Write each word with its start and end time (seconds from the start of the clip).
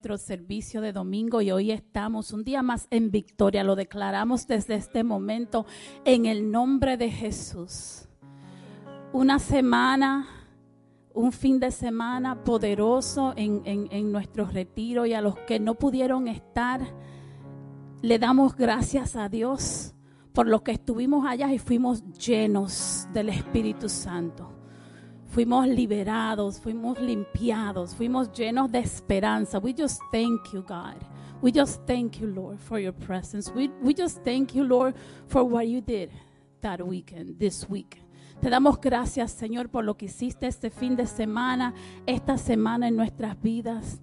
nuestro 0.00 0.16
servicio 0.16 0.80
de 0.80 0.94
domingo 0.94 1.42
y 1.42 1.50
hoy 1.50 1.70
estamos 1.70 2.32
un 2.32 2.42
día 2.42 2.62
más 2.62 2.86
en 2.90 3.10
victoria. 3.10 3.62
Lo 3.62 3.76
declaramos 3.76 4.46
desde 4.46 4.76
este 4.76 5.04
momento 5.04 5.66
en 6.06 6.24
el 6.24 6.50
nombre 6.50 6.96
de 6.96 7.10
Jesús. 7.10 8.08
Una 9.12 9.38
semana, 9.38 10.26
un 11.12 11.32
fin 11.32 11.60
de 11.60 11.70
semana 11.70 12.44
poderoso 12.44 13.34
en, 13.36 13.60
en 13.66 14.10
nuestro 14.10 14.46
retiro 14.46 15.04
y 15.04 15.12
a 15.12 15.20
los 15.20 15.36
que 15.40 15.60
no 15.60 15.74
pudieron 15.74 16.28
estar, 16.28 16.80
le 18.00 18.18
damos 18.18 18.56
gracias 18.56 19.16
a 19.16 19.28
Dios 19.28 19.92
por 20.32 20.46
lo 20.46 20.64
que 20.64 20.72
estuvimos 20.72 21.26
allá 21.26 21.52
y 21.52 21.58
fuimos 21.58 22.02
llenos 22.14 23.06
del 23.12 23.28
Espíritu 23.28 23.90
Santo 23.90 24.59
fuimos 25.30 25.66
liberados, 25.66 26.60
fuimos 26.60 27.00
limpiados, 27.00 27.94
fuimos 27.94 28.30
llenos 28.32 28.70
de 28.70 28.80
esperanza. 28.80 29.58
We 29.58 29.72
just 29.72 30.00
thank 30.12 30.52
you, 30.52 30.62
God. 30.62 30.96
We 31.40 31.52
just 31.52 31.86
thank 31.86 32.20
you, 32.20 32.26
Lord, 32.26 32.58
for 32.58 32.78
your 32.78 32.92
presence. 32.92 33.50
We, 33.54 33.70
we 33.82 33.94
just 33.94 34.22
thank 34.24 34.54
you, 34.54 34.64
Lord, 34.64 34.94
for 35.28 35.42
what 35.42 35.66
you 35.68 35.80
did 35.80 36.10
that 36.60 36.82
weekend, 36.82 37.38
this 37.38 37.66
week. 37.68 38.02
Te 38.42 38.50
damos 38.50 38.80
gracias, 38.80 39.32
Señor, 39.32 39.68
por 39.70 39.84
lo 39.84 39.96
que 39.96 40.06
hiciste 40.06 40.46
este 40.46 40.70
fin 40.70 40.96
de 40.96 41.06
semana, 41.06 41.74
esta 42.06 42.36
semana 42.36 42.88
en 42.88 42.96
nuestras 42.96 43.40
vidas. 43.40 44.00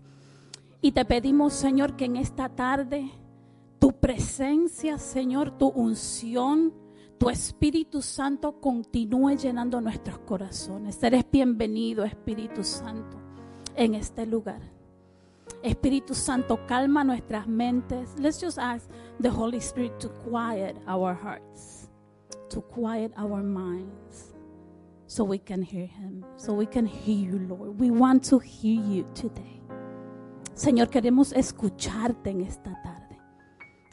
Y 0.81 0.91
te 0.91 1.05
pedimos, 1.05 1.53
Señor, 1.53 1.95
que 1.95 2.05
en 2.05 2.17
esta 2.17 2.49
tarde 2.49 3.11
tu 3.79 3.93
presencia, 3.93 4.97
Señor, 4.97 5.57
tu 5.57 5.67
unción, 5.67 6.73
tu 7.17 7.29
Espíritu 7.29 8.01
Santo 8.01 8.59
continúe 8.59 9.35
llenando 9.35 9.81
nuestros 9.81 10.19
corazones. 10.19 11.01
Eres 11.01 11.25
bienvenido, 11.29 12.03
Espíritu 12.03 12.63
Santo, 12.63 13.17
en 13.75 13.95
este 13.95 14.25
lugar. 14.25 14.61
Espíritu 15.63 16.13
Santo, 16.13 16.59
calma 16.67 17.03
nuestras 17.03 17.47
mentes. 17.47 18.15
Let's 18.19 18.39
just 18.39 18.59
ask 18.59 18.89
the 19.19 19.29
Holy 19.29 19.59
Spirit 19.59 19.97
to 19.99 20.09
quiet 20.09 20.75
our 20.87 21.15
hearts, 21.15 21.89
to 22.49 22.61
quiet 22.61 23.11
our 23.17 23.41
minds, 23.41 24.35
so 25.07 25.23
we 25.23 25.39
can 25.39 25.63
hear 25.63 25.87
Him, 25.87 26.23
so 26.37 26.53
we 26.53 26.67
can 26.67 26.85
hear 26.85 27.31
you, 27.31 27.39
Lord. 27.39 27.79
We 27.79 27.89
want 27.89 28.29
to 28.29 28.39
hear 28.39 28.81
you 28.81 29.05
today. 29.15 29.61
Señor, 30.53 30.89
queremos 30.89 31.33
escucharte 31.33 32.31
en 32.31 32.41
esta 32.41 32.79
tarde. 32.83 32.96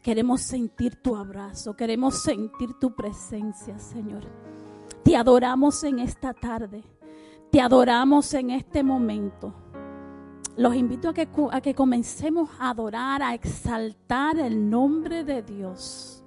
Queremos 0.05 0.43
sentir 0.43 0.97
tu 0.97 1.17
abrazo, 1.17 1.75
queremos 1.75 2.23
sentir 2.23 2.75
tu 2.75 2.95
presencia, 2.95 3.79
Señor. 3.79 4.23
Te 5.03 5.17
adoramos 5.17 5.83
en 5.83 5.99
esta 5.99 6.35
tarde, 6.35 6.85
te 7.51 7.59
adoramos 7.59 8.35
en 8.35 8.51
este 8.51 8.83
momento. 8.83 9.55
Los 10.59 10.75
invito 10.75 11.09
a 11.09 11.15
que, 11.15 11.27
a 11.51 11.61
que 11.63 11.75
comencemos 11.75 12.51
a 12.59 12.69
adorar, 12.69 13.23
a 13.23 13.33
exaltar 13.33 14.39
el 14.39 14.69
nombre 14.69 15.25
de 15.25 15.41
Dios. 15.41 16.23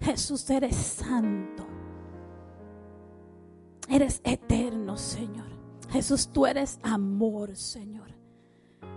Jesús, 0.00 0.48
eres 0.48 0.76
santo. 0.76 1.66
Eres 3.88 4.20
eterno, 4.22 4.96
Señor. 4.96 5.48
Jesús, 5.90 6.28
tú 6.28 6.46
eres 6.46 6.78
amor, 6.84 7.56
Señor. 7.56 8.06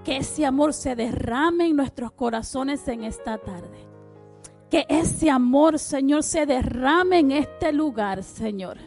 Que 0.04 0.18
ese 0.18 0.46
amor 0.46 0.76
se 0.76 0.96
derrame 0.96 1.66
en 1.66 1.76
nuestros 1.76 2.12
corazones 2.12 2.88
en 2.88 3.06
esta 3.06 3.40
tarde. 3.40 3.89
Que 4.70 4.86
ese 4.88 5.30
amor, 5.30 5.80
Señor, 5.80 6.24
se 6.24 6.46
derrame 6.46 7.20
en 7.20 7.32
este 7.32 7.72
lugar, 7.72 8.24
Señor. 8.24 8.78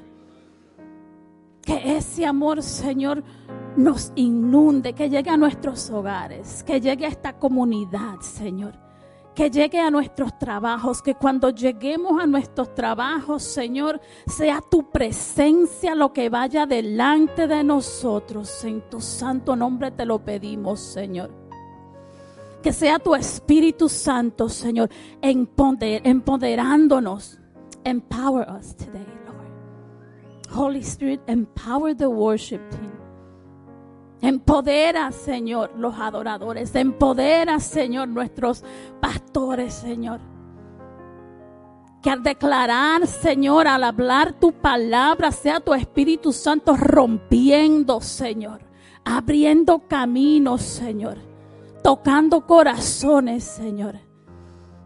Que 1.60 1.96
ese 1.96 2.24
amor, 2.24 2.62
Señor, 2.62 3.24
nos 3.76 4.12
inunde, 4.14 4.92
que 4.92 5.10
llegue 5.10 5.30
a 5.30 5.36
nuestros 5.36 5.90
hogares, 5.90 6.62
que 6.62 6.80
llegue 6.80 7.06
a 7.06 7.08
esta 7.08 7.32
comunidad, 7.32 8.20
Señor. 8.20 8.74
Que 9.34 9.50
llegue 9.50 9.80
a 9.80 9.90
nuestros 9.90 10.38
trabajos, 10.38 11.00
que 11.00 11.14
cuando 11.14 11.50
lleguemos 11.50 12.20
a 12.22 12.26
nuestros 12.26 12.74
trabajos, 12.74 13.42
Señor, 13.42 14.00
sea 14.26 14.60
tu 14.60 14.90
presencia 14.90 15.94
lo 15.94 16.12
que 16.12 16.28
vaya 16.28 16.66
delante 16.66 17.48
de 17.48 17.64
nosotros. 17.64 18.62
En 18.64 18.82
tu 18.90 19.00
santo 19.00 19.56
nombre 19.56 19.90
te 19.90 20.04
lo 20.04 20.22
pedimos, 20.22 20.80
Señor. 20.80 21.41
Que 22.62 22.72
sea 22.72 23.00
tu 23.00 23.16
Espíritu 23.16 23.88
Santo, 23.88 24.48
Señor, 24.48 24.88
empoderándonos. 25.20 27.40
Empower 27.84 28.48
us 28.48 28.76
today, 28.76 29.04
Lord. 29.26 29.50
Holy 30.48 30.78
Spirit, 30.78 31.20
empower 31.26 31.96
the 31.96 32.06
worship 32.06 32.60
team. 32.70 32.92
Empodera, 34.20 35.10
Señor, 35.10 35.72
los 35.76 35.98
adoradores. 35.98 36.72
Empodera, 36.76 37.58
Señor, 37.58 38.06
nuestros 38.06 38.62
pastores, 39.00 39.74
Señor. 39.74 40.20
Que 42.00 42.10
al 42.10 42.22
declarar, 42.22 43.08
Señor, 43.08 43.66
al 43.66 43.82
hablar 43.82 44.34
tu 44.34 44.52
palabra, 44.52 45.32
sea 45.32 45.58
tu 45.58 45.74
Espíritu 45.74 46.32
Santo 46.32 46.76
rompiendo, 46.76 48.00
Señor. 48.00 48.60
Abriendo 49.04 49.80
caminos, 49.88 50.62
Señor 50.62 51.31
tocando 51.82 52.46
corazones, 52.46 53.44
Señor. 53.44 53.96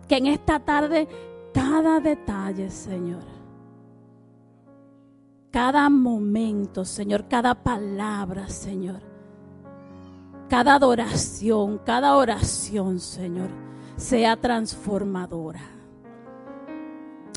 Que 0.08 0.16
en 0.16 0.26
esta 0.26 0.60
tarde 0.60 1.08
cada 1.52 2.00
detalle, 2.00 2.70
Señor. 2.70 3.22
Cada 5.50 5.88
momento, 5.88 6.84
Señor, 6.84 7.28
cada 7.28 7.54
palabra, 7.54 8.48
Señor. 8.48 9.00
Cada 10.48 10.74
adoración, 10.74 11.78
cada 11.84 12.16
oración, 12.16 13.00
Señor, 13.00 13.48
sea 13.96 14.36
transformadora. 14.36 15.62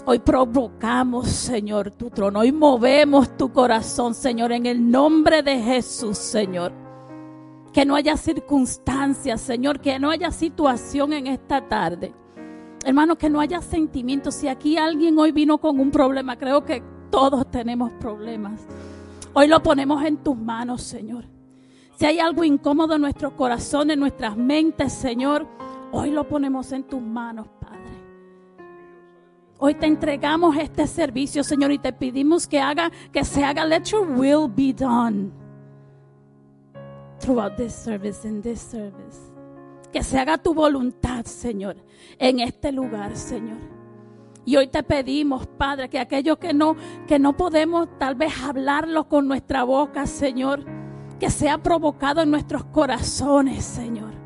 Hoy 0.06 0.20
provocamos, 0.20 1.28
Señor, 1.28 1.92
tu 1.92 2.10
trono. 2.10 2.40
Hoy 2.40 2.52
movemos 2.52 3.38
tu 3.38 3.52
corazón, 3.52 4.14
Señor, 4.14 4.52
en 4.52 4.66
el 4.66 4.90
nombre 4.90 5.42
de 5.42 5.60
Jesús, 5.60 6.18
Señor. 6.18 6.89
Que 7.74 7.86
no 7.86 7.96
haya 7.96 8.18
circunstancias, 8.18 9.42
Señor, 9.42 9.80
que 9.80 10.00
no 10.00 10.10
haya 10.10 10.32
situación 10.32 11.14
en 11.14 11.28
esta 11.28 11.68
tarde. 11.68 12.14
Hermano, 12.84 13.18
que 13.18 13.30
no 13.30 13.40
haya 13.40 13.62
sentimientos. 13.62 14.36
Si 14.36 14.48
aquí 14.48 14.78
alguien 14.78 15.18
hoy 15.20 15.32
vino 15.32 15.58
con 15.60 15.80
un 15.80 15.92
problema, 15.92 16.38
creo 16.38 16.64
que 16.64 16.82
todos 17.12 17.50
tenemos 17.52 17.92
problemas. 17.94 18.62
Hoy 19.34 19.48
lo 19.48 19.62
ponemos 19.62 20.04
en 20.04 20.18
tus 20.18 20.36
manos, 20.36 20.82
Señor. 20.82 21.26
Si 21.96 22.06
hay 22.06 22.20
algo 22.20 22.44
incómodo 22.44 22.96
en 22.96 23.02
nuestro 23.02 23.36
corazón, 23.36 23.92
en 23.92 24.00
nuestras 24.00 24.36
mentes, 24.38 24.94
Señor, 24.94 25.46
hoy 25.92 26.12
lo 26.12 26.28
ponemos 26.28 26.72
en 26.72 26.84
tus 26.84 27.02
manos, 27.02 27.48
Padre. 27.60 27.80
Hoy 29.60 29.76
te 29.76 29.86
entregamos 29.86 30.56
este 30.56 30.88
servicio, 30.88 31.44
Señor, 31.44 31.72
y 31.72 31.78
te 31.78 31.92
pedimos 31.92 32.48
que 32.48 32.60
haga, 32.60 32.90
que 33.12 33.26
se 33.26 33.44
haga, 33.44 33.66
let 33.66 33.84
your 33.84 34.10
will 34.10 34.48
be 34.48 34.74
done 34.74 35.39
throughout 37.20 37.56
this 37.58 37.74
service, 37.74 38.28
in 38.28 38.42
this 38.42 38.60
service. 38.60 39.32
Que 39.92 40.04
se 40.04 40.20
haga 40.20 40.38
tu 40.38 40.54
voluntad, 40.54 41.26
Señor, 41.26 41.76
en 42.18 42.40
este 42.40 42.72
lugar, 42.72 43.16
Señor. 43.16 43.58
Y 44.46 44.56
hoy 44.56 44.68
te 44.68 44.84
pedimos, 44.84 45.48
Padre, 45.48 45.90
que 45.90 46.00
aquellos 46.00 46.38
que 46.38 46.54
no, 46.54 46.76
que 47.08 47.20
no 47.20 47.36
podemos 47.36 47.88
tal 48.00 48.16
vez 48.16 48.34
hablarlo 48.42 49.08
con 49.08 49.28
nuestra 49.28 49.64
boca, 49.64 50.06
Señor, 50.06 50.66
que 51.20 51.30
sea 51.30 51.58
provocado 51.58 52.22
en 52.22 52.32
nuestros 52.32 52.66
corazones, 52.66 53.66
Señor. 53.66 54.19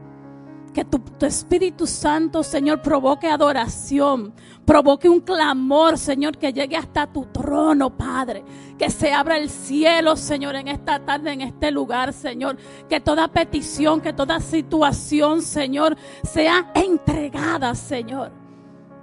Que 0.73 0.83
tu, 0.83 0.99
Espíritu 1.23 1.85
Santo, 1.85 2.41
Señor, 2.41 2.81
provoque 2.81 3.27
adoración, 3.27 4.33
provoque 4.65 5.07
un 5.07 5.21
clamor, 5.21 5.99
Señor, 5.99 6.37
que 6.37 6.51
llegue 6.51 6.75
hasta 6.75 7.05
tu 7.05 7.25
trono, 7.25 7.95
Padre. 7.95 8.43
Que 8.77 8.89
se 8.89 9.13
abra 9.13 9.37
el 9.37 9.51
cielo, 9.51 10.15
Señor, 10.15 10.55
en 10.55 10.67
esta 10.67 10.99
tarde, 10.99 11.31
en 11.31 11.41
este 11.41 11.69
lugar, 11.69 12.11
Señor. 12.11 12.57
Que 12.89 12.99
toda 12.99 13.27
petición, 13.27 14.01
que 14.01 14.13
toda 14.13 14.39
situación, 14.39 15.43
Señor, 15.43 15.95
sea 16.23 16.71
entregada, 16.73 17.75
Señor. 17.75 18.31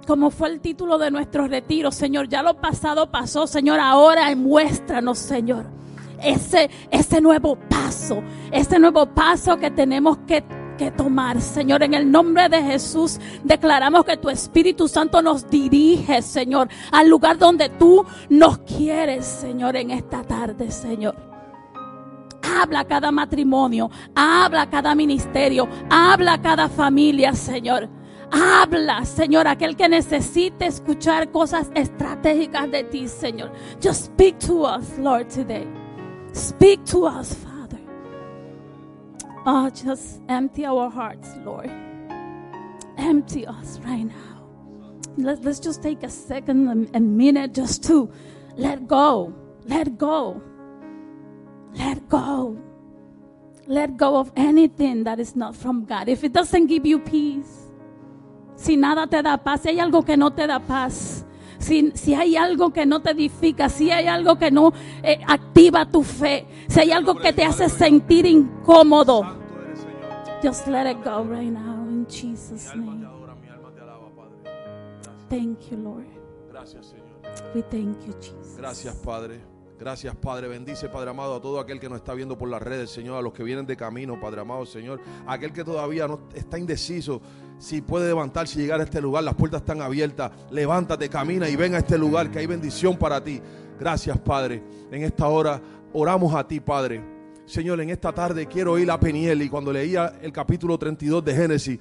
Como 0.05 0.29
fue 0.29 0.49
el 0.49 0.59
título 0.59 0.97
de 0.97 1.09
nuestro 1.09 1.47
retiro, 1.47 1.91
Señor. 1.91 2.27
Ya 2.27 2.43
lo 2.43 2.59
pasado 2.59 3.09
pasó, 3.09 3.47
Señor. 3.47 3.79
Ahora 3.79 4.35
muéstranos, 4.35 5.19
Señor. 5.19 5.67
Ese, 6.21 6.69
ese 6.91 7.21
nuevo 7.21 7.55
paso, 7.55 8.21
ese 8.51 8.77
nuevo 8.77 9.07
paso 9.07 9.57
que 9.57 9.71
tenemos 9.71 10.19
que 10.27 10.43
tomar. 10.89 11.39
Señor, 11.39 11.83
en 11.83 11.93
el 11.93 12.09
nombre 12.09 12.49
de 12.49 12.63
Jesús 12.63 13.19
declaramos 13.43 14.03
que 14.05 14.17
tu 14.17 14.29
Espíritu 14.29 14.87
Santo 14.87 15.21
nos 15.21 15.47
dirige, 15.47 16.23
Señor, 16.23 16.69
al 16.91 17.07
lugar 17.07 17.37
donde 17.37 17.69
tú 17.69 18.03
nos 18.29 18.57
quieres, 18.59 19.25
Señor, 19.25 19.75
en 19.75 19.91
esta 19.91 20.23
tarde, 20.23 20.71
Señor. 20.71 21.15
Habla 22.41 22.85
cada 22.85 23.11
matrimonio, 23.11 23.91
habla 24.15 24.69
cada 24.69 24.95
ministerio, 24.95 25.67
habla 25.89 26.41
cada 26.41 26.67
familia, 26.67 27.33
Señor. 27.33 27.87
Habla, 28.31 29.03
Señor, 29.03 29.45
aquel 29.47 29.75
que 29.75 29.89
necesite 29.89 30.65
escuchar 30.65 31.31
cosas 31.31 31.69
estratégicas 31.75 32.71
de 32.71 32.85
ti, 32.85 33.07
Señor. 33.07 33.51
Just 33.83 34.05
speak 34.05 34.39
to 34.39 34.63
us, 34.63 34.97
Lord, 34.97 35.27
today. 35.27 35.67
Speak 36.33 36.85
to 36.85 37.07
us, 37.07 37.33
Father. 37.33 37.50
Oh, 39.45 39.69
just 39.69 40.21
empty 40.29 40.65
our 40.65 40.89
hearts, 40.89 41.29
Lord. 41.43 41.71
Empty 42.97 43.47
us 43.47 43.79
right 43.79 44.03
now. 44.03 44.95
Let, 45.17 45.43
let's 45.43 45.59
just 45.59 45.81
take 45.81 46.03
a 46.03 46.09
second, 46.09 46.89
a 46.93 46.99
minute, 46.99 47.53
just 47.53 47.83
to 47.85 48.11
let 48.55 48.87
go. 48.87 49.33
Let 49.65 49.97
go. 49.97 50.41
Let 51.73 52.07
go. 52.07 52.57
Let 53.67 53.97
go 53.97 54.17
of 54.17 54.31
anything 54.35 55.05
that 55.05 55.19
is 55.19 55.35
not 55.35 55.55
from 55.55 55.85
God. 55.85 56.09
If 56.09 56.23
it 56.23 56.33
doesn't 56.33 56.67
give 56.67 56.85
you 56.85 56.99
peace, 56.99 57.67
si 58.55 58.75
nada 58.75 59.07
te 59.07 59.21
da 59.21 59.37
paz, 59.37 59.61
si 59.61 59.69
hay 59.69 59.77
algo 59.77 60.05
que 60.05 60.15
no 60.17 60.29
te 60.29 60.45
da 60.45 60.59
paz, 60.59 61.25
si, 61.61 61.91
si 61.95 62.13
hay 62.13 62.35
algo 62.35 62.71
que 62.71 62.85
no 62.85 63.01
te 63.01 63.11
edifica, 63.11 63.69
si 63.69 63.91
hay 63.91 64.07
algo 64.07 64.37
que 64.37 64.51
no 64.51 64.73
eh, 65.03 65.19
activa 65.27 65.85
tu 65.85 66.03
fe, 66.03 66.45
si 66.67 66.79
hay 66.79 66.91
algo 66.91 67.15
que 67.15 67.33
te 67.33 67.43
hace 67.43 67.69
sentir 67.69 68.25
incómodo, 68.25 69.23
just 70.43 70.67
let 70.67 70.89
it 70.89 71.03
go 71.03 71.23
right 71.23 71.51
now 71.51 71.87
in 71.87 72.05
Jesus' 72.07 72.75
name. 72.75 73.07
Thank 75.29 75.71
you, 75.71 75.77
Lord. 75.77 76.07
Gracias, 76.51 76.87
Señor. 76.87 77.55
We 77.55 77.61
thank 77.61 78.05
you, 78.05 78.13
Jesus. 78.19 78.57
Gracias, 78.57 78.95
Padre. 78.97 79.39
Gracias, 79.81 80.15
Padre. 80.15 80.47
Bendice, 80.47 80.89
Padre 80.89 81.09
amado, 81.09 81.33
a 81.33 81.41
todo 81.41 81.59
aquel 81.59 81.79
que 81.79 81.89
nos 81.89 81.97
está 81.97 82.13
viendo 82.13 82.37
por 82.37 82.47
las 82.47 82.61
redes, 82.61 82.91
Señor, 82.91 83.17
a 83.17 83.21
los 83.23 83.33
que 83.33 83.41
vienen 83.41 83.65
de 83.65 83.75
camino, 83.75 84.21
Padre 84.21 84.41
amado, 84.41 84.63
Señor. 84.63 85.01
A 85.25 85.33
aquel 85.33 85.51
que 85.51 85.63
todavía 85.63 86.07
no 86.07 86.19
está 86.35 86.59
indeciso 86.59 87.19
si 87.57 87.81
puede 87.81 88.05
levantarse 88.05 88.59
y 88.59 88.61
llegar 88.61 88.79
a 88.79 88.83
este 88.83 89.01
lugar. 89.01 89.23
Las 89.23 89.33
puertas 89.33 89.61
están 89.61 89.81
abiertas. 89.81 90.33
Levántate, 90.51 91.09
camina 91.09 91.49
y 91.49 91.55
ven 91.55 91.73
a 91.73 91.79
este 91.79 91.97
lugar, 91.97 92.29
que 92.29 92.37
hay 92.37 92.45
bendición 92.45 92.95
para 92.95 93.23
ti. 93.23 93.41
Gracias, 93.79 94.19
Padre. 94.19 94.61
En 94.91 95.01
esta 95.01 95.27
hora 95.27 95.59
oramos 95.93 96.35
a 96.35 96.47
ti, 96.47 96.59
Padre. 96.59 97.03
Señor, 97.47 97.81
en 97.81 97.89
esta 97.89 98.13
tarde 98.13 98.45
quiero 98.45 98.77
ir 98.77 98.91
a 98.91 98.99
Peniel 98.99 99.41
y 99.41 99.49
cuando 99.49 99.73
leía 99.73 100.13
el 100.21 100.31
capítulo 100.31 100.77
32 100.77 101.25
de 101.25 101.33
Génesis, 101.33 101.79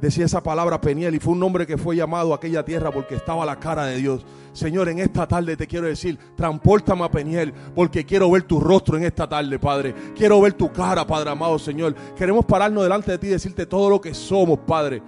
decía 0.00 0.24
esa 0.24 0.42
palabra 0.42 0.80
Peniel 0.80 1.14
y 1.14 1.18
fue 1.18 1.32
un 1.32 1.40
nombre 1.40 1.66
que 1.66 1.78
fue 1.78 1.96
llamado 1.96 2.32
a 2.32 2.36
aquella 2.36 2.64
tierra 2.64 2.90
porque 2.90 3.14
estaba 3.14 3.46
la 3.46 3.58
cara 3.58 3.86
de 3.86 3.96
Dios. 3.96 4.24
Señor, 4.52 4.88
en 4.88 4.98
esta 4.98 5.26
tarde 5.26 5.56
te 5.56 5.66
quiero 5.66 5.86
decir, 5.86 6.18
transportame 6.36 7.04
a 7.04 7.10
Peniel 7.10 7.52
porque 7.74 8.04
quiero 8.04 8.30
ver 8.30 8.42
tu 8.42 8.60
rostro 8.60 8.96
en 8.96 9.04
esta 9.04 9.28
tarde, 9.28 9.58
Padre. 9.58 9.94
Quiero 10.14 10.40
ver 10.40 10.54
tu 10.54 10.72
cara, 10.72 11.06
Padre 11.06 11.30
amado, 11.30 11.58
Señor. 11.58 11.94
Queremos 12.16 12.44
pararnos 12.44 12.82
delante 12.82 13.12
de 13.12 13.18
ti 13.18 13.26
y 13.26 13.30
decirte 13.30 13.66
todo 13.66 13.90
lo 13.90 14.00
que 14.00 14.14
somos, 14.14 14.58
Padre. 14.60 15.02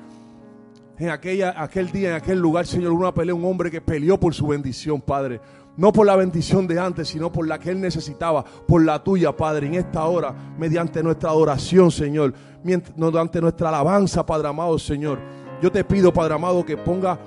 En 0.98 1.10
aquella, 1.10 1.54
aquel 1.56 1.92
día, 1.92 2.10
en 2.10 2.14
aquel 2.16 2.40
lugar, 2.40 2.66
Señor, 2.66 2.90
una 2.90 3.14
pelea, 3.14 3.32
un 3.32 3.44
hombre 3.44 3.70
que 3.70 3.80
peleó 3.80 4.18
por 4.18 4.34
su 4.34 4.48
bendición, 4.48 5.00
Padre. 5.00 5.40
No 5.78 5.92
por 5.92 6.06
la 6.06 6.16
bendición 6.16 6.66
de 6.66 6.76
antes, 6.80 7.06
sino 7.06 7.30
por 7.30 7.46
la 7.46 7.60
que 7.60 7.70
él 7.70 7.80
necesitaba, 7.80 8.44
por 8.44 8.84
la 8.84 9.02
tuya, 9.02 9.36
Padre. 9.36 9.68
En 9.68 9.74
esta 9.76 10.04
hora, 10.06 10.34
mediante 10.58 11.04
nuestra 11.04 11.30
adoración, 11.30 11.92
Señor, 11.92 12.34
mediante 12.64 13.40
nuestra 13.40 13.68
alabanza, 13.68 14.26
Padre 14.26 14.48
amado, 14.48 14.76
Señor. 14.76 15.20
Yo 15.62 15.70
te 15.70 15.84
pido, 15.84 16.12
Padre 16.12 16.34
amado, 16.34 16.66
que 16.66 16.76
ponga 16.76 17.20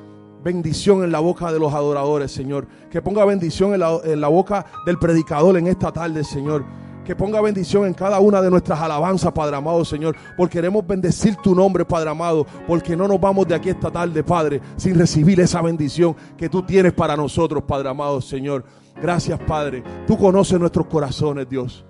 bendición 0.43 1.01
en 1.01 1.13
la 1.13 1.19
boca 1.19 1.49
de 1.49 1.59
los 1.59 1.73
adoradores, 1.73 2.33
Señor. 2.33 2.67
Que 2.89 3.01
ponga 3.01 3.23
bendición 3.23 3.73
en 3.73 3.79
la, 3.79 3.97
en 4.03 4.19
la 4.19 4.27
boca 4.27 4.65
del 4.85 4.99
predicador 4.99 5.55
en 5.55 5.67
esta 5.67 5.93
tarde, 5.93 6.21
Señor. 6.25 6.65
Que 7.05 7.15
ponga 7.15 7.41
bendición 7.41 7.85
en 7.85 7.93
cada 7.93 8.19
una 8.19 8.41
de 8.41 8.49
nuestras 8.49 8.79
alabanzas, 8.79 9.31
Padre 9.31 9.55
amado, 9.55 9.83
Señor. 9.83 10.15
Porque 10.37 10.53
queremos 10.53 10.85
bendecir 10.85 11.35
tu 11.37 11.55
nombre, 11.55 11.83
Padre 11.83 12.11
amado. 12.11 12.45
Porque 12.67 12.95
no 12.95 13.07
nos 13.07 13.19
vamos 13.19 13.47
de 13.47 13.55
aquí 13.55 13.69
esta 13.69 13.89
tarde, 13.89 14.23
Padre, 14.23 14.61
sin 14.77 14.97
recibir 14.97 15.39
esa 15.39 15.61
bendición 15.61 16.15
que 16.37 16.47
tú 16.47 16.61
tienes 16.61 16.93
para 16.93 17.17
nosotros, 17.17 17.63
Padre 17.63 17.89
amado, 17.89 18.21
Señor. 18.21 18.63
Gracias, 19.01 19.39
Padre. 19.39 19.83
Tú 20.05 20.17
conoces 20.17 20.59
nuestros 20.59 20.85
corazones, 20.87 21.49
Dios. 21.49 21.85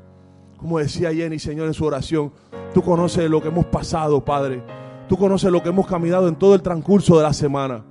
Como 0.58 0.80
decía 0.80 1.14
Jenny, 1.14 1.40
Señor, 1.40 1.68
en 1.68 1.74
su 1.74 1.84
oración, 1.84 2.31
tú 2.74 2.81
conoces 2.81 3.30
lo 3.30 3.42
que 3.42 3.50
hemos 3.50 3.66
pasado, 3.66 4.24
Padre. 4.24 4.64
Tú 5.10 5.18
conoces 5.18 5.52
lo 5.52 5.62
que 5.62 5.69
hemos 5.69 5.88
caminado 5.88 6.30
en 6.30 6.36
todo 6.36 6.56
el 6.56 6.62
transcurso 6.62 7.18
de 7.18 7.24
la 7.24 7.34
semana. 7.34 7.84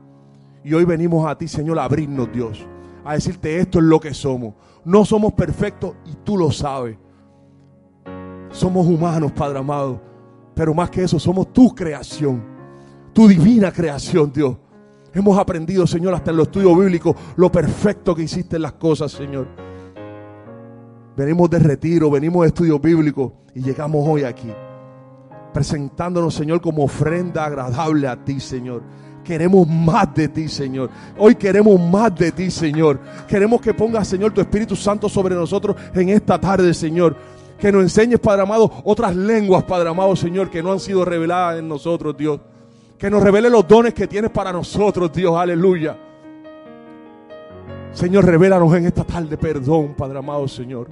Y 0.64 0.72
hoy 0.72 0.84
venimos 0.84 1.28
a 1.28 1.36
ti, 1.36 1.48
Señor, 1.48 1.78
a 1.78 1.84
abrirnos, 1.84 2.32
Dios. 2.32 2.66
A 3.04 3.14
decirte 3.14 3.58
esto 3.58 3.78
es 3.78 3.84
lo 3.84 4.00
que 4.00 4.14
somos. 4.14 4.54
No 4.84 5.04
somos 5.04 5.32
perfectos 5.32 5.94
y 6.06 6.14
tú 6.24 6.38
lo 6.38 6.50
sabes. 6.50 6.96
Somos 8.50 8.86
humanos, 8.86 9.32
Padre 9.32 9.58
amado. 9.58 10.00
Pero 10.54 10.74
más 10.74 10.90
que 10.90 11.02
eso, 11.02 11.18
somos 11.18 11.52
tu 11.52 11.74
creación. 11.74 12.42
Tu 13.12 13.28
divina 13.28 13.72
creación, 13.72 14.32
Dios. 14.32 14.56
Hemos 15.12 15.38
aprendido, 15.38 15.86
Señor, 15.86 16.14
hasta 16.14 16.30
en 16.30 16.36
los 16.36 16.46
estudios 16.46 16.78
bíblicos, 16.78 17.16
lo 17.36 17.50
perfecto 17.50 18.14
que 18.14 18.22
hiciste 18.22 18.56
en 18.56 18.62
las 18.62 18.74
cosas, 18.74 19.10
Señor. 19.10 19.48
Venimos 21.16 21.50
de 21.50 21.58
retiro, 21.58 22.10
venimos 22.10 22.42
de 22.42 22.48
estudios 22.48 22.80
bíblicos 22.80 23.32
y 23.54 23.62
llegamos 23.62 24.06
hoy 24.06 24.22
aquí. 24.22 24.52
Presentándonos, 25.52 26.34
Señor, 26.34 26.60
como 26.60 26.84
ofrenda 26.84 27.44
agradable 27.44 28.06
a 28.06 28.24
ti, 28.24 28.38
Señor. 28.38 28.82
Queremos 29.24 29.66
más 29.68 30.14
de 30.14 30.28
ti, 30.28 30.48
Señor. 30.48 30.90
Hoy 31.18 31.34
queremos 31.34 31.80
más 31.80 32.14
de 32.14 32.30
ti, 32.32 32.50
Señor. 32.50 33.00
Queremos 33.26 33.60
que 33.60 33.74
pongas, 33.74 34.06
Señor, 34.06 34.32
tu 34.32 34.40
Espíritu 34.40 34.76
Santo 34.76 35.08
sobre 35.08 35.34
nosotros 35.34 35.76
en 35.94 36.08
esta 36.10 36.40
tarde, 36.40 36.72
Señor. 36.72 37.16
Que 37.60 37.70
nos 37.70 37.82
enseñes, 37.82 38.18
Padre 38.18 38.42
amado, 38.42 38.70
otras 38.84 39.14
lenguas, 39.14 39.64
Padre 39.64 39.90
amado, 39.90 40.16
Señor, 40.16 40.48
que 40.50 40.62
no 40.62 40.72
han 40.72 40.80
sido 40.80 41.04
reveladas 41.04 41.58
en 41.58 41.68
nosotros, 41.68 42.16
Dios. 42.16 42.40
Que 42.96 43.10
nos 43.10 43.22
revele 43.22 43.50
los 43.50 43.68
dones 43.68 43.92
que 43.92 44.06
tienes 44.06 44.30
para 44.30 44.52
nosotros, 44.52 45.12
Dios. 45.12 45.36
Aleluya. 45.36 45.96
Señor, 47.92 48.24
revélanos 48.24 48.72
en 48.74 48.86
esta 48.86 49.04
tarde 49.04 49.36
perdón, 49.36 49.94
Padre 49.94 50.18
amado, 50.18 50.46
Señor. 50.48 50.88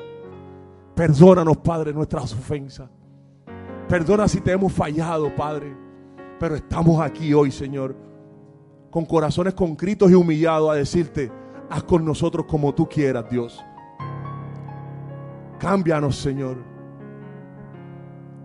Perdónanos, 0.95 1.57
Padre, 1.59 1.93
nuestras 1.93 2.33
ofensas. 2.33 2.91
Perdona 3.89 4.29
si 4.29 4.41
te 4.41 4.53
hemos 4.53 4.73
fallado, 4.73 5.35
Padre. 5.35 5.75
Pero 6.39 6.55
estamos 6.55 7.01
aquí 7.01 7.33
hoy, 7.33 7.51
Señor, 7.51 7.97
con 8.91 9.07
corazones 9.07 9.55
concritos 9.55 10.11
y 10.11 10.15
humillados 10.15 10.71
a 10.71 10.75
decirte, 10.75 11.33
haz 11.71 11.83
con 11.85 12.05
nosotros 12.05 12.47
como 12.47 12.75
tú 12.75 12.89
quieras, 12.89 13.25
Dios. 13.31 13.65
Cámbianos, 15.59 16.17
Señor. 16.17 16.57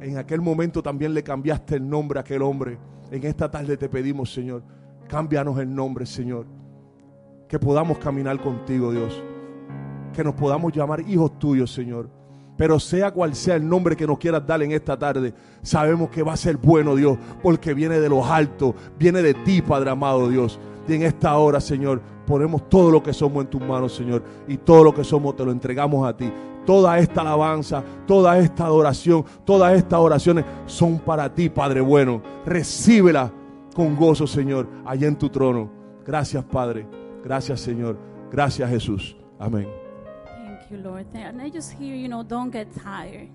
En 0.01 0.17
aquel 0.17 0.41
momento 0.41 0.81
también 0.81 1.13
le 1.13 1.23
cambiaste 1.23 1.75
el 1.75 1.87
nombre 1.87 2.19
a 2.19 2.21
aquel 2.21 2.41
hombre. 2.41 2.77
En 3.11 3.23
esta 3.23 3.49
tarde 3.49 3.77
te 3.77 3.87
pedimos, 3.87 4.33
Señor, 4.33 4.63
cámbianos 5.07 5.59
el 5.59 5.73
nombre, 5.73 6.05
Señor. 6.05 6.45
Que 7.47 7.59
podamos 7.59 7.99
caminar 7.99 8.41
contigo, 8.41 8.91
Dios. 8.91 9.23
Que 10.11 10.23
nos 10.23 10.33
podamos 10.33 10.73
llamar 10.73 11.01
hijos 11.01 11.37
tuyos, 11.37 11.71
Señor. 11.71 12.09
Pero 12.57 12.79
sea 12.79 13.11
cual 13.11 13.35
sea 13.35 13.55
el 13.55 13.67
nombre 13.67 13.95
que 13.95 14.07
nos 14.07 14.17
quieras 14.17 14.45
dar 14.45 14.61
en 14.61 14.71
esta 14.71 14.97
tarde, 14.97 15.33
sabemos 15.61 16.09
que 16.09 16.23
va 16.23 16.33
a 16.33 16.37
ser 16.37 16.57
bueno, 16.57 16.95
Dios, 16.95 17.17
porque 17.41 17.73
viene 17.73 17.99
de 17.99 18.09
los 18.09 18.25
altos, 18.27 18.75
viene 18.97 19.21
de 19.21 19.33
ti, 19.33 19.61
Padre 19.61 19.91
amado, 19.91 20.29
Dios. 20.29 20.59
Y 20.87 20.93
en 20.95 21.03
esta 21.03 21.35
hora, 21.37 21.61
Señor, 21.61 22.01
ponemos 22.25 22.67
todo 22.69 22.91
lo 22.91 23.01
que 23.01 23.13
somos 23.13 23.43
en 23.43 23.49
tus 23.49 23.61
manos, 23.61 23.95
Señor. 23.95 24.23
Y 24.47 24.57
todo 24.57 24.83
lo 24.83 24.93
que 24.93 25.03
somos 25.03 25.35
te 25.35 25.45
lo 25.45 25.51
entregamos 25.51 26.07
a 26.07 26.15
ti. 26.15 26.31
Toda 26.65 26.97
esta 26.97 27.21
alabanza, 27.21 27.83
toda 28.07 28.37
esta 28.39 28.65
adoración, 28.65 29.25
todas 29.45 29.75
estas 29.75 29.99
oraciones 29.99 30.45
son 30.65 30.99
para 30.99 31.33
ti, 31.33 31.49
Padre 31.49 31.81
bueno. 31.81 32.21
Recíbela 32.45 33.31
con 33.75 33.95
gozo, 33.95 34.27
Señor, 34.27 34.67
allá 34.85 35.07
en 35.07 35.17
tu 35.17 35.29
trono. 35.29 35.69
Gracias, 36.05 36.43
Padre. 36.45 36.87
Gracias, 37.23 37.61
Señor. 37.61 37.97
Gracias, 38.31 38.69
Jesús. 38.69 39.15
Amén. 39.39 39.67
Thank 40.25 40.69
you, 40.69 40.77
Lord. 40.77 41.05
And 41.13 41.41
I 41.41 41.49
just 41.49 41.73
hear, 41.73 41.95
you 41.95 42.07
know, 42.07 42.23
don't 42.23 42.51
get 42.51 42.67
tired. 42.73 43.29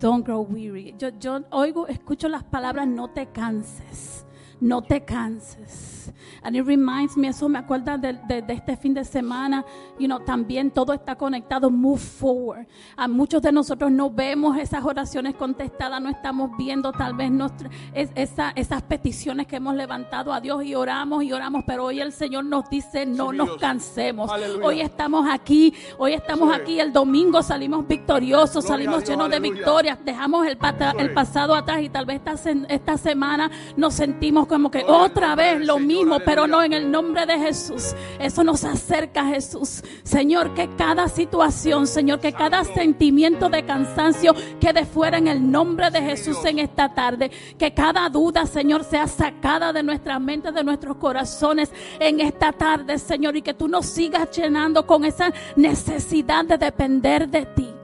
Don't 0.00 0.24
grow 0.24 0.42
weary. 0.42 0.94
Yo, 0.98 1.10
yo 1.18 1.40
oigo, 1.50 1.86
escucho 1.88 2.28
las 2.28 2.44
palabras, 2.44 2.86
no 2.86 3.08
te 3.08 3.26
canses. 3.26 4.26
No 4.60 4.82
te 4.82 5.00
canses. 5.04 5.93
And 6.42 6.56
it 6.56 6.64
reminds 6.66 7.16
me, 7.16 7.28
eso 7.28 7.48
me 7.48 7.58
acuerda 7.58 7.96
de, 7.98 8.14
de- 8.28 8.42
de 8.42 8.52
este 8.54 8.76
fin 8.76 8.94
de 8.94 9.04
semana, 9.04 9.64
you 9.98 10.06
know, 10.06 10.20
también 10.20 10.70
todo 10.70 10.92
está 10.92 11.16
conectado, 11.16 11.70
move 11.70 12.00
forward. 12.00 12.66
A 12.96 13.08
muchos 13.08 13.42
de 13.42 13.52
nosotros 13.52 13.90
no 13.90 14.10
vemos 14.10 14.56
esas 14.58 14.84
oraciones 14.84 15.34
contestadas, 15.34 16.00
no 16.00 16.08
estamos 16.08 16.50
viendo 16.56 16.92
tal 16.92 17.14
vez 17.14 17.30
nuestra- 17.30 17.70
es- 17.92 18.10
esa- 18.14 18.52
esas 18.56 18.82
peticiones 18.82 19.46
que 19.46 19.56
hemos 19.56 19.74
levantado 19.74 20.32
a 20.32 20.40
Dios 20.40 20.64
y 20.64 20.74
oramos 20.74 21.22
y 21.24 21.32
oramos, 21.32 21.64
pero 21.66 21.84
hoy 21.84 22.00
el 22.00 22.12
Señor 22.12 22.44
nos 22.44 22.68
dice, 22.70 23.06
no 23.06 23.30
Sí, 23.30 23.36
nos 23.36 23.56
cansemos. 23.56 24.30
Aleluya. 24.30 24.66
Hoy 24.66 24.80
estamos 24.80 25.26
aquí, 25.30 25.74
hoy 25.98 26.12
estamos 26.14 26.54
Sí. 26.54 26.60
aquí, 26.60 26.80
el 26.80 26.92
domingo 26.92 27.42
salimos 27.42 27.86
victoriosos, 27.86 28.64
Gloria 28.64 28.68
salimos 28.68 28.96
Dios, 28.98 29.08
llenos 29.10 29.30
de 29.30 29.36
aleluya. 29.36 29.54
victorias, 29.60 29.98
dejamos 30.04 30.46
el, 30.46 30.56
pata- 30.56 30.94
el 30.98 31.12
pasado 31.12 31.54
atrás 31.54 31.82
y 31.82 31.88
tal 31.88 32.06
vez 32.06 32.20
esta, 32.24 32.50
esta 32.68 32.96
semana 32.98 33.50
nos 33.76 33.94
sentimos 33.94 34.46
como 34.46 34.70
que 34.70 34.82
Gloria 34.82 35.02
otra 35.04 35.34
vez 35.34 35.60
lo 35.66 35.74
Señor, 35.74 35.86
mismo, 35.94 36.18
pero 36.24 36.46
no 36.46 36.62
en 36.62 36.72
el 36.72 36.90
nombre 36.90 37.26
de 37.26 37.38
Jesús. 37.38 37.94
Eso 38.18 38.42
nos 38.42 38.64
acerca 38.64 39.22
a 39.22 39.28
Jesús. 39.28 39.82
Señor, 40.02 40.54
que 40.54 40.68
cada 40.76 41.08
situación, 41.08 41.86
Señor, 41.86 42.20
que 42.20 42.32
cada 42.32 42.64
sentimiento 42.64 43.48
de 43.48 43.64
cansancio 43.64 44.34
quede 44.60 44.84
fuera 44.84 45.18
en 45.18 45.28
el 45.28 45.50
nombre 45.50 45.90
de 45.90 46.02
Jesús 46.02 46.44
en 46.44 46.58
esta 46.58 46.94
tarde. 46.94 47.30
Que 47.58 47.72
cada 47.72 48.08
duda, 48.08 48.46
Señor, 48.46 48.84
sea 48.84 49.06
sacada 49.06 49.72
de 49.72 49.82
nuestras 49.82 50.20
mentes, 50.20 50.54
de 50.54 50.64
nuestros 50.64 50.96
corazones 50.96 51.70
en 52.00 52.20
esta 52.20 52.52
tarde, 52.52 52.98
Señor, 52.98 53.36
y 53.36 53.42
que 53.42 53.54
tú 53.54 53.68
nos 53.68 53.86
sigas 53.86 54.30
llenando 54.36 54.86
con 54.86 55.04
esa 55.04 55.32
necesidad 55.56 56.44
de 56.44 56.58
depender 56.58 57.28
de 57.28 57.46
ti 57.46 57.74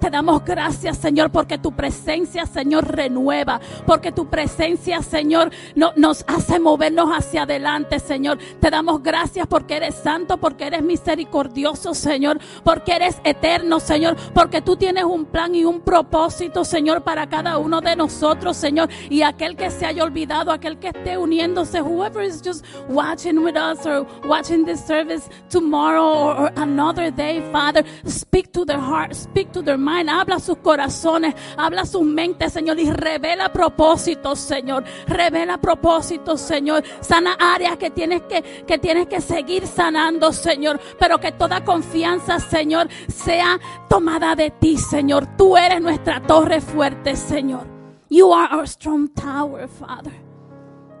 Te 0.00 0.10
damos 0.10 0.44
gracias, 0.44 0.98
Señor, 0.98 1.30
porque 1.30 1.58
tu 1.58 1.72
presencia, 1.72 2.46
Señor, 2.46 2.94
renueva. 2.94 3.60
Porque 3.84 4.12
tu 4.12 4.28
presencia, 4.28 5.02
Señor, 5.02 5.50
no, 5.74 5.92
nos 5.96 6.24
hace 6.28 6.60
movernos 6.60 7.10
hacia 7.10 7.42
adelante, 7.42 7.98
Señor. 7.98 8.38
Te 8.60 8.70
damos 8.70 9.02
gracias 9.02 9.48
porque 9.48 9.76
eres 9.76 9.96
santo, 9.96 10.38
porque 10.38 10.66
eres 10.66 10.82
misericordioso, 10.82 11.94
Señor. 11.94 12.38
Porque 12.62 12.92
eres 12.92 13.20
eterno, 13.24 13.80
Señor. 13.80 14.16
Porque 14.34 14.62
tú 14.62 14.76
tienes 14.76 15.02
un 15.02 15.24
plan 15.24 15.54
y 15.54 15.64
un 15.64 15.80
propósito, 15.80 16.64
Señor, 16.64 17.02
para 17.02 17.28
cada 17.28 17.58
uno 17.58 17.80
de 17.80 17.96
nosotros, 17.96 18.56
Señor. 18.56 18.88
Y 19.10 19.22
aquel 19.22 19.56
que 19.56 19.70
se 19.70 19.84
haya 19.84 20.04
olvidado, 20.04 20.52
aquel 20.52 20.78
que 20.78 20.88
esté 20.88 21.18
uniéndose, 21.18 21.80
whoever 21.80 22.22
is 22.22 22.40
just 22.40 22.64
watching 22.88 23.38
with 23.38 23.56
us 23.56 23.84
or 23.84 24.06
watching 24.28 24.64
this 24.64 24.80
service 24.86 25.28
tomorrow 25.48 26.04
or, 26.04 26.40
or 26.42 26.52
another 26.56 27.10
day, 27.10 27.42
Father, 27.50 27.84
speak 28.06 28.52
to 28.52 28.64
their 28.64 28.78
heart, 28.78 29.14
speak 29.14 29.50
to 29.52 29.60
their 29.60 29.76
mind 29.76 29.87
habla 29.88 30.38
sus 30.38 30.58
corazones, 30.58 31.34
habla 31.56 31.84
sus 31.84 32.02
mentes, 32.02 32.52
Señor, 32.52 32.78
y 32.78 32.90
revela 32.90 33.52
propósitos, 33.52 34.38
Señor. 34.38 34.84
Revela 35.06 35.58
propósitos, 35.58 36.40
Señor. 36.40 36.84
Sana 37.00 37.36
áreas 37.38 37.76
que 37.76 37.90
tienes 37.90 38.22
que, 38.22 38.42
que 38.66 38.78
tienes 38.78 39.06
que 39.06 39.20
seguir 39.20 39.66
sanando, 39.66 40.32
Señor. 40.32 40.80
Pero 40.98 41.18
que 41.18 41.32
toda 41.32 41.64
confianza, 41.64 42.38
Señor, 42.40 42.88
sea 43.08 43.58
tomada 43.88 44.34
de 44.34 44.50
ti, 44.50 44.76
Señor. 44.76 45.36
Tú 45.36 45.56
eres 45.56 45.80
nuestra 45.80 46.20
torre 46.20 46.60
fuerte, 46.60 47.16
Señor. 47.16 47.66
You 48.10 48.32
are 48.32 48.54
our 48.54 48.66
strong 48.66 49.08
tower, 49.08 49.68
Father. 49.68 50.12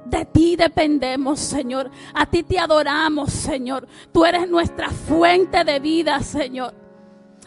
De 0.04 0.24
ti 0.24 0.56
dependemos, 0.56 1.38
Señor. 1.38 1.90
A 2.14 2.26
ti 2.26 2.42
te 2.42 2.58
adoramos, 2.58 3.30
Señor. 3.30 3.86
Tú 4.12 4.24
eres 4.24 4.48
nuestra 4.48 4.90
fuente 4.90 5.64
de 5.64 5.80
vida, 5.80 6.20
Señor. 6.20 6.87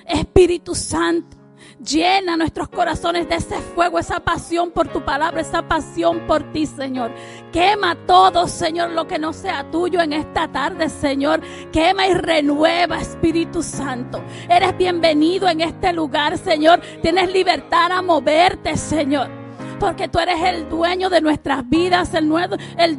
Espíritu 0.05 0.75
Santo. 0.75 1.38
Llena 1.84 2.38
nuestros 2.38 2.70
corazones 2.70 3.27
de 3.27 3.36
ese 3.36 3.58
fuego, 3.58 3.98
esa 3.98 4.20
pasión 4.20 4.70
por 4.70 4.88
tu 4.88 5.03
palabra, 5.03 5.41
esa 5.41 5.67
pasión 5.67 6.27
por 6.27 6.51
ti, 6.51 6.67
Señor. 6.67 7.12
Quema 7.51 7.96
todo, 8.05 8.48
Señor, 8.48 8.91
lo 8.91 9.08
que 9.08 9.17
no 9.17 9.34
sea 9.34 9.70
tuyo 9.72 10.00
en 10.00 10.13
esta 10.13 10.48
tarde, 10.48 10.89
Señor. 10.89 11.41
Quema 11.72 12.08
y 12.08 12.13
renueva, 12.13 13.00
Espíritu 13.00 13.63
Santo. 13.63 14.24
Eres 14.48 14.77
bienvenido 14.77 15.48
en 15.48 15.62
este 15.62 15.91
lugar, 15.91 16.38
Señor. 16.38 16.81
Tienes 17.01 17.31
libertad 17.34 17.91
a 17.91 18.01
moverte, 18.01 18.77
Señor 18.77 19.40
porque 19.81 20.07
tú 20.07 20.19
eres 20.19 20.39
el 20.43 20.69
dueño 20.69 21.09
de 21.09 21.21
nuestras 21.21 21.67
vidas, 21.67 22.13
el, 22.13 22.29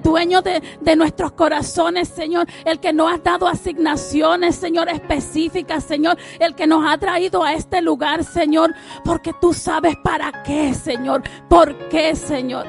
dueño 0.02 0.42
de, 0.42 0.96
nuestros 0.96 1.30
corazones, 1.30 2.08
Señor, 2.08 2.48
el 2.64 2.80
que 2.80 2.92
nos 2.92 3.12
ha 3.14 3.18
dado 3.18 3.46
asignaciones, 3.46 4.56
Señor, 4.56 4.88
específicas, 4.88 5.84
Señor, 5.84 6.18
el 6.40 6.56
que 6.56 6.66
nos 6.66 6.84
ha 6.84 6.98
traído 6.98 7.44
a 7.44 7.52
este 7.52 7.80
lugar, 7.80 8.24
Señor, 8.24 8.74
porque 9.04 9.32
tú 9.40 9.54
sabes 9.54 9.96
para 10.02 10.42
qué, 10.42 10.74
Señor, 10.74 11.22
por 11.48 11.88
qué, 11.88 12.16
Señor. 12.16 12.66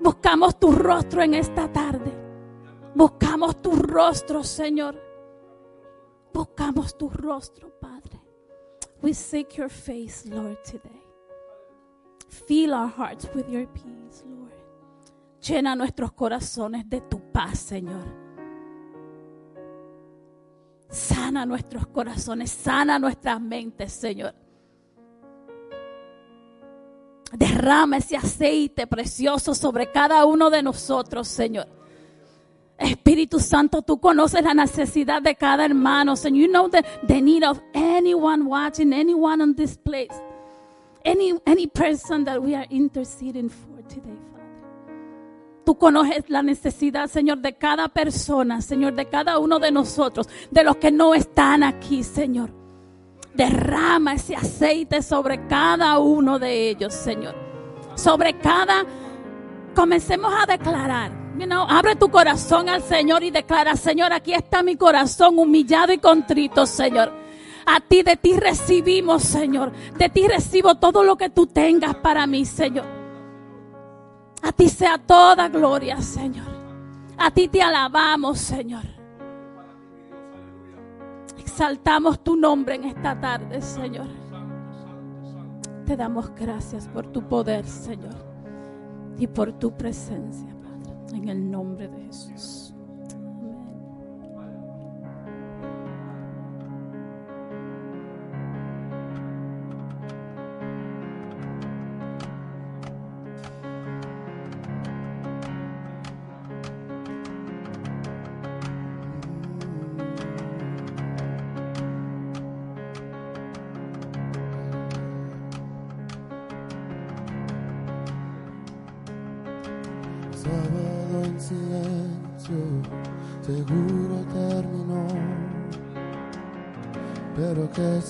Buscamos 0.00 0.58
tu 0.58 0.72
rostro 0.72 1.22
en 1.22 1.34
esta 1.34 1.72
tarde. 1.72 2.12
Buscamos 2.96 3.62
tu 3.62 3.76
rostro, 3.76 4.42
Señor. 4.42 5.00
Buscamos 6.32 6.98
tu 6.98 7.08
rostro, 7.10 7.70
Padre. 7.80 8.20
We 9.02 9.14
seek 9.14 9.56
your 9.56 9.70
face, 9.70 10.28
Lord, 10.28 10.58
today. 10.64 11.03
Fill 12.34 12.74
our 12.74 12.88
hearts 12.88 13.28
with 13.32 13.48
your 13.48 13.66
peace, 13.66 14.24
Lord. 14.26 14.52
Llena 15.40 15.76
nuestros 15.76 16.12
corazones 16.12 16.88
de 16.88 17.00
tu 17.00 17.20
paz, 17.32 17.58
Señor. 17.60 18.04
Sana 20.90 21.46
nuestros 21.46 21.86
corazones, 21.86 22.50
sana 22.50 22.98
nuestras 22.98 23.40
mentes, 23.40 23.92
Señor. 23.92 24.34
Derrama 27.32 27.98
ese 27.98 28.16
aceite 28.16 28.86
precioso 28.86 29.54
sobre 29.54 29.90
cada 29.90 30.24
uno 30.26 30.50
de 30.50 30.62
nosotros, 30.62 31.28
Señor. 31.28 31.68
Espíritu 32.76 33.38
Santo, 33.38 33.82
tú 33.82 34.00
conoces 34.00 34.42
la 34.42 34.54
necesidad 34.54 35.22
de 35.22 35.36
cada 35.36 35.64
hermano, 35.64 36.16
Señor. 36.16 36.40
You 36.40 36.48
know 36.48 36.68
the, 36.68 36.84
the 37.06 37.22
need 37.22 37.44
of 37.44 37.60
anyone 37.72 38.44
watching, 38.44 38.92
anyone 38.92 39.40
on 39.40 39.54
this 39.54 39.78
place 39.78 40.12
any, 41.04 41.34
any 41.46 41.66
person 41.66 42.24
that 42.24 42.42
we 42.42 42.54
are 42.54 42.66
interceding 42.70 43.48
for 43.48 43.82
today, 43.88 44.18
Father. 44.32 44.44
Tú 45.64 45.76
conoces 45.76 46.28
la 46.28 46.42
necesidad, 46.42 47.08
Señor, 47.08 47.38
de 47.38 47.54
cada 47.54 47.88
persona, 47.88 48.60
Señor, 48.60 48.94
de 48.94 49.06
cada 49.06 49.38
uno 49.38 49.58
de 49.58 49.70
nosotros, 49.70 50.28
de 50.50 50.62
los 50.62 50.76
que 50.76 50.90
no 50.90 51.14
están 51.14 51.62
aquí, 51.62 52.02
Señor. 52.02 52.50
Derrama 53.34 54.14
ese 54.14 54.36
aceite 54.36 55.02
sobre 55.02 55.46
cada 55.46 55.98
uno 55.98 56.38
de 56.38 56.70
ellos, 56.70 56.94
Señor. 56.94 57.34
Sobre 57.94 58.38
cada... 58.38 58.84
Comencemos 59.74 60.32
a 60.32 60.46
declarar. 60.46 61.10
You 61.36 61.46
know, 61.46 61.66
abre 61.68 61.96
tu 61.96 62.08
corazón 62.08 62.68
al 62.68 62.80
Señor 62.80 63.24
y 63.24 63.32
declara, 63.32 63.74
Señor, 63.74 64.12
aquí 64.12 64.32
está 64.32 64.62
mi 64.62 64.76
corazón 64.76 65.36
humillado 65.36 65.92
y 65.92 65.98
contrito, 65.98 66.64
Señor. 66.64 67.23
A 67.66 67.80
ti 67.80 68.02
de 68.02 68.16
ti 68.16 68.38
recibimos, 68.38 69.22
Señor. 69.22 69.72
De 69.98 70.08
ti 70.08 70.26
recibo 70.28 70.74
todo 70.76 71.02
lo 71.02 71.16
que 71.16 71.30
tú 71.30 71.46
tengas 71.46 71.94
para 71.96 72.26
mí, 72.26 72.44
Señor. 72.44 72.84
A 74.42 74.52
ti 74.52 74.68
sea 74.68 74.98
toda 74.98 75.48
gloria, 75.48 76.00
Señor. 76.02 76.46
A 77.16 77.30
ti 77.30 77.48
te 77.48 77.62
alabamos, 77.62 78.38
Señor. 78.38 78.84
Exaltamos 81.38 82.22
tu 82.22 82.36
nombre 82.36 82.74
en 82.74 82.84
esta 82.84 83.18
tarde, 83.18 83.62
Señor. 83.62 84.08
Te 85.86 85.96
damos 85.96 86.34
gracias 86.34 86.88
por 86.88 87.06
tu 87.06 87.22
poder, 87.26 87.66
Señor. 87.66 88.14
Y 89.18 89.26
por 89.26 89.52
tu 89.52 89.76
presencia, 89.76 90.54
Padre. 90.62 91.16
En 91.16 91.28
el 91.28 91.50
nombre 91.50 91.88
de 91.88 92.02
Jesús. 92.06 92.63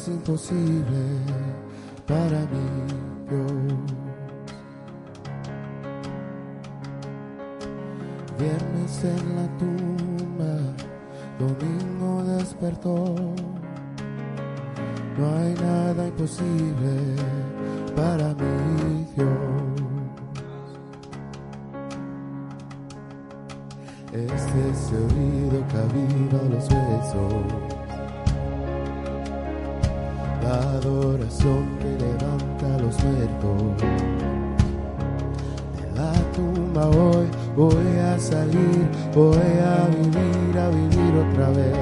Imposible 0.08 1.02
para 2.06 2.40
mí, 2.40 2.66
Dios. 3.28 3.52
Viernes 8.38 9.04
en 9.04 9.36
la 9.36 9.46
tumba, 9.58 10.54
domingo 11.38 12.24
despertó. 12.36 13.14
No 15.18 15.36
hay 15.36 15.54
nada 15.54 16.08
imposible 16.08 17.16
para 17.94 18.34
mí, 18.34 19.06
Dios. 19.16 19.53
Es 24.14 24.92
el 24.92 25.02
oído 25.04 25.66
que 25.68 25.76
aviva 25.76 26.40
los 26.48 26.68
huesos 26.70 27.74
la 30.44 30.60
adoración 30.72 31.78
que 31.78 31.88
levanta 32.04 32.78
los 32.78 33.02
muertos. 33.02 33.82
De 35.76 36.00
la 36.00 36.12
tumba 36.32 36.86
hoy 36.88 37.26
voy 37.56 37.96
a 37.98 38.18
salir, 38.18 38.88
voy 39.14 39.36
a 39.36 39.88
vivir, 39.88 40.58
a 40.58 40.68
vivir 40.68 41.14
otra 41.30 41.48
vez. 41.50 41.76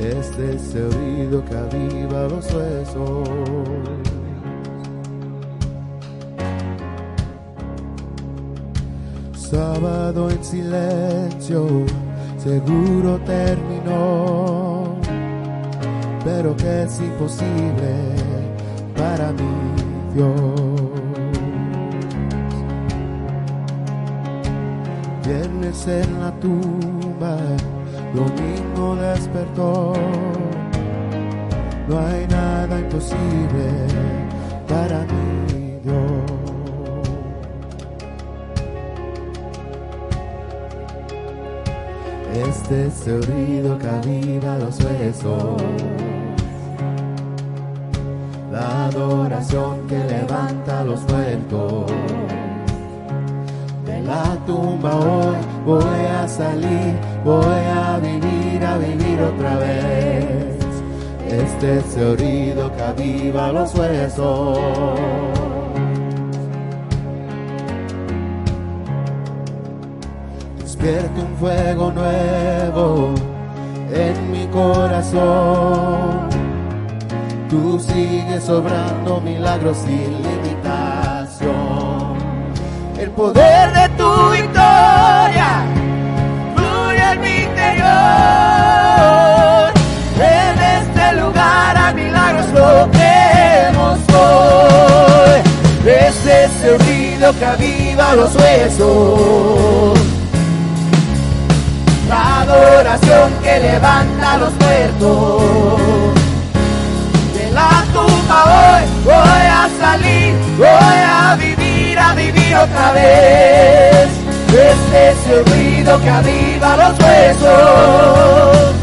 Este 0.00 0.54
es 0.54 0.74
el 0.74 0.94
oído 0.94 1.44
que 1.44 1.56
aviva 1.56 2.28
los 2.28 2.52
huesos. 2.52 4.05
Sábado 9.50 10.28
en 10.30 10.42
silencio, 10.42 11.66
seguro 12.36 13.18
terminó 13.24 14.96
pero 16.26 16.56
que 16.56 16.82
es 16.82 17.00
imposible 17.00 17.92
para 18.96 19.30
mí, 19.32 19.54
Dios. 20.12 20.60
Viernes 25.24 25.86
en 25.86 26.20
la 26.20 26.32
tumba, 26.40 27.36
domingo 28.12 28.96
despertó, 28.96 29.92
no 31.88 31.98
hay 32.00 32.26
nada 32.26 32.80
imposible 32.80 33.68
para 34.66 34.98
mí, 35.02 35.78
Dios. 35.84 36.45
Este 42.44 42.88
es 42.88 42.94
que 43.78 43.88
aviva 43.88 44.58
los 44.58 44.78
huesos. 44.84 45.62
La 48.52 48.86
adoración 48.86 49.86
que 49.88 49.98
levanta 49.98 50.84
los 50.84 51.00
muertos. 51.10 51.90
De 53.86 54.02
la 54.02 54.36
tumba 54.46 54.96
hoy 54.96 55.36
voy 55.64 56.06
a 56.20 56.28
salir, 56.28 56.94
voy 57.24 57.42
a 57.44 57.98
vivir, 57.98 58.64
a 58.64 58.76
vivir 58.76 59.18
otra 59.22 59.56
vez. 59.56 60.58
Este 61.30 61.78
es 61.78 61.96
que 62.76 62.82
aviva 62.82 63.50
los 63.50 63.74
huesos. 63.74 65.45
Un 70.88 71.36
fuego 71.40 71.90
nuevo 71.90 73.12
en 73.92 74.30
mi 74.30 74.46
corazón. 74.46 76.28
Tú 77.50 77.80
sigues 77.80 78.44
sobrando 78.44 79.20
milagros 79.20 79.78
sin 79.78 80.22
limitación. 80.22 81.56
El 82.98 83.10
poder 83.10 83.72
de 83.72 83.88
tu 83.96 84.30
victoria 84.30 85.64
fluye 86.54 87.12
en 87.12 87.20
mi 87.20 87.36
interior. 87.48 87.86
En 90.20 90.58
este 90.78 91.12
lugar 91.20 91.76
a 91.76 91.92
milagros 91.94 92.46
lo 92.52 92.88
creemos 92.92 93.98
hoy. 94.14 95.40
Es 95.84 96.26
el 96.62 96.78
ruido 96.78 97.32
que 97.38 97.44
aviva 97.44 98.14
los 98.14 98.36
huesos 98.36 99.95
adoración 102.48 103.32
que 103.42 103.58
levanta 103.60 104.38
los 104.38 104.52
muertos. 104.54 106.14
De 107.34 107.50
la 107.52 107.84
tumba 107.92 108.44
hoy 108.44 108.84
voy 109.04 109.46
a 109.60 109.68
salir, 109.80 110.34
voy 110.56 110.66
a 110.68 111.36
vivir, 111.36 111.98
a 111.98 112.14
vivir 112.14 112.56
otra 112.56 112.92
vez. 112.92 114.08
Este 114.48 115.10
es 115.10 115.26
el 115.28 115.44
ruido 115.46 116.00
que 116.00 116.10
aviva 116.10 116.76
los 116.76 116.98
huesos. 117.00 118.74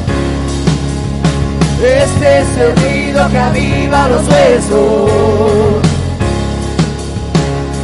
Este 1.82 2.42
es 2.42 2.58
el 2.58 2.76
ruido 2.78 3.30
que 3.30 3.38
aviva 3.38 4.08
los 4.10 4.28
huesos. 4.28 5.82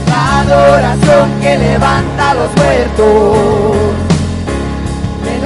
La 0.07 0.41
adoración 0.41 1.41
que 1.41 1.57
levanta 1.57 2.33
los 2.33 2.55
muertos 2.55 4.08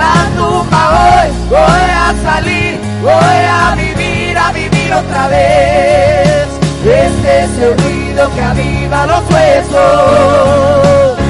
la 0.04 0.30
tumba 0.38 0.82
hoy 1.00 1.30
voy 1.50 1.88
a 2.06 2.14
salir, 2.24 2.80
voy 3.02 3.40
a 3.62 3.76
vivir, 3.76 4.38
a 4.38 4.52
vivir 4.52 4.94
otra 4.94 5.28
vez. 5.28 6.48
Este 6.84 7.44
es 7.44 7.58
el 7.60 7.78
ruido 7.78 8.30
que 8.34 8.42
aviva 8.42 9.06
los 9.08 9.24
huesos. 9.32 11.23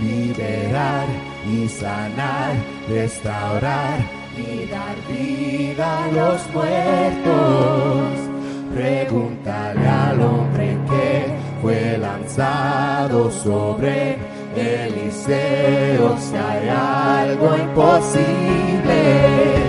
Liberar 0.00 1.06
y 1.46 1.68
sanar, 1.68 2.54
restaurar 2.88 4.00
y 4.36 4.66
dar 4.66 4.96
vida 5.08 6.04
a 6.04 6.12
los 6.12 6.46
muertos. 6.52 8.04
Pregúntale 8.74 9.88
al 9.88 10.20
hombre 10.20 10.76
que 10.88 11.26
fue 11.60 11.98
lanzado 11.98 13.30
sobre 13.30 14.16
Eliseo 14.56 16.16
si 16.18 16.36
hay 16.36 16.68
algo 16.68 17.56
imposible. 17.56 19.67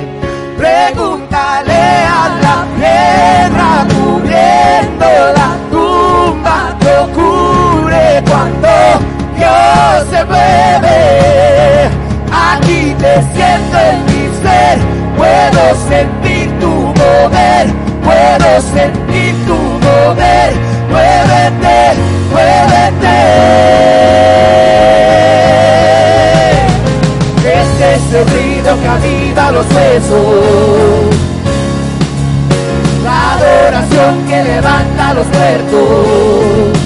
Se 9.99 10.23
mueve. 10.23 11.89
Aquí 12.31 12.95
te 12.97 13.15
en 13.15 14.05
mi 14.05 14.29
ser, 14.41 14.79
puedo 15.17 15.75
sentir 15.89 16.47
tu 16.61 16.69
mover, 16.69 17.67
puedo 18.01 18.61
sentir 18.61 19.35
tu 19.45 19.55
mover. 19.55 20.53
Muévete, 20.89 21.99
muévete. 22.31 23.19
Este 27.43 27.95
es 27.95 28.13
el 28.13 28.25
ruido 28.29 28.79
que 28.79 28.87
aviva 28.87 29.51
los 29.51 29.65
huesos. 29.65 31.15
La 33.03 33.33
adoración 33.33 34.25
que 34.29 34.43
levanta 34.43 35.13
los 35.13 35.27
muertos. 35.27 36.79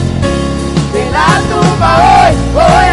De 0.94 1.12
la 1.12 1.42
tumba 1.50 1.98
hoy 1.98 2.54
salir, 2.56 2.93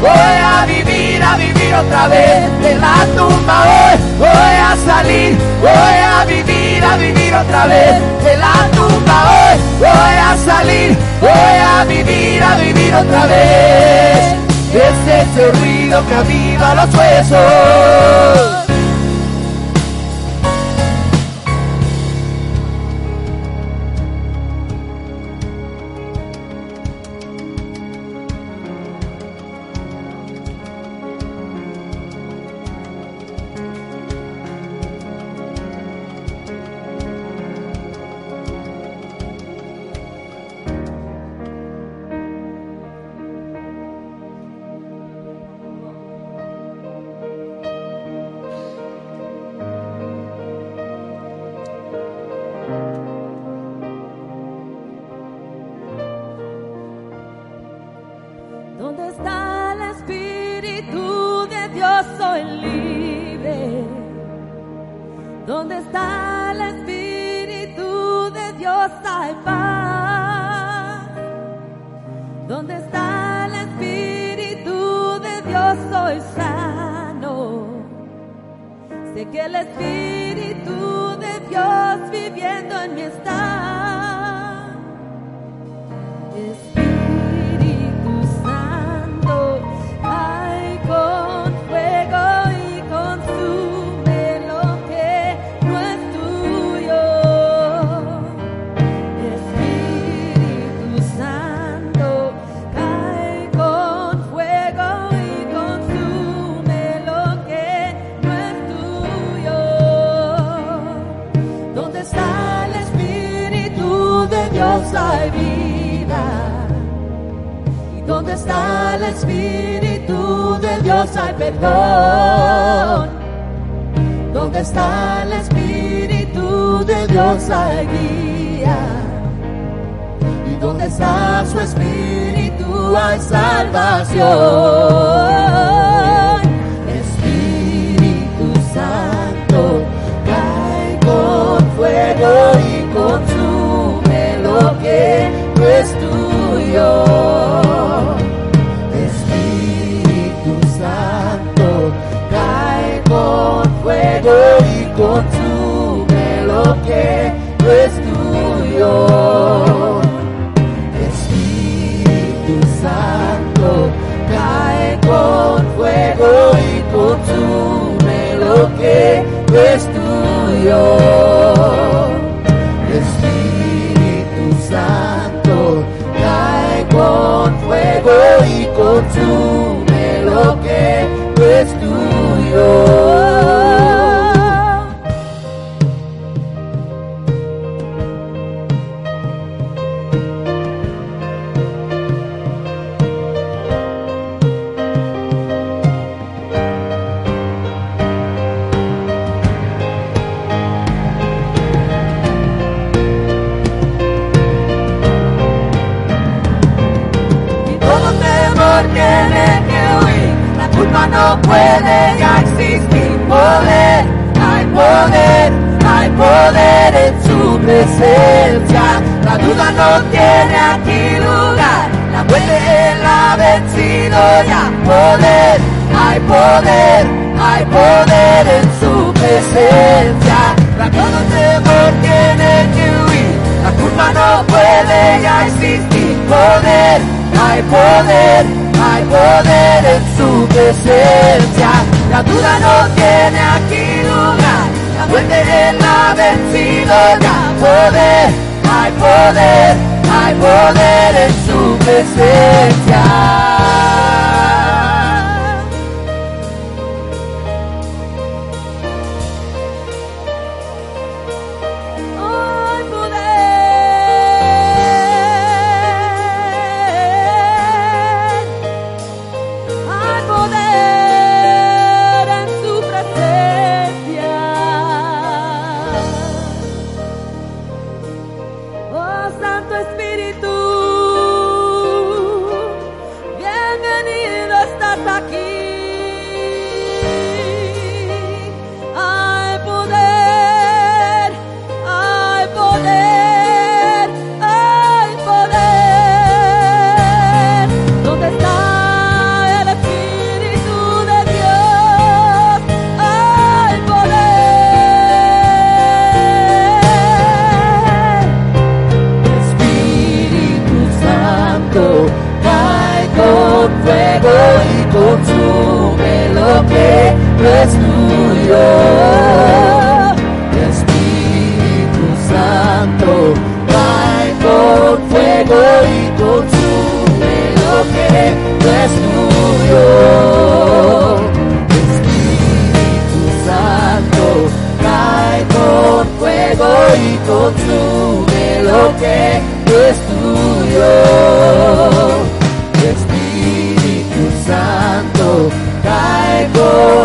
voy 0.00 0.10
a 0.10 0.66
vivir, 0.66 1.22
a 1.22 1.36
vivir 1.36 1.74
otra 1.74 2.08
vez. 2.08 2.60
De 2.60 2.74
la 2.74 3.06
tumba 3.16 3.62
hoy 3.64 3.98
voy 4.18 4.28
a 4.28 4.76
salir, 4.84 5.36
voy 5.60 5.70
a 5.70 6.24
vivir, 6.24 6.84
a 6.84 6.96
vivir 6.96 7.34
otra 7.34 7.66
vez. 7.66 7.94
De 8.24 8.36
la 8.36 8.68
tumba 8.74 9.16
hoy 9.30 9.58
voy 9.78 9.88
a 9.88 10.36
salir, 10.44 10.96
voy 11.20 11.30
a 11.30 11.84
vivir, 11.84 12.42
a 12.42 12.56
vivir 12.56 12.94
otra 12.94 13.26
vez. 13.26 14.34
Ese 14.72 15.22
es 15.22 15.36
el 15.36 15.52
ruido 15.60 16.06
que 16.06 16.14
aviva 16.14 16.74
los 16.74 16.94
huesos. 16.94 18.67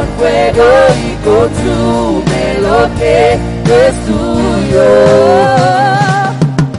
Con 0.03 0.11
fuego 0.17 0.69
y 1.05 1.15
consume 1.23 2.43
lo 2.59 2.79
que 2.99 3.39
no 3.65 3.73
es 3.73 3.95
tuyo. 4.05 4.89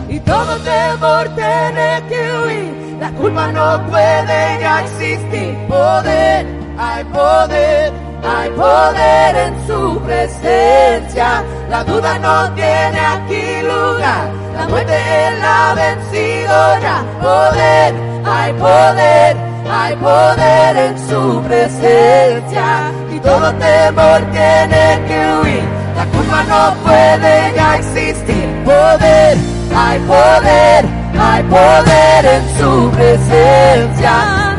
Y 0.08 0.20
todo 0.20 0.56
temor 0.58 1.28
tiene 1.34 2.02
que 2.08 2.20
huir, 2.38 2.96
la 3.00 3.10
culpa 3.12 3.52
no 3.52 3.87
puede 3.90 4.60
ya 4.60 4.82
existir. 4.82 5.56
Poder, 5.68 6.46
hay 6.78 7.04
poder, 7.04 7.92
hay 8.22 8.50
poder 8.50 9.37
en 9.37 9.66
su 9.66 10.00
presencia. 10.00 11.44
La 11.70 11.84
duda 11.84 12.18
no 12.18 12.52
tiene 12.54 13.00
aquí 13.00 13.62
lugar, 13.62 14.30
la 14.56 14.68
muerte 14.68 14.94
él 14.94 15.42
ha 15.42 15.74
vencido 15.74 16.78
ya. 16.80 17.04
Poder, 17.20 17.94
hay 18.24 18.52
poder, 18.52 19.37
hay 19.70 19.96
poder 19.96 20.76
en 20.76 21.08
su 21.08 21.42
presencia. 21.42 22.92
Todo 23.24 23.52
temor 23.54 24.20
tiene 24.32 25.00
que 25.08 25.18
huir, 25.40 25.64
la 25.96 26.04
culpa 26.12 26.42
no 26.46 26.74
puede 26.84 27.54
ya 27.56 27.76
existir. 27.76 28.44
Poder, 28.66 29.38
hay 29.74 29.98
poder, 30.00 30.84
hay 31.18 31.42
poder 31.44 32.26
en 32.26 32.42
su 32.58 32.90
presencia. 32.90 34.56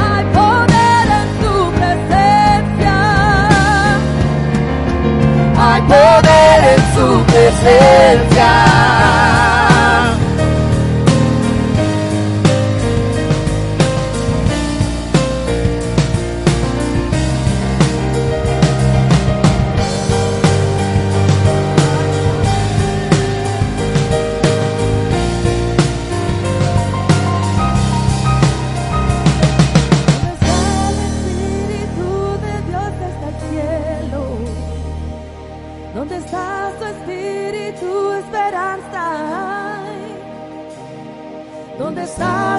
Hay 0.00 0.24
poder 0.34 1.06
en 1.20 1.28
tu 1.42 1.54
presencia. 1.78 2.96
Hay 5.60 5.80
poder 5.82 6.58
en 6.74 6.82
su 6.96 7.08
presencia. 7.26 8.50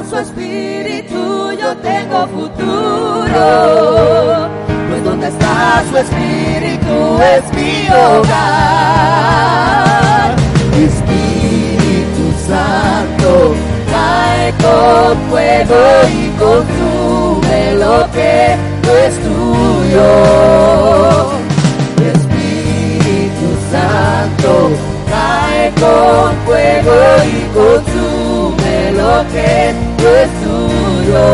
Su 0.09 0.17
espíritu? 0.17 1.51
Yo 1.59 1.75
tengo 1.77 2.27
futuro. 2.27 3.45
Pues 4.89 5.03
donde 5.03 5.27
está 5.27 5.83
su 5.89 5.97
espíritu 5.97 7.19
es 7.21 7.43
mi 7.53 7.87
hogar. 7.89 8.33
Espíritu 10.73 12.25
Santo, 12.47 13.55
cae 13.91 14.53
con 14.63 15.17
fuego 15.29 15.81
y 16.09 16.29
consume 16.37 17.73
lo 17.75 17.97
que 18.11 18.57
no 18.83 18.91
es 19.07 19.15
tuyo. 19.19 20.09
Espíritu 22.13 23.47
Santo, 23.71 24.51
cae 25.09 25.71
con 25.79 26.31
fuego 26.45 26.97
y 27.25 27.27
consume 27.53 28.75
lo 28.91 29.13
que 29.31 29.92
es 30.07 30.29
tuyo. 30.43 31.25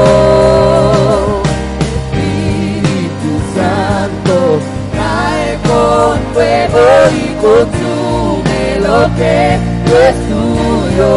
Espíritu 2.12 3.32
Santo, 3.56 4.60
cae 4.94 5.58
con 5.68 6.20
fuego 6.34 6.86
y 7.12 7.28
consume 7.42 8.80
lo 8.82 9.00
que 9.18 9.56
es 9.56 10.16
tuyo. 10.30 11.14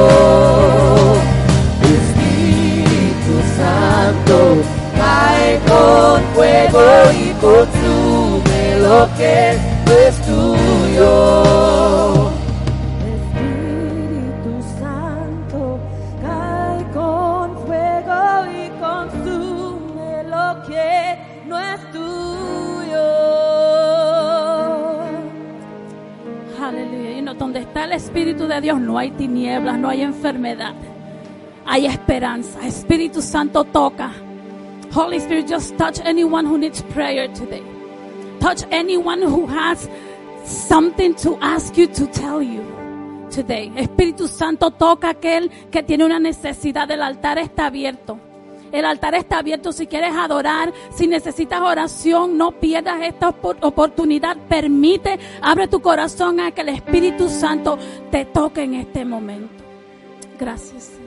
Espíritu 1.99 3.35
Santo, 3.59 4.37
cae 4.97 5.61
con 5.69 6.23
fuego 6.35 6.87
y 7.13 7.31
consume 7.41 8.63
lo 8.79 9.09
que 9.19 9.59
es 10.07 10.15
tuyo. 10.27 11.82
Espíritu 27.93 28.47
de 28.49 28.61
Dios 28.61 28.81
no 28.81 28.97
hay 28.97 29.11
tinieblas, 29.11 29.79
no 29.79 29.89
hay 29.89 30.03
enfermedad. 30.03 30.75
Hay 31.67 31.87
esperanza. 31.87 32.67
Espíritu 32.67 33.21
Santo 33.21 33.65
toca. 33.65 34.13
Holy 34.95 35.19
Spirit, 35.19 35.49
just 35.49 35.77
touch 35.77 36.01
anyone 36.05 36.47
who 36.47 36.59
needs 36.59 36.83
prayer 36.95 37.29
today. 37.33 37.63
Touch 38.41 38.65
anyone 38.71 39.23
who 39.23 39.47
has 39.47 39.89
something 40.45 41.15
to 41.15 41.39
ask 41.41 41.77
you 41.77 41.87
to 41.87 42.07
tell 42.07 42.43
you 42.43 42.63
today. 43.31 43.71
Espíritu 43.77 44.27
Santo 44.27 44.71
toca 44.71 45.11
aquel 45.11 45.51
que 45.71 45.83
tiene 45.83 46.05
una 46.05 46.19
necesidad. 46.19 46.91
El 46.91 47.03
altar 47.03 47.39
está 47.39 47.67
abierto. 47.67 48.19
El 48.73 48.87
altar 48.87 49.15
está 49.15 49.39
abierto 49.39 49.71
si 49.73 49.87
quieres 49.87 50.15
adorar, 50.15 50.73
si 50.91 51.07
necesitas 51.07 51.61
oración, 51.61 52.39
no 52.39 52.53
pierdas 52.53 53.03
esta 53.03 53.29
oportunidad. 53.29 54.37
Permite, 54.49 55.19
abre 55.43 55.69
tu 55.69 55.81
corazón 55.81 56.41
a 56.41 56.51
que 56.53 56.63
el 56.63 56.71
Espíritu 56.71 57.29
Santo 57.29 57.79
te 58.11 58.25
toque 58.25 58.63
en 58.63 58.75
este 58.75 59.05
momento. 59.05 59.63
Gracias. 60.39 61.02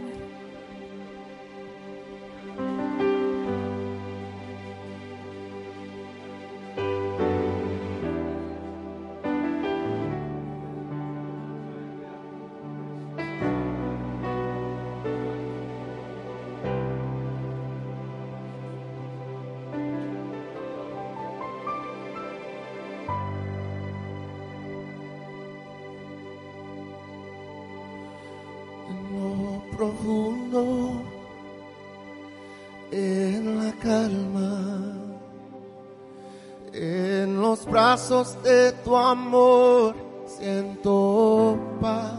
De 38.44 38.72
tu 38.84 38.96
amor 38.96 39.96
siento 40.26 41.58
paz 41.82 42.14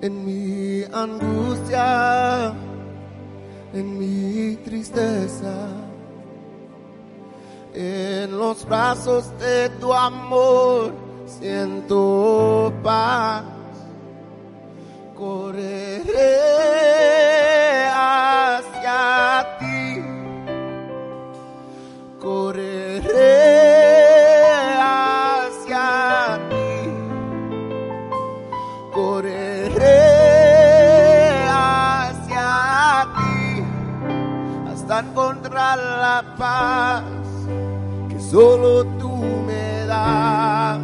en 0.00 0.24
mi 0.24 0.84
angustia, 0.92 2.54
en 3.72 3.98
mi 3.98 4.56
tristeza. 4.56 5.68
En 7.74 8.36
los 8.36 8.64
brazos 8.64 9.30
de 9.38 9.68
tu 9.80 9.92
amor 9.92 10.92
siento 11.26 12.72
paz. 12.82 13.44
La 35.78 36.22
paz 36.36 37.02
que 38.08 38.20
solo 38.20 38.84
tú 38.98 39.12
me 39.46 39.86
das. 39.86 40.80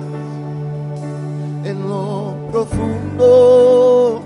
En 1.64 1.88
lo 1.88 2.37
profundo, 2.50 4.22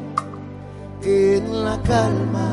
en 1.02 1.64
la 1.64 1.81
calma, 1.83 2.50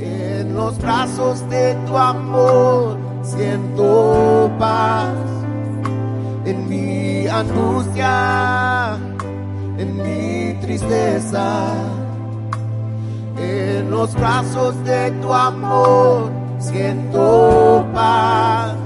en 0.00 0.54
los 0.54 0.78
brazos 0.78 1.48
de 1.48 1.74
tu 1.86 1.96
amor 1.96 2.96
siento 3.22 4.50
paz. 4.58 5.14
En 6.44 6.68
mi 6.68 7.26
angustia, 7.26 8.96
en 9.78 9.96
mi 9.96 10.54
tristeza 10.60 12.05
en 13.86 13.90
los 13.92 14.14
brazos 14.14 14.84
de 14.84 15.10
tu 15.22 15.32
amor 15.32 16.30
siento 16.58 17.86
paz. 17.94 18.85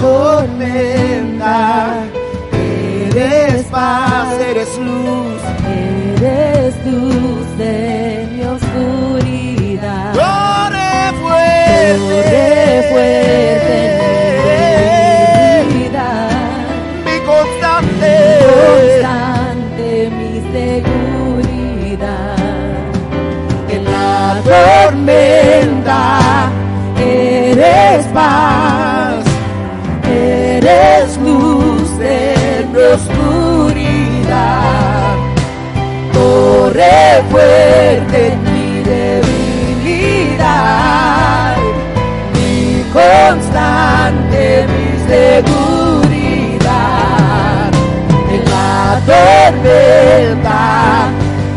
tormenta. 0.00 1.56
Eres 2.52 3.64
paz, 3.64 4.28
eres 4.40 4.78
luz, 4.78 5.40
eres 5.66 6.74
luz 6.84 7.46
de 7.58 8.28
mi 8.32 8.42
oscuridad. 8.42 10.12
Corre 10.12 11.12
fuerte, 11.22 11.98
Corre 11.98 12.82
fuerte 12.90 13.76
mi 15.66 15.74
vida, 15.74 16.08
mi 17.06 17.16
constante, 17.30 18.12
constante, 18.52 19.88
mi 20.18 20.32
seguridad. 20.52 22.36
En 23.70 23.82
la 23.84 24.14
tormenta 24.44 26.00
eres 26.98 28.04
paz. 28.08 28.55
Fuerte 37.30 38.32
en 38.32 38.42
mi 38.44 38.82
debilidad, 38.82 39.96
mi 42.34 42.84
constante, 42.92 44.66
mi 44.68 44.88
seguridad. 45.08 46.60
En 48.30 48.42
la 48.44 49.00
tormenta 49.06 50.64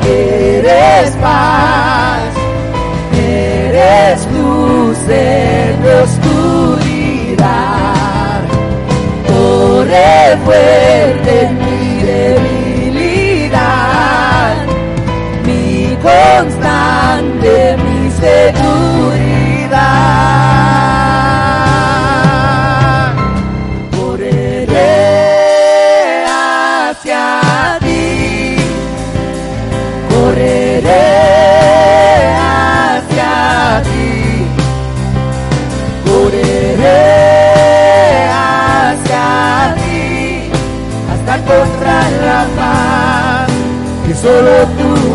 eres 0.08 1.10
paz, 1.22 2.32
eres 3.18 4.20
luz 4.32 4.98
en 5.10 5.82
mi 5.82 5.90
oscuridad. 6.06 7.40
Corre 9.28 10.38
fuerte 10.46 11.32
en 11.46 11.52
mi 11.58 11.69
constante, 16.02 17.78
mi 17.78 18.10
seguridad. 18.12 19.80
Correré 23.96 24.96
hacia 26.28 27.78
ti, 27.80 28.58
correré 30.10 31.06
hacia 32.40 33.82
ti, 33.84 34.46
correré 36.06 37.02
hacia 38.32 39.76
ti, 39.76 40.52
hasta 41.12 41.32
encontrar 41.36 42.12
la 42.24 42.42
paz 42.56 43.50
que 44.08 44.14
solo 44.16 44.66
tú 44.78 45.09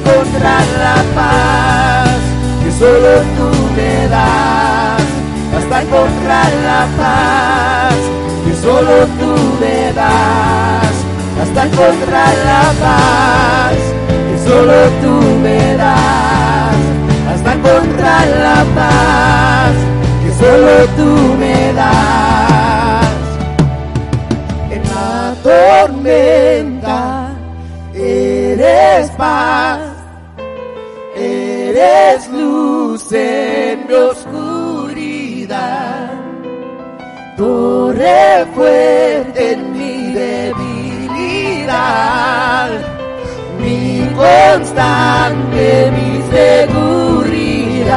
encontrar 0.00 0.64
la 0.78 0.96
paz 1.14 2.18
que 2.62 2.70
solo 2.72 3.12
tú 3.36 3.48
me 3.76 4.08
das, 4.08 5.02
hasta 5.56 5.82
encontrar 5.82 6.50
la 6.64 6.86
paz 6.96 7.94
que 8.44 8.54
solo 8.54 9.06
tú 9.18 9.34
me 9.60 9.92
das, 9.92 10.94
hasta 11.42 11.66
encontrar 11.66 12.34
la 12.44 12.62
paz 12.84 13.76
que 14.28 14.36
solo 14.48 14.78
tú 15.02 15.14
me 15.42 15.76
das, 15.76 16.76
hasta 17.32 17.52
encontrar 17.54 18.26
la 18.28 18.64
paz 18.74 19.72
que 20.22 20.30
solo 20.44 20.72
tú 20.96 21.36
me 21.38 21.72
das. 21.72 23.06
En 24.70 24.82
la 24.82 25.34
tormenta 25.42 27.30
eres 27.94 29.10
paz, 29.10 29.89
eres 31.80 32.28
luz 32.28 33.10
en 33.12 33.86
mi 33.86 33.94
oscuridad, 33.94 35.50
torre 37.36 38.46
fuerte 38.54 39.52
en 39.52 39.72
mi 39.72 40.12
debilidad, 40.12 41.70
mi 43.60 44.06
constante, 44.14 45.90
mi 45.96 46.22
seguridad. 46.36 47.88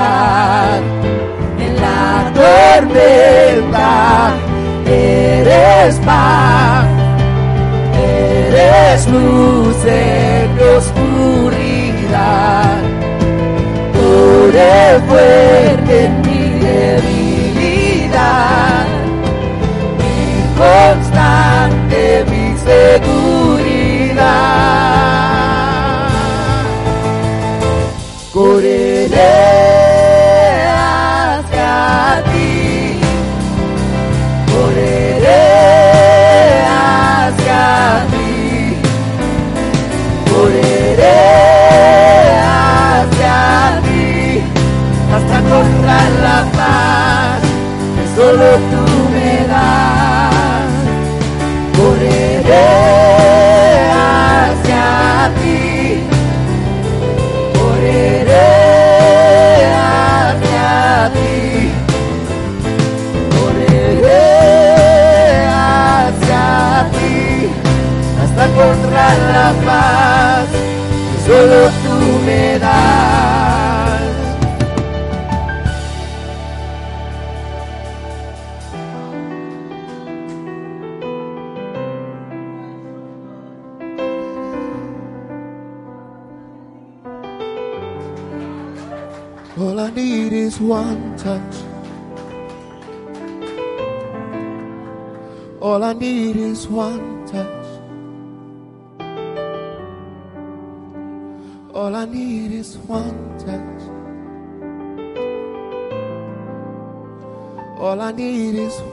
En 1.60 1.74
la 1.82 2.32
tormenta 2.40 3.92
eres 4.88 5.96
paz, 6.06 6.88
eres 7.98 9.08
luz 9.10 9.86
en 9.86 10.56
mi 10.56 10.62
oscuridad. 10.78 11.54
Torre 14.54 15.02
fuerte 15.08 16.06
en 16.06 16.22
mi 16.22 16.44
debilidad, 16.60 18.06
mi 19.98 20.16
constante, 20.56 22.24
mi 22.30 22.56
seguridad. 22.60 23.33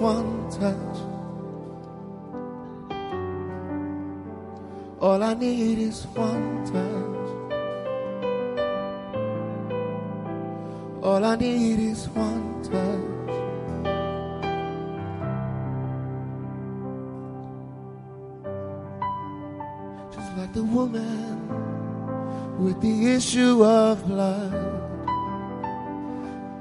One 0.01 0.49
touch. 0.51 0.97
All 4.99 5.23
I 5.23 5.35
need 5.35 5.79
is 5.79 6.07
one 6.07 6.65
touch. 6.65 7.29
All 11.05 11.23
I 11.23 11.37
need 11.37 11.81
is 11.81 12.09
one 12.09 12.63
touch. 12.63 13.31
Just 20.15 20.37
like 20.39 20.53
the 20.55 20.65
woman 20.65 21.49
with 22.59 22.81
the 22.81 23.13
issue 23.13 23.63
of 23.63 24.07
blood, 24.07 24.55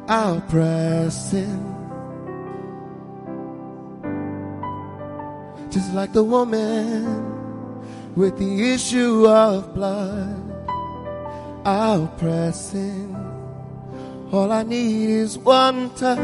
I'll 0.09 0.41
press 0.41 1.33
in. 1.33 1.68
Just 5.69 5.93
like 5.93 6.13
the 6.13 6.23
woman 6.23 8.15
with 8.15 8.39
the 8.39 8.73
issue 8.73 9.27
of 9.27 9.75
blood, 9.75 10.41
I'll 11.63 12.07
press 12.17 12.73
in. 12.73 13.15
All 14.31 14.51
I 14.51 14.63
need 14.63 15.09
is 15.09 15.37
one 15.37 15.89
touch. 15.91 16.17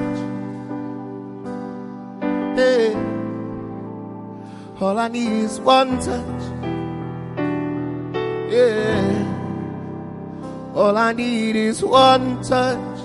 Hey. 2.57 2.93
All 4.79 4.97
I 4.97 5.07
need 5.09 5.43
is 5.43 5.59
one 5.59 5.99
touch. 5.99 6.43
Yeah. 8.51 9.21
All 10.73 10.97
I 10.97 11.13
need 11.13 11.55
is 11.55 11.83
one 11.83 12.43
touch. 12.43 13.04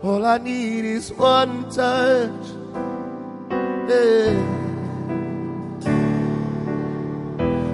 All 0.00 0.24
I 0.24 0.38
need 0.38 0.84
is 0.84 1.12
one 1.12 1.68
touch. 1.70 2.30
Yeah. 3.90 4.58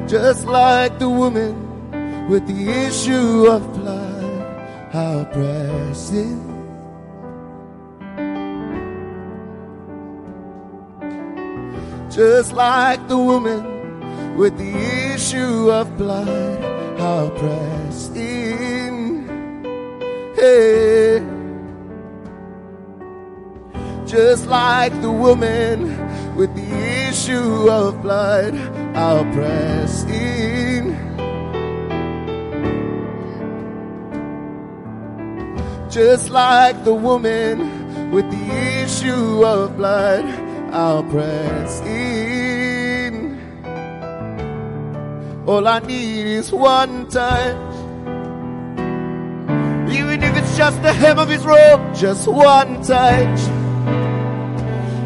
Just 0.07 0.47
like 0.47 0.99
the 0.99 1.11
woman 1.11 1.55
with 2.31 2.47
the 2.47 2.70
issue 2.87 3.47
of 3.47 3.70
blood, 3.75 4.91
how 4.91 5.25
precious. 5.33 6.41
Just 12.09 12.55
like 12.55 13.07
the 13.09 13.18
woman 13.18 14.37
with 14.39 14.57
the 14.57 14.72
issue 15.12 15.70
of 15.70 15.99
blood, 15.99 16.64
I'll 16.99 17.31
press 17.33 18.09
in. 18.14 19.29
Hey. 20.37 21.43
Just 24.14 24.46
like 24.46 24.92
the 25.02 25.10
woman 25.10 26.36
with 26.36 26.54
the 26.54 27.08
issue 27.08 27.68
of 27.68 28.00
blood, 28.00 28.54
I'll 28.94 29.24
press 29.32 30.04
in. 30.04 30.94
Just 35.90 36.30
like 36.30 36.84
the 36.84 36.94
woman 36.94 38.12
with 38.12 38.30
the 38.30 38.82
issue 38.84 39.44
of 39.44 39.76
blood, 39.76 40.24
I'll 40.72 41.02
press 41.02 41.80
in. 41.80 43.34
All 45.44 45.66
I 45.66 45.80
need 45.80 46.26
is 46.26 46.52
one 46.52 47.08
touch. 47.08 47.56
Even 49.90 50.22
if 50.22 50.36
it's 50.36 50.56
just 50.56 50.80
the 50.82 50.92
hem 50.92 51.18
of 51.18 51.28
his 51.28 51.44
robe, 51.44 51.96
just 51.96 52.28
one 52.28 52.80
touch. 52.80 53.63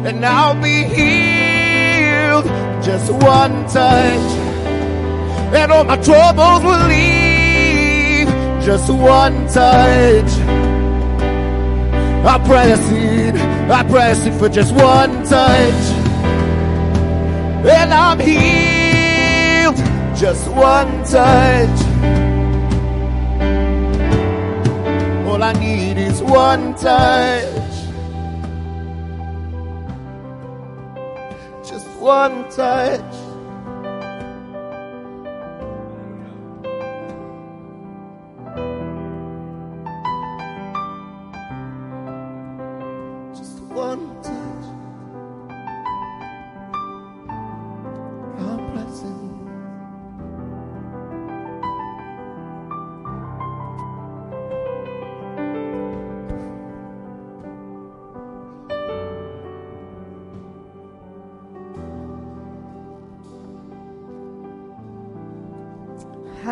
And 0.05 0.25
I'll 0.25 0.59
be 0.61 0.83
healed. 0.83 2.45
Just 2.83 3.11
one 3.11 3.65
touch. 3.67 4.31
And 5.53 5.71
all 5.71 5.83
my 5.83 5.97
troubles 5.97 6.63
will 6.63 6.87
leave. 6.87 8.27
Just 8.63 8.89
one 8.89 9.47
touch. 9.47 10.31
I 12.21 12.37
press 12.45 12.91
in, 12.91 13.37
I 13.71 13.83
press 13.83 14.25
in 14.25 14.37
for 14.37 14.49
just 14.49 14.73
one 14.73 15.23
touch. 15.25 15.83
And 17.65 17.93
I'm 17.93 18.19
healed. 18.19 19.77
Just 20.17 20.47
one 20.49 21.03
touch. 21.05 21.79
All 25.27 25.41
I 25.41 25.53
need 25.53 25.97
is 25.97 26.21
one 26.21 26.75
touch. 26.75 27.48
Just 32.09 32.57
one 32.57 33.08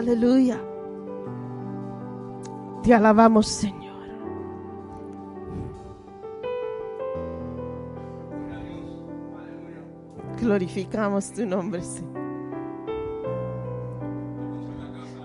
Aleluya. 0.07 0.57
Te 2.81 2.93
alabamos, 2.93 3.45
Señor. 3.47 4.07
Glorificamos 10.39 11.31
tu 11.31 11.45
nombre, 11.45 11.81
Señor. 11.83 12.17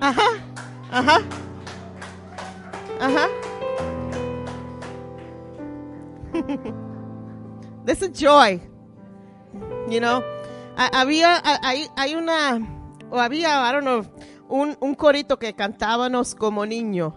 Ajá, 0.00 0.28
ajá, 0.90 1.18
ajá. 3.00 3.28
There's 7.84 8.02
a 8.02 8.08
joy, 8.08 8.60
you 9.88 10.00
know. 10.00 10.22
Ha- 10.76 10.90
Había, 11.02 11.36
ha- 11.44 11.60
hay, 11.62 11.86
hay 11.96 12.14
una, 12.14 12.58
o 13.10 13.18
había, 13.18 13.60
I 13.68 13.72
don't 13.72 13.84
know, 13.84 14.02
un, 14.48 14.76
un 14.80 14.94
corito 14.94 15.38
que 15.38 15.54
cantábamos 15.54 16.34
como 16.34 16.64
niños. 16.66 17.14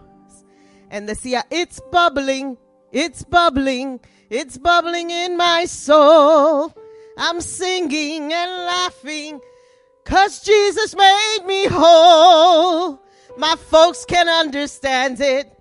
And 0.90 1.08
decía, 1.08 1.44
it's 1.50 1.80
bubbling, 1.90 2.56
it's 2.92 3.24
bubbling, 3.24 4.00
it's 4.30 4.58
bubbling 4.58 5.10
in 5.10 5.36
my 5.36 5.66
soul. 5.66 6.72
I'm 7.18 7.40
singing 7.40 8.32
and 8.32 8.50
laughing, 8.66 9.40
cause 10.04 10.40
Jesus 10.42 10.94
made 10.94 11.46
me 11.46 11.66
whole. 11.66 13.00
My 13.36 13.56
folks 13.56 14.04
can 14.04 14.28
understand 14.28 15.20
it. 15.20 15.52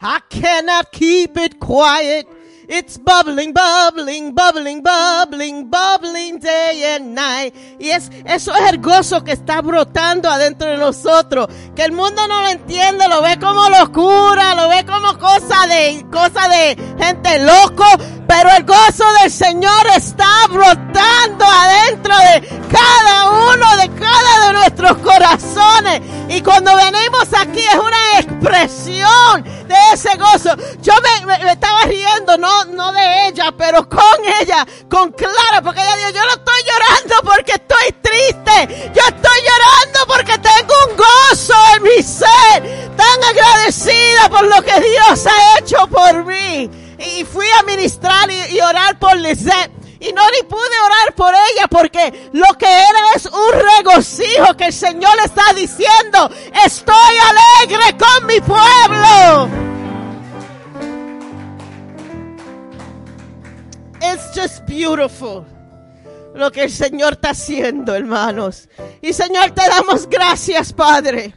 I 0.00 0.20
cannot 0.28 0.90
keep 0.90 1.36
it 1.36 1.60
quiet. 1.60 2.26
It's 2.74 2.96
bubbling, 2.96 3.52
bubbling, 3.52 4.34
bubbling, 4.34 4.82
bubbling, 4.82 5.68
bubbling 5.68 6.38
day 6.38 6.82
and 6.94 7.14
night. 7.14 7.54
Y 7.78 7.90
es, 7.90 8.10
eso 8.24 8.54
es 8.54 8.70
el 8.70 8.78
gozo 8.78 9.22
que 9.22 9.32
está 9.32 9.60
brotando 9.60 10.30
adentro 10.30 10.70
de 10.70 10.78
nosotros. 10.78 11.48
Que 11.76 11.82
el 11.82 11.92
mundo 11.92 12.26
no 12.26 12.40
lo 12.40 12.48
entiende, 12.48 13.06
lo 13.08 13.20
ve 13.20 13.38
como 13.38 13.68
locura, 13.68 14.54
lo 14.54 14.70
ve 14.70 14.86
como 14.86 15.18
cosa 15.18 15.66
de, 15.68 16.06
cosa 16.10 16.48
de 16.48 16.74
gente 16.98 17.40
loco. 17.40 17.84
Pero 18.34 18.50
el 18.56 18.64
gozo 18.64 19.04
del 19.20 19.30
Señor 19.30 19.86
está 19.94 20.46
brotando 20.48 21.44
adentro 21.44 22.16
de 22.16 22.48
cada 22.72 23.30
uno, 23.30 23.76
de 23.76 23.90
cada 23.90 24.46
de 24.46 24.52
nuestros 24.54 24.96
corazones. 24.98 26.00
Y 26.30 26.40
cuando 26.40 26.74
venimos 26.74 27.28
aquí 27.38 27.60
es 27.60 27.74
una 27.74 28.18
expresión 28.20 29.44
de 29.68 29.74
ese 29.92 30.16
gozo. 30.16 30.56
Yo 30.80 30.94
me, 31.02 31.26
me- 31.26 31.44
me 31.44 31.52
estaba 31.52 31.82
riendo, 31.82 32.38
no, 32.38 32.64
no 32.66 32.90
de 32.92 33.28
ella, 33.28 33.52
pero 33.56 33.86
con 33.86 34.00
ella, 34.40 34.66
con 34.88 35.12
Clara, 35.12 35.60
porque 35.62 35.82
ella 35.82 35.96
dijo, 35.96 36.10
yo 36.10 36.22
no 36.24 36.32
estoy 36.32 36.62
llorando 36.66 37.30
porque 37.30 37.52
estoy 37.52 37.92
triste. 38.00 38.92
Yo 38.94 39.02
estoy 39.08 39.40
llorando 39.42 40.06
porque 40.08 40.38
tengo 40.38 40.74
un 40.88 40.96
gozo 40.96 41.54
en 41.76 41.82
mi 41.82 42.02
ser. 42.02 42.90
Tan 42.96 43.24
agradecida 43.30 44.28
por 44.30 44.44
lo 44.44 44.62
que 44.62 44.80
Dios 44.80 45.26
ha 45.26 45.58
hecho 45.58 45.86
por 45.88 46.24
mí. 46.24 46.70
Y 47.02 47.24
fui 47.24 47.46
a 47.58 47.62
ministrar 47.64 48.28
y, 48.30 48.60
orar 48.60 48.98
por 48.98 49.16
Lisette. 49.16 49.70
Y 50.00 50.12
no 50.12 50.22
ni 50.30 50.42
pude 50.48 50.80
orar 50.84 51.14
por 51.14 51.32
ella 51.32 51.68
porque 51.68 52.30
lo 52.32 52.46
que 52.58 52.66
era 52.66 53.12
es 53.14 53.26
un 53.26 53.52
regocijo 53.76 54.56
que 54.56 54.66
el 54.66 54.72
Señor 54.72 55.14
le 55.16 55.24
está 55.24 55.52
diciendo. 55.54 56.28
Estoy 56.64 57.14
alegre 57.30 57.96
con 57.96 58.26
mi 58.26 58.40
pueblo. 58.40 59.48
It's 64.00 64.34
just 64.34 64.66
beautiful 64.66 65.46
lo 66.34 66.50
que 66.50 66.64
el 66.64 66.70
Señor 66.70 67.14
está 67.14 67.30
haciendo, 67.30 67.94
hermanos. 67.94 68.68
Y 69.00 69.12
Señor, 69.12 69.50
te 69.50 69.68
damos 69.68 70.08
gracias, 70.08 70.72
Padre. 70.72 71.34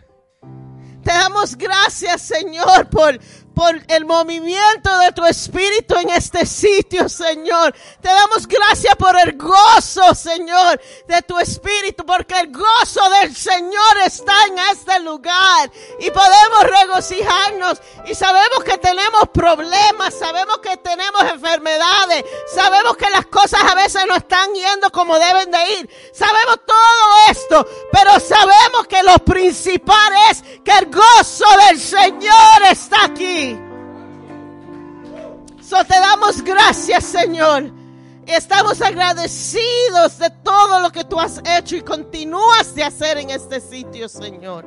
Te 1.03 1.11
damos 1.11 1.55
gracias, 1.55 2.21
Señor, 2.21 2.89
por, 2.89 3.19
por 3.55 3.81
el 3.87 4.05
movimiento 4.05 4.97
de 4.99 5.11
tu 5.13 5.25
espíritu 5.25 5.95
en 5.97 6.09
este 6.09 6.45
sitio, 6.45 7.07
Señor. 7.07 7.73
Te 8.01 8.09
damos 8.09 8.45
gracias 8.47 8.95
por 8.97 9.17
el 9.17 9.37
gozo, 9.37 10.13
Señor, 10.13 10.79
de 11.07 11.21
tu 11.21 11.39
espíritu, 11.39 12.05
porque 12.05 12.37
el 12.37 12.51
gozo 12.51 13.09
del 13.21 13.35
Señor 13.35 13.97
está 14.05 14.33
en 14.49 14.59
este 14.71 14.99
lugar 14.99 15.71
y 15.99 16.11
podemos 16.11 16.63
regocijarnos 16.63 17.81
y 18.05 18.13
sabemos 18.13 18.63
que 18.65 18.77
tenemos 18.77 19.29
problemas, 19.33 20.13
sabemos 20.13 20.57
que 20.59 20.75
tenemos 20.77 21.21
enfermedades, 21.23 22.25
sabemos 22.53 22.97
que 22.97 23.09
las 23.09 23.25
cosas 23.27 23.61
a 23.63 23.75
veces 23.75 24.03
no 24.07 24.15
están 24.15 24.53
yendo 24.53 24.91
como 24.91 25.17
deben 25.17 25.49
de 25.49 25.79
ir. 25.79 25.89
Sabemos 26.13 26.59
todo 26.65 27.31
esto, 27.31 27.67
pero 27.91 28.19
sabemos 28.19 28.87
que 28.89 29.01
lo 29.03 29.17
principal 29.19 30.13
es 30.29 30.43
que 30.63 30.71
el 30.71 30.87
gozo 30.87 31.45
del 31.67 31.79
Señor 31.79 32.63
está 32.69 33.05
aquí. 33.05 33.44
So 35.67 35.83
te 35.83 35.99
damos 35.99 36.43
gracias, 36.43 37.05
Señor. 37.05 37.71
Estamos 38.27 38.81
agradecidos 38.81 40.19
de 40.19 40.29
todo 40.43 40.79
lo 40.79 40.91
que 40.91 41.03
tú 41.03 41.19
has 41.19 41.41
hecho 41.43 41.75
y 41.75 41.81
continúas 41.81 42.75
de 42.75 42.83
hacer 42.83 43.17
en 43.17 43.31
este 43.31 43.59
sitio, 43.59 44.07
Señor. 44.07 44.65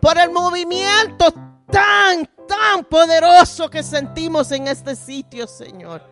Por 0.00 0.18
el 0.18 0.30
movimiento 0.30 1.32
tan, 1.70 2.26
tan 2.46 2.84
poderoso 2.84 3.68
que 3.68 3.82
sentimos 3.82 4.52
en 4.52 4.68
este 4.68 4.94
sitio, 4.94 5.48
Señor. 5.48 6.09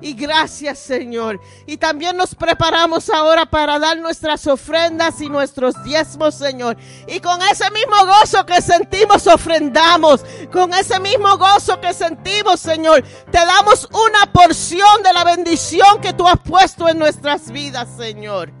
Y 0.00 0.14
gracias, 0.14 0.78
Señor. 0.78 1.40
Y 1.66 1.76
también 1.76 2.16
nos 2.16 2.34
preparamos 2.34 3.10
ahora 3.10 3.46
para 3.46 3.78
dar 3.78 3.98
nuestras 3.98 4.46
ofrendas 4.46 5.20
y 5.20 5.28
nuestros 5.28 5.82
diezmos, 5.82 6.36
Señor. 6.36 6.76
Y 7.08 7.20
con 7.20 7.40
ese 7.42 7.68
mismo 7.70 7.96
gozo 8.06 8.46
que 8.46 8.62
sentimos, 8.62 9.26
ofrendamos. 9.26 10.24
Con 10.52 10.72
ese 10.72 11.00
mismo 11.00 11.36
gozo 11.36 11.80
que 11.80 11.92
sentimos, 11.92 12.60
Señor, 12.60 13.02
te 13.30 13.38
damos 13.38 13.88
una 13.90 14.32
porción 14.32 15.02
de 15.02 15.12
la 15.12 15.24
bendición 15.24 16.00
que 16.00 16.12
tú 16.12 16.26
has 16.28 16.38
puesto 16.40 16.88
en 16.88 16.98
nuestras 16.98 17.50
vidas, 17.50 17.88
Señor. 17.96 18.52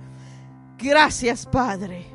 Gracias, 0.76 1.46
Padre. 1.46 2.06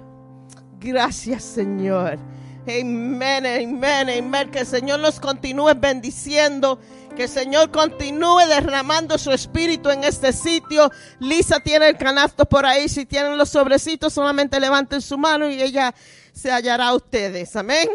Gracias, 0.79 1.43
Señor. 1.43 2.19
Amén, 2.65 3.45
amén, 3.45 4.09
amén. 4.09 4.51
Que 4.51 4.59
el 4.59 4.65
Señor 4.65 5.01
nos 5.01 5.19
continúe 5.19 5.73
bendiciendo. 5.75 6.79
Que 7.15 7.23
el 7.23 7.29
Señor 7.29 7.71
continúe 7.71 8.47
derramando 8.47 9.17
su 9.17 9.31
espíritu 9.31 9.89
en 9.89 10.05
este 10.05 10.31
sitio. 10.31 10.89
Lisa 11.19 11.59
tiene 11.59 11.89
el 11.89 11.97
canasto 11.97 12.45
por 12.45 12.65
ahí. 12.65 12.87
Si 12.87 13.05
tienen 13.05 13.37
los 13.37 13.49
sobrecitos, 13.49 14.13
solamente 14.13 14.59
levanten 14.61 15.01
su 15.01 15.17
mano 15.17 15.49
y 15.49 15.61
ella 15.61 15.93
se 16.31 16.51
hallará 16.51 16.87
a 16.87 16.95
ustedes. 16.95 17.53
Amén. 17.57 17.87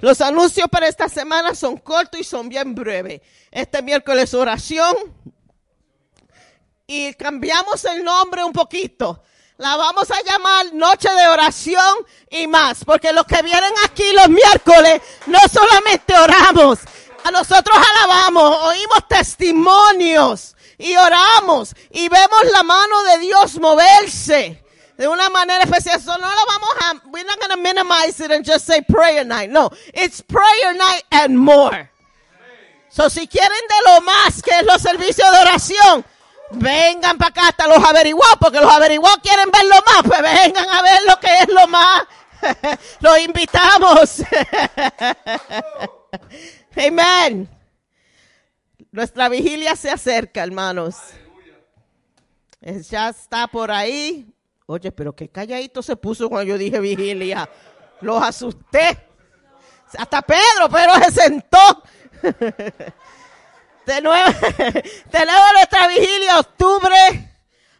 Los 0.00 0.20
anuncios 0.20 0.68
para 0.70 0.86
esta 0.86 1.08
semana 1.08 1.54
son 1.54 1.78
cortos 1.78 2.20
y 2.20 2.24
son 2.24 2.48
bien 2.48 2.76
breves. 2.76 3.22
Este 3.50 3.82
miércoles 3.82 4.32
oración. 4.34 4.94
Y 6.86 7.12
cambiamos 7.14 7.84
el 7.84 8.04
nombre 8.04 8.44
un 8.44 8.52
poquito. 8.52 9.20
La 9.58 9.74
vamos 9.76 10.10
a 10.10 10.22
llamar 10.22 10.74
Noche 10.74 11.08
de 11.08 11.28
Oración 11.28 12.06
y 12.28 12.46
más. 12.46 12.84
Porque 12.84 13.12
los 13.12 13.24
que 13.24 13.40
vienen 13.42 13.72
aquí 13.84 14.04
los 14.12 14.28
miércoles 14.28 15.00
no 15.26 15.38
solamente 15.50 16.14
oramos. 16.14 16.80
A 17.24 17.30
nosotros 17.30 17.76
alabamos, 17.76 18.62
oímos 18.64 19.08
testimonios 19.08 20.54
y 20.78 20.94
oramos 20.94 21.74
y 21.90 22.08
vemos 22.08 22.40
la 22.52 22.62
mano 22.62 23.02
de 23.04 23.18
Dios 23.18 23.58
moverse 23.58 24.62
de 24.96 25.08
una 25.08 25.28
manera 25.30 25.64
especial. 25.64 26.00
So 26.00 26.16
no 26.18 26.28
lo 26.28 26.46
vamos 26.46 26.70
a, 26.80 27.08
we're 27.10 27.24
not 27.24 27.40
going 27.40 27.50
to 27.50 27.56
minimize 27.56 28.20
it 28.20 28.30
and 28.30 28.44
just 28.44 28.66
say 28.66 28.82
prayer 28.82 29.24
night. 29.24 29.50
No, 29.50 29.70
it's 29.92 30.20
prayer 30.20 30.74
night 30.74 31.02
and 31.10 31.36
more. 31.36 31.90
So 32.90 33.08
si 33.08 33.26
quieren 33.26 33.50
de 33.50 33.92
lo 33.92 34.00
más 34.02 34.42
que 34.42 34.52
es 34.58 34.64
los 34.64 34.80
servicios 34.82 35.30
de 35.30 35.38
oración, 35.38 36.04
vengan 36.50 37.18
para 37.18 37.28
acá 37.28 37.48
hasta 37.48 37.66
los 37.66 37.78
averiguados, 37.78 38.36
porque 38.40 38.60
los 38.60 38.72
averiguados 38.72 39.18
quieren 39.18 39.50
ver 39.50 39.64
lo 39.64 39.76
más, 39.76 40.02
pues 40.04 40.22
vengan 40.22 40.68
a 40.68 40.82
ver 40.82 41.00
lo 41.06 41.18
que 41.20 41.38
es 41.38 41.48
lo 41.48 41.66
más. 41.68 42.02
los 43.00 43.18
invitamos. 43.18 44.22
Amén. 46.76 47.48
Nuestra 48.90 49.28
vigilia 49.28 49.76
se 49.76 49.90
acerca, 49.90 50.42
hermanos. 50.42 50.96
Ya 52.90 53.10
está 53.10 53.46
por 53.46 53.70
ahí. 53.70 54.26
Oye, 54.66 54.90
pero 54.90 55.14
qué 55.14 55.28
calladito 55.28 55.82
se 55.82 55.96
puso 55.96 56.28
cuando 56.28 56.50
yo 56.50 56.58
dije 56.58 56.80
vigilia. 56.80 57.48
Los 58.00 58.22
asusté. 58.22 59.06
Hasta 59.96 60.22
Pedro, 60.22 60.68
pero 60.70 60.94
se 61.04 61.10
sentó. 61.12 61.82
De 63.86 64.00
nuevo, 64.02 64.32
tenemos 65.10 65.44
nuestra 65.54 65.86
vigilia 65.86 66.40
octubre 66.40 67.30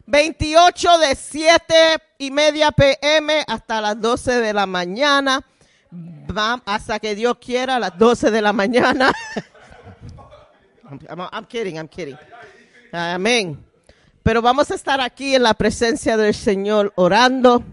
28 0.05 0.97
de 0.99 1.15
7 1.15 1.75
y 2.19 2.31
media 2.31 2.71
pm 2.71 3.43
hasta 3.45 3.81
las 3.81 3.99
12 3.99 4.39
de 4.39 4.53
la 4.53 4.65
mañana. 4.65 5.43
Va 5.91 6.61
hasta 6.65 6.99
que 6.99 7.13
Dios 7.13 7.37
quiera 7.39 7.75
a 7.75 7.79
las 7.79 7.97
12 7.97 8.31
de 8.31 8.41
la 8.41 8.53
mañana. 8.53 9.11
I'm, 11.09 11.27
I'm 11.29 11.45
kidding, 11.45 11.75
I'm 11.75 11.89
kidding. 11.89 12.17
Amén. 12.93 13.61
Pero 14.23 14.41
vamos 14.41 14.71
a 14.71 14.75
estar 14.75 15.01
aquí 15.01 15.35
en 15.35 15.43
la 15.43 15.55
presencia 15.55 16.15
del 16.15 16.33
Señor 16.33 16.93
orando 16.95 17.63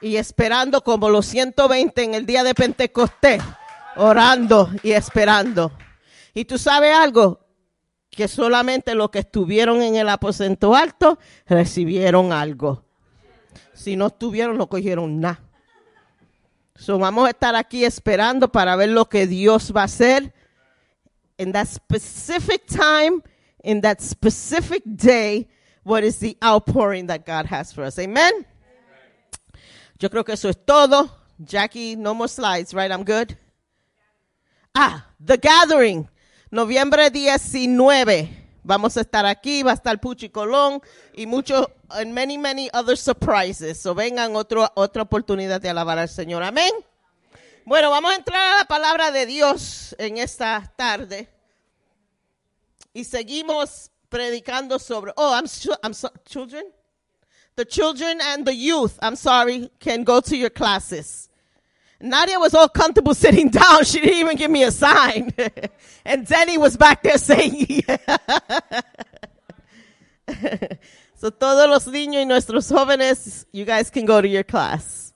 y 0.00 0.16
esperando 0.16 0.82
como 0.82 1.08
los 1.08 1.26
120 1.26 2.02
en 2.02 2.14
el 2.14 2.26
día 2.26 2.42
de 2.42 2.54
Pentecostés, 2.54 3.42
orando 3.94 4.70
y 4.82 4.90
esperando. 4.90 5.70
Y 6.38 6.44
tú 6.44 6.56
sabes 6.56 6.94
algo, 6.94 7.40
que 8.10 8.28
solamente 8.28 8.94
los 8.94 9.10
que 9.10 9.18
estuvieron 9.18 9.82
en 9.82 9.96
el 9.96 10.08
aposento 10.08 10.72
alto 10.72 11.18
recibieron 11.48 12.32
algo. 12.32 12.84
Si 13.74 13.96
no 13.96 14.06
estuvieron, 14.06 14.56
no 14.56 14.68
cogieron 14.68 15.18
nada. 15.18 15.40
So 16.76 16.96
vamos 16.96 17.26
a 17.26 17.30
estar 17.30 17.56
aquí 17.56 17.84
esperando 17.84 18.52
para 18.52 18.76
ver 18.76 18.90
lo 18.90 19.08
que 19.08 19.26
Dios 19.26 19.72
va 19.74 19.80
a 19.80 19.84
hacer 19.86 20.32
in 21.38 21.50
that 21.50 21.66
specific 21.66 22.66
time, 22.66 23.20
in 23.64 23.80
that 23.80 23.98
specific 24.00 24.84
day, 24.84 25.48
what 25.82 26.04
is 26.04 26.20
the 26.20 26.38
outpouring 26.40 27.08
that 27.08 27.26
God 27.26 27.46
has 27.46 27.72
for 27.72 27.82
us. 27.82 27.98
Amen. 27.98 28.46
Yo 29.98 30.08
creo 30.08 30.24
que 30.24 30.34
eso 30.34 30.48
es 30.48 30.56
todo. 30.64 31.10
Jackie, 31.44 31.96
no 31.96 32.14
more 32.14 32.28
slides, 32.28 32.72
right? 32.74 32.92
I'm 32.92 33.02
good. 33.02 33.36
Ah, 34.72 35.04
the 35.18 35.36
gathering. 35.36 36.08
Noviembre 36.50 37.10
19. 37.10 38.28
Vamos 38.62 38.96
a 38.96 39.02
estar 39.02 39.26
aquí, 39.26 39.62
va 39.62 39.72
a 39.72 39.74
estar 39.74 40.00
Puchi 40.00 40.30
Colón 40.30 40.80
y 41.14 41.26
muchos, 41.26 41.66
and 41.90 42.12
many, 42.12 42.38
many 42.38 42.70
other 42.72 42.96
surprises. 42.96 43.78
So 43.78 43.94
vengan 43.94 44.34
otro, 44.34 44.70
otra 44.74 45.02
oportunidad 45.02 45.60
de 45.60 45.68
alabar 45.68 45.98
al 45.98 46.08
Señor. 46.08 46.42
Amén. 46.42 46.70
Bueno, 47.66 47.90
vamos 47.90 48.12
a 48.12 48.16
entrar 48.16 48.54
a 48.54 48.58
la 48.58 48.64
palabra 48.64 49.10
de 49.10 49.26
Dios 49.26 49.94
en 49.98 50.16
esta 50.16 50.72
tarde. 50.74 51.28
Y 52.94 53.04
seguimos 53.04 53.90
predicando 54.08 54.78
sobre, 54.78 55.12
oh, 55.16 55.34
I'm, 55.34 55.46
I'm 55.82 55.92
so, 55.92 56.10
children? 56.24 56.64
The 57.56 57.66
children 57.66 58.20
and 58.22 58.46
the 58.46 58.54
youth, 58.54 58.98
I'm 59.02 59.16
sorry, 59.16 59.70
can 59.80 60.02
go 60.02 60.22
to 60.22 60.34
your 60.34 60.50
classes. 60.50 61.27
Nadia 62.00 62.38
was 62.38 62.54
all 62.54 62.68
comfortable 62.68 63.14
sitting 63.14 63.48
down. 63.50 63.84
She 63.84 64.00
didn't 64.00 64.18
even 64.18 64.36
give 64.36 64.50
me 64.50 64.62
a 64.62 64.70
sign. 64.70 65.32
and 66.04 66.26
Denny 66.26 66.58
was 66.58 66.76
back 66.76 67.02
there 67.02 67.18
saying, 67.18 67.66
yeah. 67.68 67.96
so 71.16 71.30
todos 71.30 71.68
los 71.68 71.86
niños 71.86 72.22
y 72.22 72.24
nuestros 72.24 72.70
jóvenes, 72.70 73.46
you 73.52 73.64
guys 73.64 73.90
can 73.90 74.04
go 74.04 74.20
to 74.20 74.28
your 74.28 74.44
class. 74.44 75.12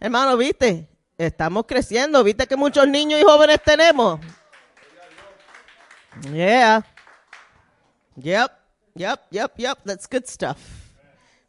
Hermano, 0.00 0.36
viste, 0.38 0.88
estamos 1.18 1.66
creciendo. 1.66 2.24
Viste 2.24 2.46
que 2.46 2.56
muchos 2.56 2.88
niños 2.88 3.20
y 3.20 3.24
jóvenes 3.24 3.62
tenemos. 3.62 4.20
Yeah. 6.32 6.82
Yep. 8.16 8.52
Yep. 8.96 9.20
Yep. 9.30 9.52
Yep. 9.58 9.78
That's 9.84 10.06
good 10.06 10.26
stuff. 10.26 10.58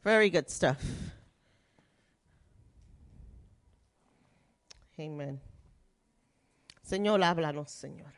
Very 0.03 0.29
good 0.29 0.49
stuff. 0.49 0.77
Amen. 5.01 5.41
Señor, 6.83 7.23
háblanos, 7.23 7.71
Señor. 7.71 8.13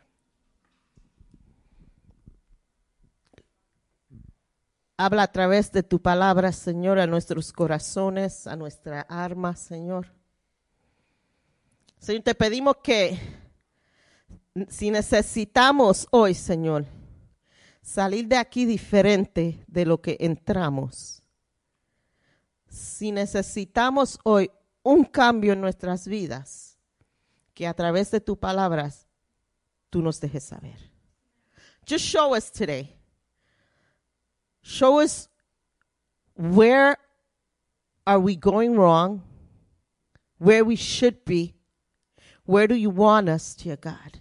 Habla 4.97 5.23
a 5.23 5.31
través 5.31 5.71
de 5.71 5.81
tu 5.81 6.01
palabra, 6.01 6.51
Señor, 6.51 6.99
a 6.99 7.07
nuestros 7.07 7.53
corazones, 7.53 8.47
a 8.47 8.57
nuestra 8.57 9.01
alma, 9.01 9.55
Señor. 9.55 10.11
Señor, 11.99 12.23
te 12.23 12.35
pedimos 12.35 12.75
que 12.83 13.17
si 14.67 14.91
necesitamos 14.91 16.05
hoy, 16.11 16.33
Señor, 16.33 16.85
salir 17.81 18.27
de 18.27 18.35
aquí 18.35 18.65
diferente 18.65 19.63
de 19.67 19.85
lo 19.85 20.01
que 20.01 20.17
entramos, 20.19 21.23
si 22.67 23.13
necesitamos 23.13 24.19
hoy 24.23 24.51
un 24.83 25.05
cambio 25.05 25.53
en 25.53 25.61
nuestras 25.61 26.07
vidas, 26.07 26.72
que 27.53 27.67
a 27.67 27.73
través 27.73 28.11
de 28.11 28.19
tus 28.19 28.37
palabras 28.37 29.07
tú 29.89 30.01
nos 30.01 30.19
dejes 30.19 30.43
saber. 30.43 30.77
Just 31.85 32.05
show 32.05 32.33
us 32.33 32.49
today. 32.49 32.95
Show 34.61 34.99
us 34.99 35.27
where 36.35 36.97
are 38.07 38.19
we 38.19 38.35
going 38.35 38.75
wrong, 38.75 39.21
where 40.37 40.63
we 40.63 40.75
should 40.75 41.25
be, 41.25 41.55
where 42.45 42.67
do 42.67 42.75
you 42.75 42.89
want 42.89 43.29
us, 43.29 43.55
dear 43.55 43.75
God? 43.75 44.19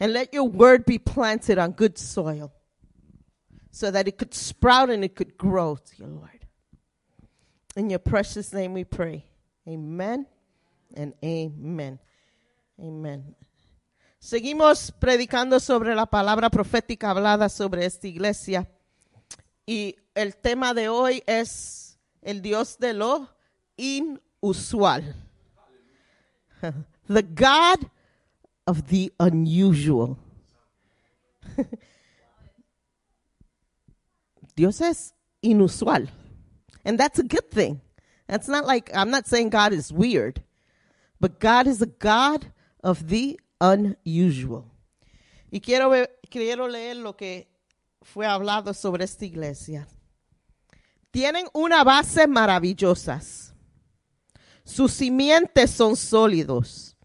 And 0.00 0.12
let 0.12 0.32
your 0.32 0.44
word 0.44 0.84
be 0.84 0.98
planted 0.98 1.58
on 1.58 1.72
good 1.72 1.98
soil 1.98 2.52
so 3.70 3.90
that 3.90 4.06
it 4.06 4.18
could 4.18 4.34
sprout 4.34 4.90
and 4.90 5.04
it 5.04 5.16
could 5.16 5.36
grow, 5.36 5.78
dear 5.96 6.06
Lord. 6.06 6.46
In 7.74 7.90
your 7.90 7.98
precious 7.98 8.52
name 8.52 8.74
we 8.74 8.84
pray. 8.84 9.24
Amen 9.68 10.26
and 10.94 11.14
amen. 11.24 11.98
Amen. 12.78 13.36
Seguimos 14.20 14.92
predicando 14.92 15.58
sobre 15.58 15.94
la 15.94 16.06
palabra 16.06 16.48
profética 16.48 17.10
hablada 17.10 17.48
sobre 17.48 17.84
esta 17.84 18.06
iglesia. 18.06 18.70
Y 19.66 19.96
el 20.14 20.36
tema 20.36 20.74
de 20.74 20.88
hoy 20.88 21.22
es 21.26 21.98
el 22.22 22.40
Dios 22.40 22.78
de 22.78 22.94
lo 22.94 23.28
inusual. 23.76 25.14
The 27.08 27.22
God 27.22 27.90
of 28.66 28.82
the 28.88 29.12
unusual. 29.18 30.16
Dios 34.54 34.80
es 34.80 35.14
inusual. 35.42 36.10
And 36.84 36.98
that's 36.98 37.18
a 37.18 37.24
good 37.24 37.50
thing. 37.50 37.80
That's 38.26 38.46
not 38.46 38.66
like, 38.66 38.90
I'm 38.94 39.10
not 39.10 39.26
saying 39.26 39.50
God 39.50 39.72
is 39.72 39.92
weird, 39.92 40.42
but 41.18 41.40
God 41.40 41.66
is 41.66 41.80
a 41.80 41.86
God 41.86 42.52
of 42.82 43.04
the 43.06 43.36
unusual. 43.60 44.64
Y 45.50 45.60
quiero, 45.60 45.92
quiero 46.30 46.68
leer 46.68 46.96
lo 46.96 47.16
que 47.16 47.48
fue 48.02 48.26
hablado 48.26 48.74
sobre 48.74 49.04
esta 49.04 49.24
iglesia. 49.24 49.88
tienen 51.10 51.46
una 51.52 51.84
base 51.84 52.26
maravillosas. 52.26 53.54
Sus 54.64 54.92
simientes 54.92 55.70
son 55.70 55.96
sólidos. 55.96 56.96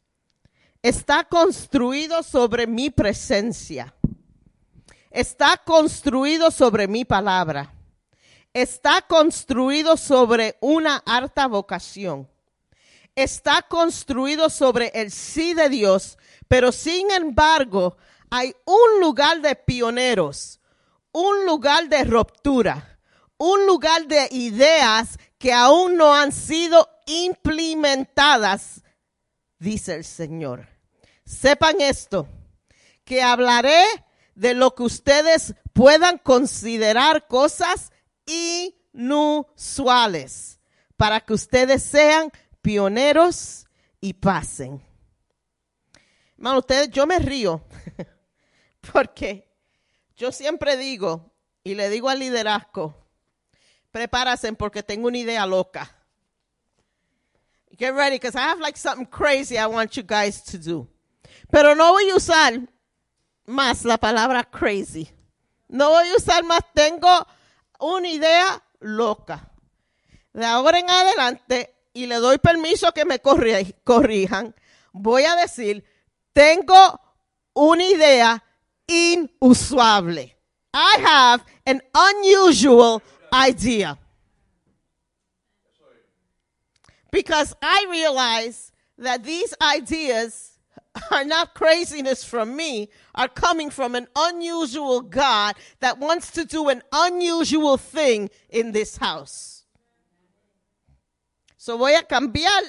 Está 0.82 1.24
construido 1.24 2.21
sobre 2.24 2.67
mi 2.67 2.89
presencia. 2.89 3.95
Está 5.09 5.57
construido 5.57 6.51
sobre 6.51 6.88
mi 6.88 7.05
palabra. 7.05 7.74
Está 8.53 9.01
construido 9.01 9.95
sobre 9.95 10.57
una 10.59 10.97
alta 10.97 11.47
vocación. 11.47 12.30
Está 13.16 13.61
construido 13.61 14.49
sobre 14.49 14.91
el 14.95 15.11
sí 15.11 15.53
de 15.53 15.70
Dios, 15.70 16.18
pero 16.47 16.72
sin 16.72 17.11
embargo 17.11 17.97
hay 18.32 18.55
un 18.66 19.01
lugar 19.01 19.41
de 19.41 19.55
pioneros, 19.55 20.59
un 21.11 21.45
lugar 21.45 21.89
de 21.89 22.03
ruptura, 22.03 22.99
un 23.38 23.68
lugar 23.68 24.07
de 24.07 24.28
ideas 24.32 25.20
que 25.38 25.53
aún 25.53 25.95
no 25.97 26.16
han 26.16 26.32
sido 26.32 26.89
implementadas, 27.05 28.84
dice 29.59 29.93
el 29.93 30.05
Señor. 30.05 30.68
Sepan 31.26 31.82
esto, 31.82 32.28
que 33.05 33.22
hablaré 33.22 33.84
de 34.34 34.55
lo 34.55 34.74
que 34.74 34.84
ustedes 34.84 35.53
puedan 35.74 36.18
considerar 36.18 37.28
cosas 37.28 37.91
inusuales 38.93 40.59
para 40.97 41.20
que 41.20 41.34
ustedes 41.34 41.84
sean 41.84 42.32
pioneros 42.64 43.68
y 44.01 44.14
pasen. 44.14 44.82
Hermano, 46.38 46.59
ustedes, 46.59 46.89
yo 46.89 47.05
me 47.05 47.20
río 47.20 47.64
porque 48.91 49.53
yo 50.16 50.32
siempre 50.32 50.76
digo 50.78 51.32
y 51.64 51.76
le 51.76 51.89
digo 51.89 52.09
al 52.09 52.20
liderazgo, 52.20 52.95
prepárense 53.91 54.51
porque 54.53 54.82
tengo 54.82 55.07
una 55.07 55.20
idea 55.20 55.45
loca. 55.45 55.89
Get 57.78 57.93
ready 57.93 58.16
because 58.16 58.36
I 58.36 58.41
have 58.41 58.59
like 58.59 58.78
something 58.78 59.05
crazy 59.05 59.57
I 59.57 59.66
want 59.66 59.95
you 59.95 60.03
guys 60.03 60.43
to 60.45 60.57
do. 60.57 60.88
Pero 61.51 61.76
no 61.76 61.91
voy 61.91 62.09
a 62.09 62.16
usar 62.16 62.61
más 63.45 63.84
la 63.84 63.97
palabra 63.97 64.43
crazy. 64.43 65.09
No 65.68 65.89
voy 65.89 66.07
a 66.09 66.16
usar 66.16 66.43
más, 66.43 66.61
tengo 66.74 67.09
una 67.80 68.07
idea 68.07 68.64
loca. 68.80 69.51
De 70.34 70.45
ahora 70.45 70.80
en 70.80 70.89
adelante, 70.89 71.72
y 71.94 72.08
le 72.08 72.20
doy 72.20 72.38
permiso 72.38 72.91
que 72.91 73.06
me 73.06 73.20
corri- 73.20 73.76
corrijan, 73.84 74.54
voy 74.91 75.24
a 75.24 75.36
decir, 75.36 75.84
tengo 76.34 77.00
una 77.54 77.84
idea 77.84 78.44
inusual. 78.88 80.32
I 80.74 80.98
have 81.00 81.46
an 81.66 81.82
unusual 81.94 83.02
idea. 83.32 83.98
Because 87.12 87.56
I 87.62 87.86
realize 87.91 88.72
that 88.98 89.24
these 89.24 89.54
ideas 89.62 90.58
are 91.12 91.24
not 91.24 91.54
craziness 91.54 92.24
from 92.24 92.56
me, 92.56 92.89
are 93.14 93.28
coming 93.28 93.70
from 93.70 93.94
an 93.94 94.08
unusual 94.16 95.02
God 95.02 95.56
that 95.80 96.00
wants 96.00 96.32
to 96.32 96.44
do 96.44 96.70
an 96.70 96.82
unusual 96.91 97.78
thing 97.78 98.32
in 98.50 98.72
this 98.72 98.98
house. 98.98 99.53
So 101.64 101.78
voy 101.78 101.93
a 101.93 102.03
cambiar 102.03 102.61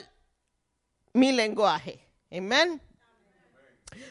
mi 1.15 1.33
lenguaje. 1.33 1.99
Amen. 2.33 2.81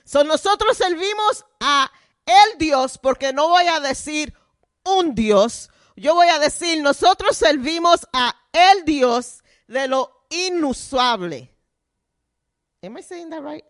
So 0.03 0.25
nosotros 0.25 0.75
servimos 0.75 1.45
a 1.61 1.89
el 2.25 2.57
Dios 2.57 2.97
porque 2.97 3.31
no 3.31 3.47
voy 3.47 3.65
a 3.67 3.79
decir 3.79 4.34
un 4.84 5.15
Dios. 5.15 5.69
Yo 5.95 6.15
voy 6.15 6.27
a 6.27 6.38
decir 6.38 6.84
nosotros 6.84 7.38
servimos 7.38 8.05
a 8.11 8.36
el 8.51 8.84
Dios 8.84 9.41
de 9.69 9.88
lo 9.88 10.25
inusual. 10.29 11.49
Am 12.81 12.97
I 12.97 13.01
saying 13.03 13.29
that 13.29 13.41
right? 13.41 13.63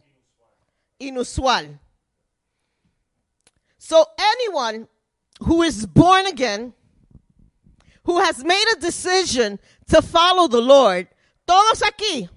Inusual. 0.97 1.79
So 3.77 4.03
anyone 4.17 4.87
who 5.41 5.61
is 5.61 5.85
born 5.85 6.25
again, 6.25 6.73
who 8.03 8.19
has 8.19 8.43
made 8.43 8.65
a 8.75 8.79
decision 8.79 9.59
to 9.87 10.01
follow 10.01 10.47
the 10.47 10.61
Lord, 10.61 11.07
todos 11.45 11.81
aquí 11.81 12.29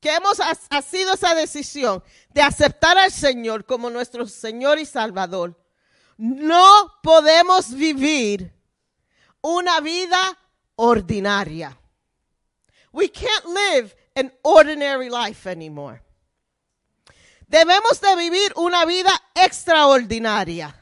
que 0.00 0.10
hemos 0.10 0.38
sido 0.86 1.14
esa 1.14 1.34
decisión 1.34 2.02
de 2.34 2.42
aceptar 2.42 2.98
al 2.98 3.10
Señor 3.10 3.64
como 3.64 3.88
nuestro 3.88 4.26
Señor 4.26 4.78
y 4.78 4.84
Salvador, 4.84 5.58
no 6.18 6.92
podemos 7.02 7.72
vivir 7.72 8.52
una 9.40 9.80
vida 9.80 10.38
ordinaria. 10.76 11.78
We 12.92 13.08
can't 13.08 13.46
live 13.46 13.94
an 14.14 14.32
ordinary 14.42 15.08
life 15.08 15.46
anymore. 15.46 16.02
Debemos 17.48 18.00
de 18.00 18.16
vivir 18.16 18.52
una 18.56 18.84
vida 18.84 19.12
extraordinaria. 19.34 20.74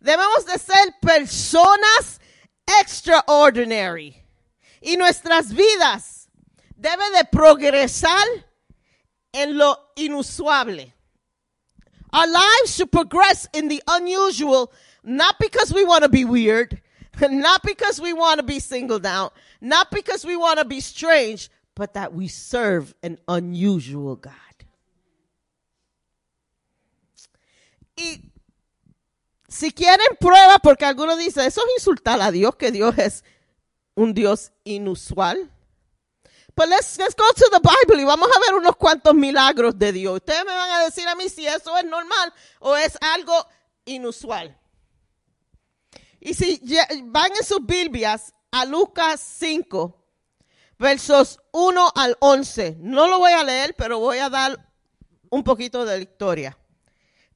Debemos 0.00 0.44
de 0.46 0.58
ser 0.58 0.94
personas 1.00 2.20
extraordinary. 2.80 4.16
Y 4.80 4.96
nuestras 4.96 5.52
vidas 5.52 6.28
deben 6.76 7.12
de 7.12 7.24
progresar 7.24 8.26
en 9.32 9.58
lo 9.58 9.76
inusual. 9.96 10.92
Our 12.12 12.26
lives 12.26 12.74
should 12.74 12.90
progress 12.90 13.46
in 13.52 13.68
the 13.68 13.82
unusual, 13.86 14.72
not 15.02 15.38
because 15.38 15.72
we 15.72 15.84
want 15.84 16.04
to 16.04 16.08
be 16.08 16.24
weird, 16.24 16.80
not 17.20 17.62
because 17.62 18.00
we 18.00 18.12
want 18.12 18.38
to 18.38 18.42
be 18.42 18.60
singled 18.60 19.04
out, 19.04 19.34
not 19.60 19.90
because 19.90 20.24
we 20.24 20.36
want 20.36 20.58
to 20.58 20.64
be 20.64 20.80
strange, 20.80 21.50
but 21.74 21.94
that 21.94 22.14
we 22.14 22.28
serve 22.28 22.94
an 23.02 23.18
unusual 23.28 24.16
God. 24.16 24.32
Y 27.96 28.20
si 29.48 29.72
quieren 29.72 30.16
prueba, 30.20 30.60
porque 30.62 30.84
algunos 30.84 31.18
dicen, 31.18 31.46
eso 31.46 31.60
es 31.62 31.84
insultar 31.84 32.20
a 32.20 32.30
Dios, 32.30 32.54
que 32.56 32.70
Dios 32.70 32.96
es 32.96 33.24
un 33.98 34.14
Dios 34.14 34.52
inusual. 34.62 35.50
Pues 36.54 36.68
let's, 36.68 36.98
let's 36.98 37.16
go 37.16 37.24
to 37.34 37.50
the 37.50 37.60
Bible 37.60 38.00
y 38.00 38.04
vamos 38.04 38.28
a 38.34 38.38
ver 38.38 38.54
unos 38.54 38.76
cuantos 38.76 39.12
milagros 39.12 39.76
de 39.76 39.92
Dios. 39.92 40.16
Ustedes 40.16 40.44
me 40.44 40.52
van 40.52 40.70
a 40.70 40.84
decir 40.84 41.06
a 41.08 41.16
mí 41.16 41.28
si 41.28 41.46
eso 41.46 41.76
es 41.76 41.84
normal 41.84 42.32
o 42.60 42.76
es 42.76 42.96
algo 43.00 43.34
inusual. 43.84 44.56
Y 46.20 46.34
si 46.34 46.60
van 47.06 47.32
en 47.32 47.44
sus 47.44 47.64
Biblias 47.66 48.32
a 48.52 48.64
Lucas 48.64 49.20
5, 49.20 49.96
versos 50.78 51.40
1 51.50 51.92
al 51.94 52.16
11. 52.20 52.76
No 52.78 53.08
lo 53.08 53.18
voy 53.18 53.32
a 53.32 53.42
leer, 53.42 53.74
pero 53.76 53.98
voy 53.98 54.18
a 54.18 54.28
dar 54.28 54.64
un 55.28 55.42
poquito 55.42 55.84
de 55.84 55.96
la 55.96 56.02
historia. 56.02 56.58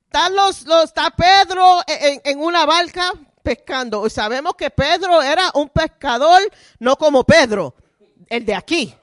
Están 0.04 0.34
los, 0.36 0.64
está 0.84 1.10
Pedro 1.10 1.80
en 1.88 2.38
una 2.38 2.66
barca 2.66 3.12
pescando. 3.42 4.08
Sabemos 4.08 4.54
que 4.56 4.70
Pedro 4.70 5.20
era 5.22 5.50
un 5.54 5.68
pescador, 5.68 6.40
no 6.78 6.96
como 6.96 7.24
Pedro, 7.24 7.74
el 8.28 8.44
de 8.44 8.54
aquí. 8.54 8.94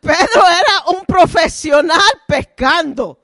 Pedro 0.00 0.42
era 0.48 0.98
un 0.98 1.04
profesional 1.04 2.00
pescando. 2.26 3.18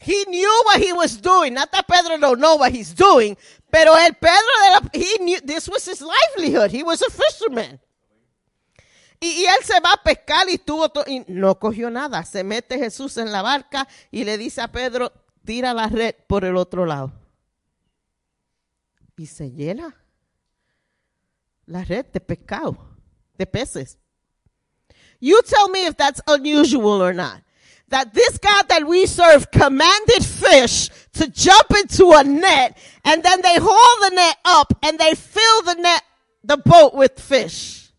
He 0.00 0.24
knew 0.26 0.50
what 0.64 0.80
he 0.80 0.92
was 0.92 1.20
doing. 1.20 1.54
Not 1.54 1.70
that 1.72 1.86
Pedro 1.86 2.16
don't 2.16 2.40
know 2.40 2.56
what 2.56 2.72
he's 2.72 2.94
doing, 2.94 3.36
pero 3.70 3.94
el 3.96 4.14
Pedro 4.14 4.52
era, 4.68 4.90
he 4.94 5.18
knew 5.18 5.40
this 5.40 5.68
was 5.68 5.84
his 5.84 6.00
livelihood. 6.00 6.70
He 6.70 6.82
was 6.82 7.02
a 7.02 7.10
fisherman. 7.10 7.78
Y, 9.20 9.44
él 9.44 9.62
se 9.64 9.78
va 9.80 9.92
a 9.92 10.02
pescar 10.02 10.48
y 10.48 10.56
tuvo 10.56 10.90
y 11.06 11.24
no 11.28 11.58
cogió 11.58 11.90
nada. 11.90 12.24
Se 12.24 12.42
mete 12.42 12.78
Jesús 12.78 13.18
en 13.18 13.30
la 13.30 13.42
barca 13.42 13.86
y 14.10 14.24
le 14.24 14.38
dice 14.38 14.62
a 14.62 14.68
Pedro, 14.68 15.12
tira 15.44 15.74
la 15.74 15.88
red 15.88 16.14
por 16.26 16.46
el 16.46 16.56
otro 16.56 16.86
lado. 16.86 17.12
Y 19.20 19.26
se 19.26 19.50
llena 19.50 19.94
la 21.66 21.84
red 21.84 22.06
de 22.06 22.20
pescado, 22.20 22.78
de 23.36 23.44
peces. 23.44 23.98
You 25.20 25.42
tell 25.42 25.68
me 25.68 25.84
if 25.84 25.94
that's 25.94 26.22
unusual 26.26 27.02
or 27.02 27.12
not. 27.12 27.42
That 27.88 28.14
this 28.14 28.38
God 28.38 28.66
that 28.68 28.86
we 28.86 29.04
serve 29.04 29.50
commanded 29.50 30.24
fish 30.24 30.88
to 31.12 31.28
jump 31.28 31.66
into 31.82 32.12
a 32.12 32.24
net 32.24 32.78
and 33.04 33.22
then 33.22 33.42
they 33.42 33.58
haul 33.60 34.08
the 34.08 34.14
net 34.14 34.38
up 34.46 34.72
and 34.82 34.98
they 34.98 35.14
fill 35.14 35.62
the 35.66 35.74
net, 35.74 36.02
the 36.42 36.56
boat 36.56 36.94
with 36.94 37.20
fish. 37.20 37.92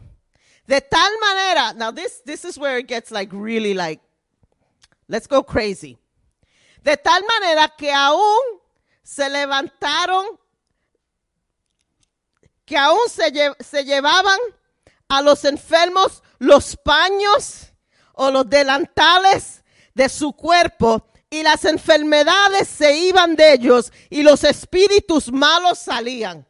De 0.68 0.80
tal 0.80 1.10
manera, 1.20 1.72
now 1.72 1.90
this, 1.90 2.22
this 2.24 2.44
is 2.44 2.56
where 2.56 2.78
it 2.78 2.86
gets 2.86 3.10
like 3.10 3.32
really 3.32 3.74
like, 3.74 4.00
let's 5.08 5.26
go 5.26 5.42
crazy. 5.42 5.98
De 6.84 6.96
tal 6.96 7.24
manera 7.24 7.74
que 7.76 7.92
aún 7.92 8.60
se 9.02 9.28
levantaron, 9.28 10.38
que 12.64 12.76
aún 12.76 13.08
se, 13.08 13.32
se 13.58 13.82
llevaban 13.82 14.38
a 15.12 15.20
los 15.20 15.44
enfermos 15.44 16.22
los 16.38 16.74
paños 16.74 17.70
o 18.14 18.30
los 18.30 18.48
delantales 18.48 19.62
de 19.92 20.08
su 20.08 20.32
cuerpo 20.32 21.06
y 21.28 21.42
las 21.42 21.66
enfermedades 21.66 22.66
se 22.66 22.96
iban 22.96 23.36
de 23.36 23.52
ellos 23.52 23.92
y 24.08 24.22
los 24.22 24.42
espíritus 24.42 25.30
malos 25.30 25.80
salían. 25.80 26.46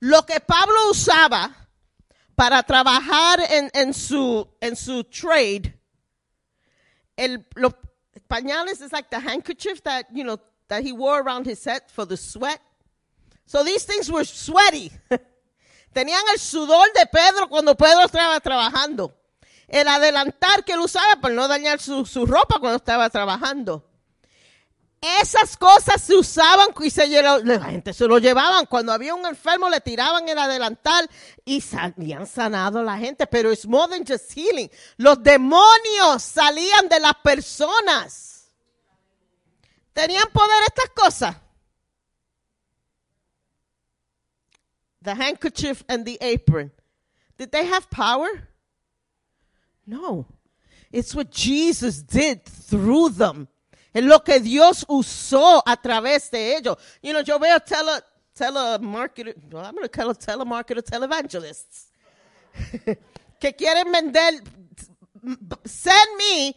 Lo 0.00 0.24
que 0.24 0.40
Pablo 0.40 0.90
usaba 0.90 1.68
para 2.34 2.62
trabajar 2.62 3.40
en, 3.50 3.70
en 3.74 3.92
su, 3.92 4.48
en 4.58 4.74
su 4.74 5.04
trade, 5.04 5.78
el, 7.16 7.46
los 7.54 7.74
pañales 8.28 8.80
is 8.80 8.92
like 8.92 9.10
the 9.10 9.20
handkerchief 9.20 9.82
that, 9.82 10.06
you 10.10 10.24
know, 10.24 10.38
that 10.68 10.82
he 10.82 10.92
wore 10.92 11.20
around 11.20 11.44
his 11.44 11.62
head 11.62 11.82
for 11.88 12.06
the 12.06 12.16
sweat. 12.16 12.62
So 13.44 13.62
these 13.62 13.84
things 13.84 14.10
were 14.10 14.24
sweaty. 14.24 14.90
Tenían 15.92 16.22
el 16.32 16.40
sudor 16.40 16.88
de 16.94 17.06
Pedro 17.06 17.48
cuando 17.48 17.74
Pedro 17.76 18.04
estaba 18.04 18.40
trabajando. 18.40 19.14
El 19.68 19.88
adelantar 19.88 20.64
que 20.64 20.72
él 20.72 20.80
usaba 20.80 21.16
para 21.20 21.34
no 21.34 21.48
dañar 21.48 21.80
su, 21.80 22.04
su 22.06 22.26
ropa 22.26 22.58
cuando 22.58 22.76
estaba 22.76 23.08
trabajando. 23.10 23.88
Esas 25.20 25.56
cosas 25.56 26.00
se 26.00 26.14
usaban 26.14 26.68
y 26.80 26.88
se 26.90 27.08
lle- 27.08 27.42
la 27.42 27.64
gente 27.64 27.92
se 27.92 28.06
lo 28.06 28.18
llevaban. 28.18 28.66
Cuando 28.66 28.92
había 28.92 29.14
un 29.14 29.26
enfermo 29.26 29.68
le 29.68 29.80
tiraban 29.80 30.28
el 30.28 30.38
adelantal 30.38 31.10
y 31.44 31.60
salían 31.60 32.26
sanado 32.26 32.78
a 32.78 32.82
la 32.84 32.96
gente. 32.98 33.26
Pero 33.26 33.50
es 33.50 33.66
more 33.66 33.88
than 33.92 34.06
just 34.06 34.30
healing. 34.32 34.70
Los 34.98 35.20
demonios 35.22 36.22
salían 36.22 36.88
de 36.88 37.00
las 37.00 37.14
personas. 37.16 38.52
¿Tenían 39.92 40.28
poder 40.32 40.62
estas 40.68 40.90
cosas? 40.94 41.36
The 45.02 45.14
handkerchief 45.14 45.84
and 45.88 46.04
the 46.04 46.18
apron. 46.20 46.70
Did 47.38 47.52
they 47.52 47.66
have 47.66 47.90
power? 47.90 48.28
No. 49.86 50.26
It's 50.92 51.14
what 51.14 51.30
Jesus 51.30 52.02
did 52.02 52.44
through 52.44 53.10
them. 53.10 53.48
Es 53.94 54.04
lo 54.04 54.20
que 54.20 54.40
Dios 54.40 54.84
usó 54.88 55.62
a 55.66 55.76
través 55.76 56.30
de 56.30 56.56
ellos. 56.56 56.76
You 57.02 57.12
know, 57.12 57.20
yo 57.20 57.38
veo 57.38 57.58
tele, 57.58 58.00
telemarketer, 58.34 59.34
well, 59.52 59.64
I'm 59.64 59.74
going 59.74 59.82
to 59.82 59.88
call 59.88 60.14
telemarketer, 60.14 60.82
televangelists. 60.82 61.86
que 63.40 63.52
quieren 63.52 63.92
vender, 63.92 64.42
send 65.64 66.16
me, 66.16 66.54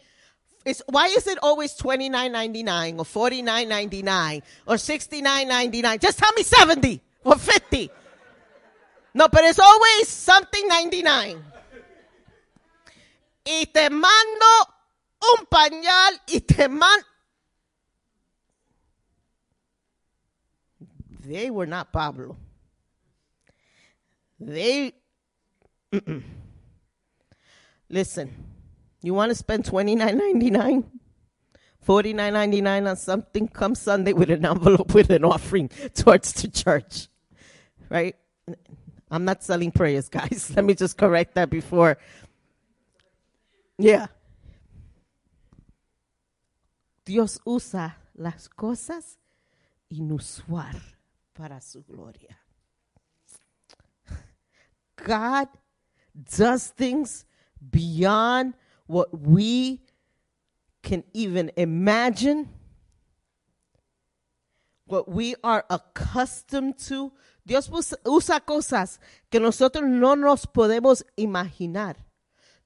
it's, 0.64 0.82
why 0.88 1.06
is 1.08 1.26
it 1.26 1.38
always 1.42 1.74
twenty 1.74 2.08
nine 2.08 2.32
ninety 2.32 2.62
nine 2.62 2.98
or 2.98 3.04
forty 3.04 3.40
nine 3.40 3.68
ninety 3.68 4.02
nine 4.02 4.42
or 4.66 4.78
sixty 4.78 5.22
nine 5.22 5.46
ninety 5.46 5.80
nine? 5.80 5.98
Just 5.98 6.18
tell 6.18 6.32
me 6.32 6.42
70 6.42 7.00
or 7.24 7.36
50. 7.36 7.90
No, 9.16 9.28
but 9.28 9.44
it's 9.44 9.58
always 9.58 10.08
something 10.08 10.68
99. 10.68 11.42
Y 13.46 13.64
te 13.72 13.88
mando 13.88 14.46
un 15.38 15.46
pañal 15.46 16.20
y 16.28 16.40
te 16.40 16.68
mando. 16.68 17.06
They 21.24 21.48
were 21.48 21.64
not 21.64 21.94
Pablo. 21.94 22.36
They. 24.38 24.92
Listen, 27.88 28.34
you 29.00 29.14
want 29.14 29.30
to 29.30 29.34
spend 29.34 29.64
twenty 29.64 29.94
nine 29.94 30.18
ninety 30.18 30.50
nine? 30.50 30.84
Forty 31.80 32.12
nine 32.12 32.34
ninety 32.34 32.60
nine 32.60 32.86
on 32.86 32.96
something 32.96 33.48
come 33.48 33.74
Sunday 33.74 34.12
with 34.12 34.30
an 34.30 34.44
envelope 34.44 34.92
with 34.92 35.08
an 35.08 35.24
offering 35.24 35.68
towards 35.94 36.34
the 36.34 36.48
church. 36.48 37.08
Right? 37.88 38.14
I'm 39.10 39.24
not 39.24 39.42
selling 39.42 39.70
prayers, 39.70 40.08
guys. 40.10 40.52
Let 40.54 40.64
me 40.64 40.74
just 40.74 40.96
correct 40.96 41.34
that 41.34 41.50
before. 41.50 41.98
Yeah. 43.78 44.06
Dios 47.04 47.38
usa 47.46 47.94
las 48.16 48.48
cosas 48.48 49.16
inusual 49.90 50.80
para 51.34 51.60
su 51.60 51.82
gloria. 51.82 52.36
God 54.96 55.48
does 56.36 56.68
things 56.68 57.24
beyond 57.70 58.54
what 58.86 59.16
we 59.20 59.82
can 60.82 61.04
even 61.12 61.52
imagine, 61.56 62.48
what 64.86 65.08
we 65.08 65.34
are 65.44 65.64
accustomed 65.70 66.78
to. 66.78 67.12
Dios 67.46 67.68
us- 67.70 67.96
usa 68.04 68.40
cosas 68.40 69.00
que 69.30 69.38
nosotros 69.38 69.84
no 69.88 70.16
nos 70.16 70.48
podemos 70.48 71.06
imaginar. 71.14 72.04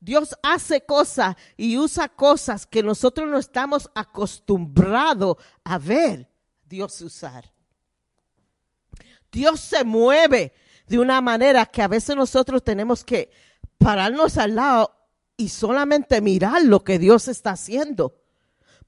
Dios 0.00 0.34
hace 0.42 0.80
cosas 0.80 1.36
y 1.58 1.76
usa 1.76 2.08
cosas 2.08 2.66
que 2.66 2.82
nosotros 2.82 3.28
no 3.28 3.36
estamos 3.38 3.90
acostumbrados 3.94 5.36
a 5.64 5.76
ver 5.76 6.30
Dios 6.64 6.98
usar. 7.02 7.52
Dios 9.30 9.60
se 9.60 9.84
mueve 9.84 10.54
de 10.86 10.98
una 10.98 11.20
manera 11.20 11.66
que 11.66 11.82
a 11.82 11.88
veces 11.88 12.16
nosotros 12.16 12.64
tenemos 12.64 13.04
que 13.04 13.30
pararnos 13.76 14.38
al 14.38 14.54
lado 14.54 14.96
y 15.36 15.50
solamente 15.50 16.22
mirar 16.22 16.64
lo 16.64 16.82
que 16.82 16.98
Dios 16.98 17.28
está 17.28 17.50
haciendo. 17.50 18.14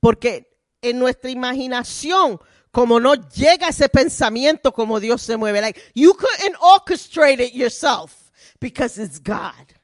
Porque 0.00 0.58
en 0.80 0.98
nuestra 0.98 1.30
imaginación, 1.30 2.40
como 2.72 2.98
no 2.98 3.14
llega 3.14 3.68
ese 3.68 3.88
pensamiento 3.88 4.72
como 4.72 4.98
Dios 4.98 5.22
se 5.22 5.36
mueve, 5.36 5.60
like 5.60 5.80
you 5.94 6.14
couldn't 6.14 6.56
orchestrate 6.56 7.38
it 7.38 7.54
yourself 7.54 8.32
because 8.60 8.98
it's 8.98 9.18
God. 9.18 9.74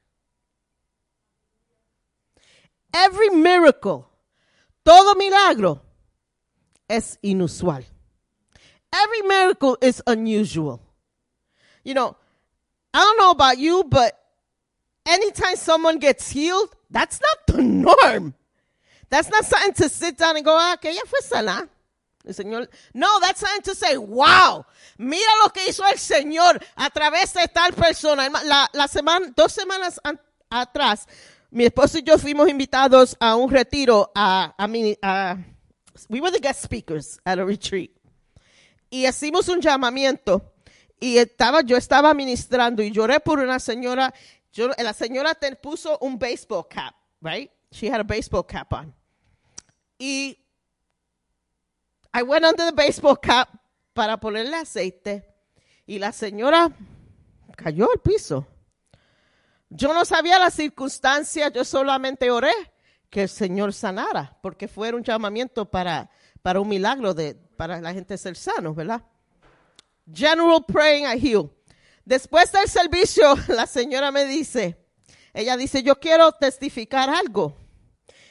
Every 2.93 3.29
miracle, 3.29 4.09
todo 4.85 5.15
milagro 5.15 5.83
es 6.89 7.19
inusual. 7.23 7.85
Every 8.91 9.23
miracle 9.23 9.77
is 9.83 10.03
unusual. 10.07 10.81
You 11.85 11.93
know, 11.93 12.17
I 12.95 12.99
don't 12.99 13.19
know 13.19 13.31
about 13.31 13.59
you, 13.59 13.85
but 13.85 14.19
anytime 15.05 15.57
someone 15.57 15.99
gets 15.99 16.31
healed, 16.31 16.75
that's 16.91 17.21
not 17.21 17.57
the 17.57 17.63
norm. 17.63 18.35
That's 19.11 19.29
not 19.29 19.45
something 19.45 19.75
to 19.75 19.89
sit 19.91 20.17
down 20.17 20.37
and 20.37 20.45
go, 20.45 20.57
ah, 20.57 20.77
que 20.81 20.91
ella 20.91 21.03
fue 21.07 21.21
sana. 21.21 21.69
El 22.29 22.35
Señor, 22.35 22.69
no, 22.93 23.07
that's 23.21 23.41
something 23.41 23.63
to 23.63 23.75
say, 23.75 23.97
wow, 23.97 24.63
mira 24.99 25.31
lo 25.43 25.51
que 25.51 25.67
hizo 25.67 25.83
el 25.87 25.99
Señor 25.99 26.61
a 26.77 26.91
través 26.91 27.33
de 27.33 27.49
tal 27.49 27.73
persona. 27.73 28.29
La, 28.75 28.87
semana, 28.87 29.33
dos 29.35 29.51
semanas 29.51 29.99
an- 30.05 30.21
atrás, 30.51 31.07
mi 31.51 31.65
esposo 31.65 31.97
y 31.99 32.03
yo 32.03 32.19
fuimos 32.19 32.47
invitados 32.51 33.17
a 33.19 33.35
un 33.35 33.51
retiro 33.51 34.13
a, 34.15 34.55
a, 34.59 34.69
a- 35.03 35.37
we 36.11 36.21
were 36.21 36.31
the 36.31 36.39
guest 36.39 36.63
speakers 36.63 37.19
at 37.25 37.39
a 37.39 37.45
retreat. 37.47 37.91
Y 38.91 39.07
hicimos 39.07 39.49
un 39.49 39.63
llamamiento 39.63 40.53
y 41.01 41.17
estaba, 41.17 41.63
yo 41.63 41.79
estaba 41.79 42.13
ministrando 42.13 42.83
y 42.83 42.91
lloré 42.91 43.21
por 43.21 43.39
una 43.39 43.59
señora. 43.59 44.13
Yo, 44.53 44.69
la 44.77 44.93
señora 44.93 45.35
te 45.35 45.57
puso 45.57 45.97
un 46.03 46.19
baseball 46.19 46.67
cap, 46.69 46.95
right? 47.23 47.51
She 47.71 47.89
had 47.89 48.01
a 48.01 48.05
baseball 48.05 48.45
cap 48.47 48.71
on. 48.75 48.95
Y 49.99 50.37
I 52.19 52.23
went 52.23 52.45
under 52.45 52.67
the 52.67 52.73
baseball 52.73 53.17
cap 53.17 53.49
para 53.95 54.19
ponerle 54.19 54.57
aceite 54.57 55.25
y 55.87 56.01
la 56.01 56.11
señora 56.11 56.69
cayó 57.55 57.89
al 57.93 58.01
piso. 58.01 58.45
Yo 59.71 59.95
no 59.95 60.05
sabía 60.05 60.41
la 60.41 60.51
circunstancia, 60.51 61.49
yo 61.51 61.65
solamente 61.65 62.29
oré 62.31 62.53
que 63.09 63.23
el 63.23 63.29
Señor 63.29 63.73
sanara, 63.73 64.37
porque 64.43 64.67
fue 64.67 64.93
un 64.93 65.05
llamamiento 65.05 65.71
para, 65.71 66.11
para 66.43 66.59
un 66.59 66.67
milagro 66.67 67.15
de, 67.15 67.37
para 67.37 67.81
la 67.81 67.93
gente 67.93 68.19
ser 68.19 68.35
sanos, 68.35 68.75
¿verdad? 68.75 69.03
General 70.13 70.65
praying, 70.67 71.05
I 71.05 71.21
heal. 71.25 71.51
Después 72.05 72.51
del 72.51 72.67
servicio, 72.69 73.37
la 73.49 73.67
señora 73.67 74.11
me 74.11 74.25
dice, 74.25 74.77
ella 75.33 75.57
dice, 75.57 75.85
yo 75.85 76.01
quiero 76.01 76.33
testificar 76.33 77.11
algo. 77.11 77.57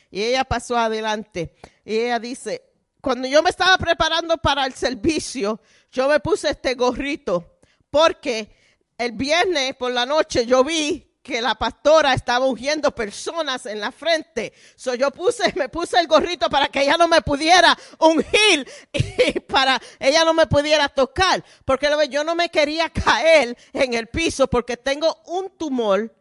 Y 0.09 0.23
ella 0.23 0.43
pasó 0.43 0.77
adelante. 0.77 1.55
Y 1.85 1.97
ella 1.99 2.19
dice, 2.19 2.66
cuando 3.01 3.27
yo 3.27 3.41
me 3.43 3.49
estaba 3.49 3.77
preparando 3.77 4.37
para 4.37 4.65
el 4.65 4.73
servicio, 4.73 5.61
yo 5.91 6.07
me 6.07 6.19
puse 6.19 6.49
este 6.49 6.73
gorrito 6.75 7.59
porque 7.89 8.49
el 8.97 9.11
viernes 9.13 9.75
por 9.75 9.91
la 9.91 10.05
noche 10.05 10.45
yo 10.45 10.63
vi 10.63 11.07
que 11.27 11.41
la 11.41 11.55
pastora 11.55 12.13
estaba 12.13 12.45
ungiendo 12.45 12.95
personas 12.95 13.65
en 13.65 13.81
la 13.81 13.91
frente. 13.91 14.53
So 14.77 14.95
yo 14.95 15.11
puse, 15.11 15.53
me 15.57 15.67
puse 15.67 15.99
el 15.99 16.07
gorrito 16.07 16.49
para 16.49 16.69
que 16.69 16.81
ella 16.81 16.95
no 16.97 17.07
me 17.07 17.21
pudiera 17.21 17.77
ungir 17.99 18.65
y 18.93 19.39
para 19.41 19.79
ella 19.99 20.23
no 20.23 20.33
me 20.33 20.47
pudiera 20.47 20.87
tocar. 20.87 21.43
Porque 21.65 21.89
yo 22.09 22.23
no 22.23 22.33
me 22.33 22.49
quería 22.49 22.89
caer 22.89 23.57
en 23.73 23.93
el 23.93 24.07
piso 24.07 24.47
porque 24.47 24.77
tengo 24.77 25.21
un 25.25 25.49
tumor 25.57 26.15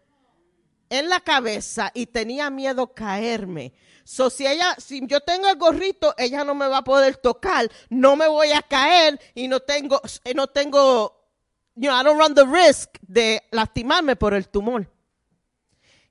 en 0.91 1.09
la 1.09 1.21
cabeza 1.21 1.93
y 1.95 2.07
tenía 2.07 2.51
miedo 2.51 2.93
caerme. 2.93 3.73
So, 4.09 4.31
si 4.31 4.47
ella, 4.47 4.77
si 4.79 5.05
yo 5.05 5.21
tengo 5.21 5.49
el 5.49 5.57
gorrito, 5.57 6.15
ella 6.17 6.45
no 6.45 6.55
me 6.55 6.69
va 6.69 6.79
a 6.79 6.85
poder 6.85 7.17
tocar, 7.17 7.69
no 7.91 8.15
me 8.15 8.29
voy 8.29 8.53
a 8.53 8.63
caer 8.63 9.21
y 9.35 9.49
no 9.49 9.59
tengo, 9.59 10.01
eh, 10.23 10.33
no 10.33 10.47
tengo, 10.47 11.27
you 11.75 11.89
know, 11.89 12.01
I 12.01 12.05
don't 12.05 12.17
run 12.17 12.33
the 12.33 12.47
risk 12.47 12.91
de 13.03 13.43
lastimarme 13.51 14.15
por 14.15 14.33
el 14.33 14.49
tumor. 14.49 14.89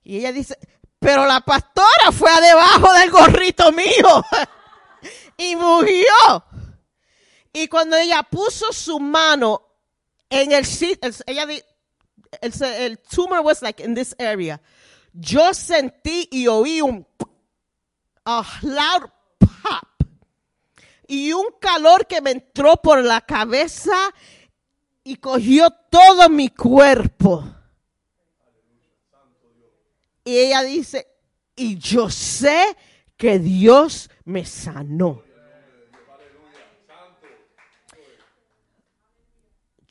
Y 0.03 0.17
ella 0.17 0.33
dice, 0.33 0.57
pero 0.99 1.25
la 1.25 1.39
pastora 1.39 2.11
fue 2.11 2.29
debajo 2.41 2.91
del 2.95 3.11
gorrito 3.11 3.71
mío 3.71 4.25
y 5.37 5.55
murió. 5.55 6.43
Y 7.53 7.69
cuando 7.69 7.95
ella 7.95 8.23
puso 8.23 8.73
su 8.73 8.99
mano 8.99 9.61
en 10.29 10.51
el 10.51 10.65
sitio, 10.65 11.09
ella 11.25 11.45
di- 11.45 11.63
el, 12.41 12.53
el 12.61 12.99
tumor 12.99 13.39
was 13.39 13.61
like 13.61 13.81
in 13.81 13.95
this 13.95 14.13
area. 14.19 14.61
Yo 15.13 15.53
sentí 15.53 16.27
y 16.29 16.47
oí 16.47 16.81
un 16.81 17.07
a 18.25 18.43
loud 18.61 19.09
pop 19.39 20.09
y 21.07 21.31
un 21.31 21.45
calor 21.59 22.07
que 22.07 22.21
me 22.21 22.31
entró 22.31 22.77
por 22.77 23.03
la 23.03 23.21
cabeza 23.21 23.95
y 25.03 25.17
cogió 25.17 25.69
todo 25.89 26.29
mi 26.29 26.49
cuerpo. 26.49 27.43
Y 30.23 30.37
ella 30.37 30.63
dice, 30.63 31.07
y 31.55 31.77
yo 31.77 32.09
sé 32.09 32.75
que 33.15 33.37
Dios 33.37 34.09
me 34.23 34.43
sanó. 34.45 35.23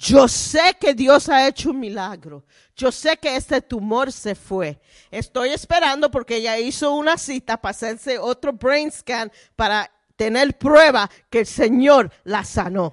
Yo 0.05 0.29
sé 0.29 0.77
que 0.79 0.93
Dios 0.93 1.31
ha 1.31 1.49
hecho 1.49 1.71
un 1.71 1.81
milagro. 1.81 2.45
Yo 2.77 2.93
sé 2.93 3.17
que 3.17 3.37
este 3.37 3.63
tumor 3.63 4.13
se 4.13 4.35
fue. 4.35 4.79
Estoy 5.11 5.49
esperando 5.49 6.11
porque 6.11 6.37
ella 6.37 6.59
hizo 6.59 6.95
una 6.95 7.17
cita 7.17 7.57
para 7.57 7.71
hacerse 7.71 8.19
otro 8.19 8.53
brain 8.53 8.93
scan 8.93 9.33
para 9.57 9.91
tener 10.15 10.59
prueba 10.59 11.11
que 11.31 11.41
el 11.41 11.47
Señor 11.47 12.13
la 12.25 12.45
sanó 12.45 12.93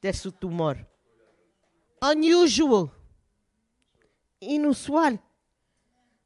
de 0.00 0.14
su 0.14 0.32
tumor. 0.32 0.78
Unusual. 2.00 2.90
Inusual. 4.40 5.20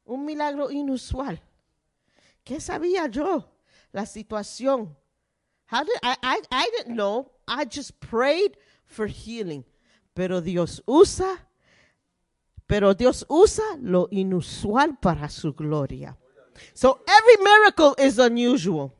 Un 0.05 0.23
milagro 0.23 0.71
inusual. 0.71 1.41
¿Qué 2.41 2.61
sabía 2.61 3.07
yo? 3.07 3.51
La 3.91 4.05
situación. 4.05 4.95
How 5.69 5.83
did, 5.83 5.99
I, 6.01 6.15
I, 6.23 6.41
I 6.51 6.69
didn't 6.77 6.95
know. 6.95 7.29
I 7.45 7.65
just 7.65 7.99
prayed 7.99 8.55
for 8.85 9.07
healing. 9.07 9.63
Pero 10.13 10.41
Dios 10.41 10.81
usa, 10.85 11.47
pero 12.67 12.93
Dios 12.93 13.25
usa 13.29 13.63
lo 13.81 14.07
inusual 14.11 14.97
para 14.99 15.29
su 15.29 15.53
gloria. 15.53 16.17
So 16.73 17.01
every 17.05 17.43
miracle 17.43 17.95
is 17.97 18.17
unusual. 18.17 18.93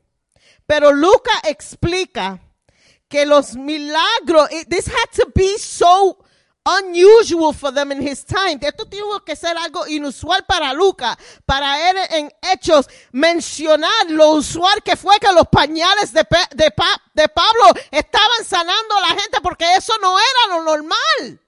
Pero 0.66 0.92
Luca 0.92 1.30
explica 1.44 2.40
que 3.08 3.24
los 3.24 3.56
milagros, 3.56 4.50
it- 4.52 4.68
this 4.68 4.88
had 4.88 5.10
to 5.12 5.30
be 5.34 5.56
so 5.58 6.18
unusual 6.66 7.52
for 7.52 7.72
them 7.72 7.92
in 7.92 8.02
his 8.02 8.24
time. 8.24 8.58
Esto 8.60 8.86
tuvo 8.86 9.24
que 9.24 9.36
ser 9.36 9.56
algo 9.56 9.86
inusual 9.86 10.44
para 10.44 10.72
Luca, 10.72 11.16
para 11.44 11.90
él 11.90 11.96
en 12.10 12.32
Hechos 12.42 12.88
mencionar 13.12 13.90
lo 14.08 14.32
usual 14.32 14.82
que 14.82 14.96
fue 14.96 15.18
que 15.20 15.32
los 15.32 15.46
pañales 15.48 16.12
de, 16.12 16.26
de, 16.54 16.72
de 17.14 17.28
Pablo 17.28 17.80
estaban 17.90 18.44
sanando 18.44 18.96
a 18.96 19.00
la 19.08 19.20
gente 19.20 19.40
porque 19.42 19.74
eso 19.76 19.92
no 20.02 20.18
era 20.18 20.56
lo 20.56 20.64
normal. 20.64 21.40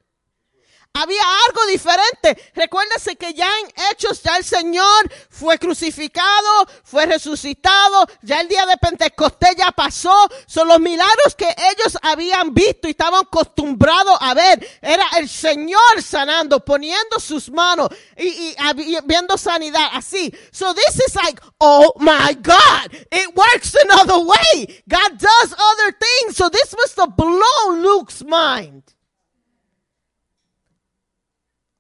Había 0.99 1.23
algo 1.47 1.65
diferente. 1.67 2.53
Recuérdese 2.57 3.15
que 3.15 3.33
ya 3.33 3.49
en 3.61 3.73
Hechos 3.89 4.21
ya 4.21 4.37
el 4.37 4.45
Señor 4.45 5.09
fue 5.31 5.57
crucificado, 5.57 6.67
fue 6.83 7.07
resucitado, 7.07 8.09
ya 8.23 8.41
el 8.41 8.49
día 8.49 8.67
de 8.67 8.77
Pentecostés 8.79 9.55
ya 9.57 9.71
pasó. 9.71 10.29
Son 10.49 10.67
los 10.67 10.81
milagros 10.81 11.37
que 11.37 11.47
ellos 11.47 11.97
habían 12.03 12.53
visto 12.53 12.89
y 12.89 12.91
estaban 12.91 13.25
acostumbrados 13.25 14.19
a 14.21 14.35
ver. 14.35 14.69
Era 14.83 15.07
el 15.19 15.29
Señor 15.29 16.03
sanando, 16.03 16.65
poniendo 16.65 17.21
sus 17.21 17.49
manos 17.49 17.91
y, 18.17 18.57
y 18.57 18.99
viendo 19.05 19.39
sanidad 19.39 19.91
así. 19.93 20.35
So 20.51 20.75
this 20.75 20.97
is 21.07 21.15
like, 21.15 21.41
oh 21.61 21.93
my 22.01 22.35
God, 22.43 22.93
it 23.13 23.37
works 23.37 23.77
another 23.85 24.19
way. 24.19 24.83
God 24.89 25.17
does 25.17 25.53
other 25.53 25.97
things. 25.97 26.37
So 26.37 26.49
this 26.51 26.75
must 26.77 26.99
have 26.99 27.17
blown 27.17 27.83
Luke's 27.85 28.25
mind 28.25 28.98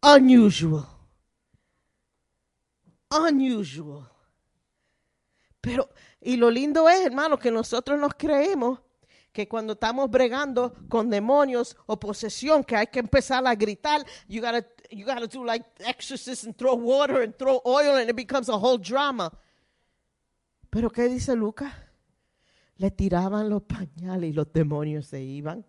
unusual. 0.02 0.86
Unusual. 3.10 4.08
Pero, 5.60 5.88
y 6.20 6.36
lo 6.36 6.50
lindo 6.50 6.88
es, 6.88 7.04
hermano, 7.04 7.38
que 7.38 7.50
nosotros 7.50 7.98
nos 7.98 8.14
creemos 8.14 8.80
que 9.32 9.48
cuando 9.48 9.74
estamos 9.74 10.10
bregando 10.10 10.74
con 10.88 11.10
demonios 11.10 11.76
o 11.86 11.98
posesión, 11.98 12.64
que 12.64 12.76
hay 12.76 12.86
que 12.86 12.98
empezar 12.98 13.46
a 13.46 13.54
gritar, 13.54 14.04
you 14.28 14.40
gotta, 14.40 14.66
you 14.90 15.04
gotta 15.04 15.26
do 15.26 15.44
like 15.44 15.64
exorcist 15.80 16.44
and 16.44 16.56
throw 16.56 16.74
water 16.74 17.22
and 17.22 17.36
throw 17.36 17.60
oil 17.64 17.96
and 17.96 18.08
it 18.08 18.16
becomes 18.16 18.48
a 18.48 18.56
whole 18.56 18.78
drama. 18.78 19.30
Pero, 20.70 20.90
¿qué 20.90 21.08
dice 21.08 21.34
Lucas? 21.34 21.72
Le 22.76 22.90
tiraban 22.90 23.48
los 23.48 23.62
pañales 23.62 24.30
y 24.30 24.32
los 24.32 24.52
demonios 24.52 25.06
se 25.06 25.22
iban. 25.22 25.64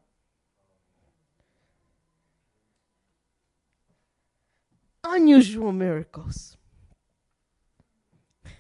Unusual 5.16 5.74
miracles. 5.74 6.58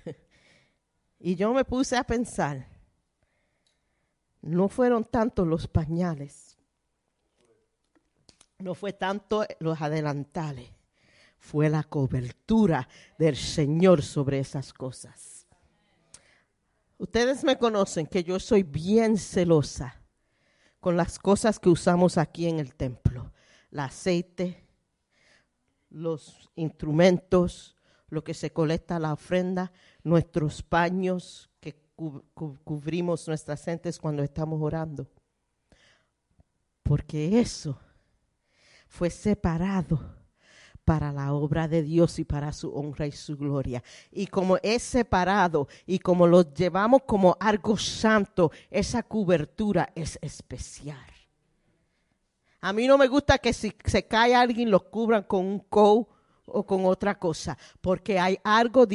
y 1.19 1.35
yo 1.35 1.53
me 1.53 1.65
puse 1.65 1.97
a 1.97 2.03
pensar, 2.03 2.67
no 4.41 4.69
fueron 4.69 5.03
tanto 5.03 5.45
los 5.45 5.67
pañales, 5.67 6.57
no 8.57 8.75
fue 8.75 8.93
tanto 8.93 9.45
los 9.59 9.81
adelantales, 9.81 10.69
fue 11.37 11.69
la 11.69 11.83
cobertura 11.83 12.87
del 13.17 13.35
Señor 13.35 14.01
sobre 14.01 14.39
esas 14.39 14.73
cosas. 14.73 15.47
Ustedes 16.97 17.45
me 17.45 17.57
conocen 17.57 18.05
que 18.05 18.23
yo 18.25 18.39
soy 18.41 18.63
bien 18.63 19.17
celosa 19.17 20.01
con 20.81 20.97
las 20.97 21.17
cosas 21.17 21.59
que 21.59 21.69
usamos 21.69 22.17
aquí 22.17 22.47
en 22.47 22.59
el 22.59 22.75
templo. 22.75 23.31
El 23.71 23.79
aceite, 23.79 24.68
los 25.89 26.49
instrumentos, 26.55 27.75
lo 28.09 28.23
que 28.23 28.33
se 28.33 28.51
colecta 28.51 28.99
la 28.99 29.13
ofrenda. 29.13 29.71
nuestros 30.03 30.63
paños 30.63 31.49
que 31.59 31.75
cu- 31.95 32.23
cu- 32.33 32.57
cubrimos 32.63 33.27
nuestras 33.27 33.63
gentes 33.63 33.99
cuando 33.99 34.23
estamos 34.23 34.61
orando. 34.61 35.07
Porque 36.83 37.39
eso 37.39 37.77
fue 38.87 39.09
separado 39.09 39.99
para 40.85 41.11
la 41.11 41.33
obra 41.33 41.67
de 41.67 41.83
Dios 41.83 42.17
y 42.17 42.23
para 42.25 42.51
su 42.51 42.73
honra 42.73 43.05
y 43.05 43.11
su 43.11 43.37
gloria. 43.37 43.83
Y 44.11 44.25
como 44.27 44.57
es 44.63 44.81
separado 44.81 45.67
y 45.85 45.99
como 45.99 46.25
lo 46.25 46.51
llevamos 46.51 47.01
como 47.05 47.37
algo 47.39 47.77
santo, 47.77 48.51
esa 48.71 49.03
cobertura 49.03 49.91
es 49.93 50.17
especial. 50.21 50.97
A 52.61 52.73
mí 52.73 52.87
no 52.87 52.97
me 52.97 53.07
gusta 53.07 53.37
que 53.37 53.53
si 53.53 53.73
se 53.85 54.05
cae 54.05 54.35
alguien 54.35 54.69
lo 54.69 54.89
cubran 54.89 55.23
con 55.23 55.45
un 55.45 55.59
coat 55.59 56.07
o 56.45 56.65
con 56.65 56.85
otra 56.85 57.17
cosa, 57.17 57.57
porque 57.79 58.19
hay 58.19 58.37
algo 58.43 58.85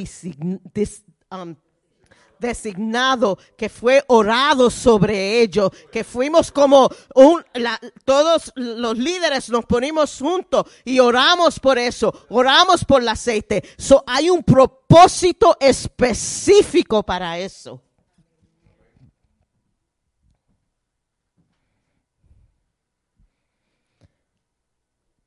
um, 1.31 1.55
designado 2.39 3.39
que 3.57 3.69
fue 3.69 4.05
orado 4.09 4.69
sobre 4.71 5.41
ellos, 5.41 5.71
que 5.91 6.05
fuimos 6.05 6.51
como 6.53 6.91
un, 7.15 7.43
la- 7.55 7.81
todos 8.05 8.53
los 8.57 8.99
líderes 8.99 9.49
nos 9.51 9.65
ponimos 9.65 10.19
juntos 10.19 10.65
y 10.85 10.99
oramos 10.99 11.59
por 11.59 11.79
eso, 11.79 12.13
oramos 12.29 12.85
por 12.85 13.01
el 13.03 13.09
aceite. 13.09 13.63
So, 13.79 14.03
hay 14.07 14.29
un 14.31 14.43
propósito 14.43 15.57
específico 15.61 17.03
para 17.03 17.39
eso. 17.39 17.81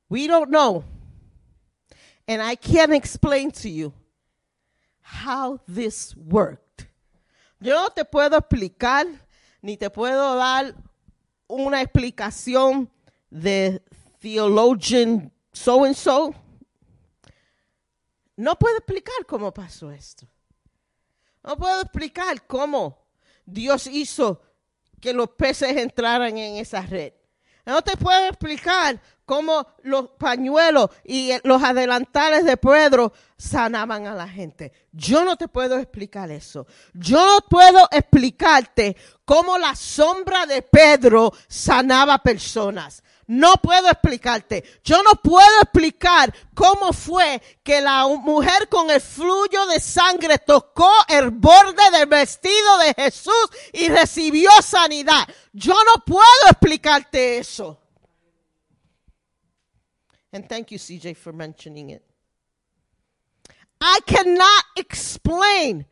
We 0.08 0.26
don't 0.26 0.50
know. 0.50 0.84
And 2.26 2.42
I 2.42 2.56
can't 2.56 2.92
explain 2.92 3.50
to 3.52 3.68
you 3.68 3.92
how 5.00 5.60
this 5.66 6.14
worked. 6.16 6.86
Yo 7.60 7.74
no 7.74 7.88
te 7.88 8.04
puedo 8.04 8.36
explicar, 8.36 9.06
ni 9.62 9.76
te 9.76 9.90
puedo 9.90 10.36
dar 10.36 10.74
una 11.48 11.82
explicación 11.82 12.88
de 13.30 13.82
theologian 14.20 15.32
so 15.52 15.84
and 15.84 15.96
so. 15.96 16.34
No 18.36 18.54
puedo 18.54 18.76
explicar 18.76 19.26
cómo 19.26 19.52
pasó 19.52 19.90
esto. 19.90 20.26
No 21.42 21.56
puedo 21.56 21.80
explicar 21.80 22.46
cómo 22.46 22.98
Dios 23.44 23.86
hizo 23.86 24.40
que 25.00 25.12
los 25.12 25.30
peces 25.30 25.76
entraran 25.76 26.36
en 26.38 26.56
esa 26.56 26.82
red. 26.82 27.12
No 27.68 27.82
te 27.82 27.98
puedo 27.98 28.28
explicar 28.28 28.98
cómo 29.26 29.66
los 29.82 30.08
pañuelos 30.12 30.88
y 31.04 31.32
los 31.44 31.62
adelantales 31.62 32.46
de 32.46 32.56
Pedro 32.56 33.12
sanaban 33.36 34.06
a 34.06 34.14
la 34.14 34.26
gente. 34.26 34.72
Yo 34.90 35.22
no 35.22 35.36
te 35.36 35.48
puedo 35.48 35.76
explicar 35.76 36.30
eso. 36.30 36.66
Yo 36.94 37.22
no 37.26 37.46
puedo 37.46 37.86
explicarte 37.90 38.96
cómo 39.26 39.58
la 39.58 39.76
sombra 39.76 40.46
de 40.46 40.62
Pedro 40.62 41.30
sanaba 41.46 42.16
personas. 42.16 43.02
No 43.28 43.56
puedo 43.58 43.90
explicarte. 43.90 44.64
Yo 44.82 45.02
no 45.02 45.14
puedo 45.16 45.60
explicar 45.60 46.34
cómo 46.54 46.94
fue 46.94 47.42
que 47.62 47.82
la 47.82 48.08
mujer 48.08 48.70
con 48.70 48.88
el 48.88 49.02
fluyo 49.02 49.66
de 49.66 49.80
sangre 49.80 50.38
tocó 50.38 50.90
el 51.08 51.30
borde 51.30 51.90
del 51.92 52.06
vestido 52.06 52.78
de 52.78 52.94
Jesús 52.94 53.50
y 53.74 53.90
recibió 53.90 54.50
sanidad. 54.62 55.28
Yo 55.52 55.74
no 55.74 56.02
puedo 56.06 56.22
explicarte 56.50 57.36
eso. 57.36 57.78
And 60.32 60.48
thank 60.48 60.70
you, 60.70 60.78
CJ, 60.78 61.14
for 61.14 61.34
mentioning 61.34 61.90
it. 61.90 62.02
I 63.78 64.00
cannot 64.06 64.64
explain 64.74 65.84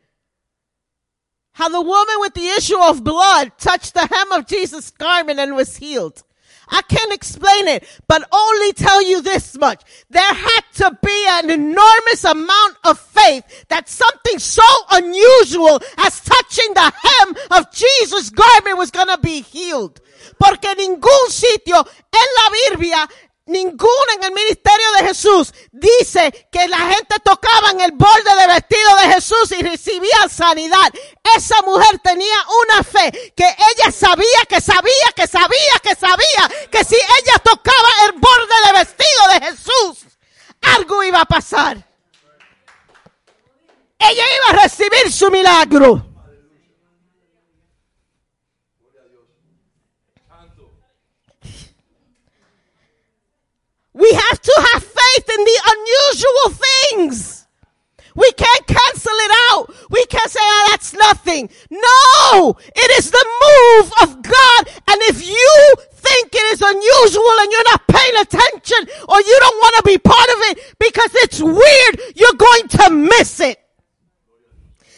how 1.51 1.69
the 1.69 1.81
woman 1.81 2.15
with 2.19 2.33
the 2.33 2.47
issue 2.47 2.81
of 2.81 3.03
blood 3.03 3.51
touched 3.59 3.93
the 3.93 4.07
hem 4.07 4.31
of 4.31 4.47
Jesus' 4.47 4.89
garment 4.89 5.39
and 5.39 5.55
was 5.55 5.77
healed. 5.77 6.23
I 6.69 6.81
can't 6.81 7.13
explain 7.13 7.67
it, 7.67 7.87
but 8.07 8.27
only 8.31 8.73
tell 8.73 9.01
you 9.01 9.21
this 9.21 9.57
much. 9.57 9.81
There 10.09 10.21
had 10.21 10.61
to 10.75 10.97
be 11.03 11.25
an 11.29 11.49
enormous 11.49 12.23
amount 12.23 12.77
of 12.83 12.99
faith 12.99 13.65
that 13.69 13.87
something 13.89 14.39
so 14.39 14.63
unusual 14.91 15.79
as 15.97 16.21
touching 16.21 16.73
the 16.73 16.93
hem 16.93 17.35
of 17.51 17.71
Jesus' 17.71 18.29
garment 18.29 18.77
was 18.77 18.91
to 18.91 19.19
be 19.21 19.41
healed. 19.41 20.01
Porque 20.39 20.75
ningún 20.75 21.29
sitio 21.29 21.77
en 21.77 22.27
la 22.35 22.49
Biblia 22.69 23.07
Ninguno 23.47 24.11
en 24.17 24.23
el 24.25 24.31
ministerio 24.33 24.91
de 24.99 25.07
Jesús 25.07 25.53
dice 25.71 26.49
que 26.51 26.67
la 26.67 26.79
gente 26.79 27.15
tocaba 27.23 27.71
en 27.71 27.79
el 27.79 27.93
borde 27.93 28.35
del 28.39 28.49
vestido 28.49 28.95
de 28.97 29.13
Jesús 29.13 29.51
y 29.57 29.63
recibía 29.63 30.27
sanidad. 30.29 30.93
Esa 31.35 31.61
mujer 31.61 31.97
tenía 32.03 32.37
una 32.65 32.83
fe 32.83 33.33
que 33.35 33.45
ella 33.45 33.91
sabía, 33.91 34.45
que 34.49 34.59
sabía, 34.59 35.11
que 35.15 35.27
sabía, 35.27 35.79
que 35.81 35.95
sabía 35.95 36.67
que 36.69 36.83
si 36.83 36.95
ella 36.95 37.39
tocaba 37.41 37.89
el 38.07 38.19
borde 38.19 38.55
del 38.65 38.85
vestido 38.85 39.27
de 39.33 39.45
Jesús, 39.45 40.17
algo 40.75 41.03
iba 41.03 41.21
a 41.21 41.25
pasar. 41.25 41.77
Ella 43.97 44.23
iba 44.35 44.59
a 44.59 44.63
recibir 44.63 45.11
su 45.11 45.31
milagro. 45.31 46.16
We 53.97 54.11
have 54.13 54.41
to 54.41 54.55
have 54.73 54.83
faith 54.83 55.29
in 55.37 55.43
the 55.43 55.59
unusual 55.73 56.65
things. 56.65 57.47
We 58.13 58.31
can't 58.31 58.67
cancel 58.67 59.13
it 59.13 59.31
out. 59.49 59.73
We 59.89 60.05
can't 60.05 60.29
say, 60.29 60.39
oh, 60.41 60.67
that's 60.71 60.93
nothing. 60.93 61.49
No, 61.69 62.57
it 62.75 62.91
is 62.97 63.11
the 63.11 63.25
move 63.45 63.91
of 64.03 64.21
God. 64.21 64.61
And 64.87 65.01
if 65.09 65.27
you 65.27 65.73
think 65.91 66.29
it 66.33 66.53
is 66.53 66.61
unusual 66.61 67.33
and 67.41 67.51
you're 67.51 67.69
not 67.71 67.87
paying 67.87 68.17
attention 68.21 68.81
or 69.07 69.21
you 69.21 69.37
don't 69.39 69.57
want 69.57 69.75
to 69.77 69.83
be 69.85 69.97
part 69.97 70.29
of 70.29 70.39
it 70.49 70.75
because 70.79 71.11
it's 71.23 71.41
weird, 71.41 72.15
you're 72.15 72.37
going 72.37 72.67
to 72.69 72.89
miss 72.89 73.39
it. 73.39 73.59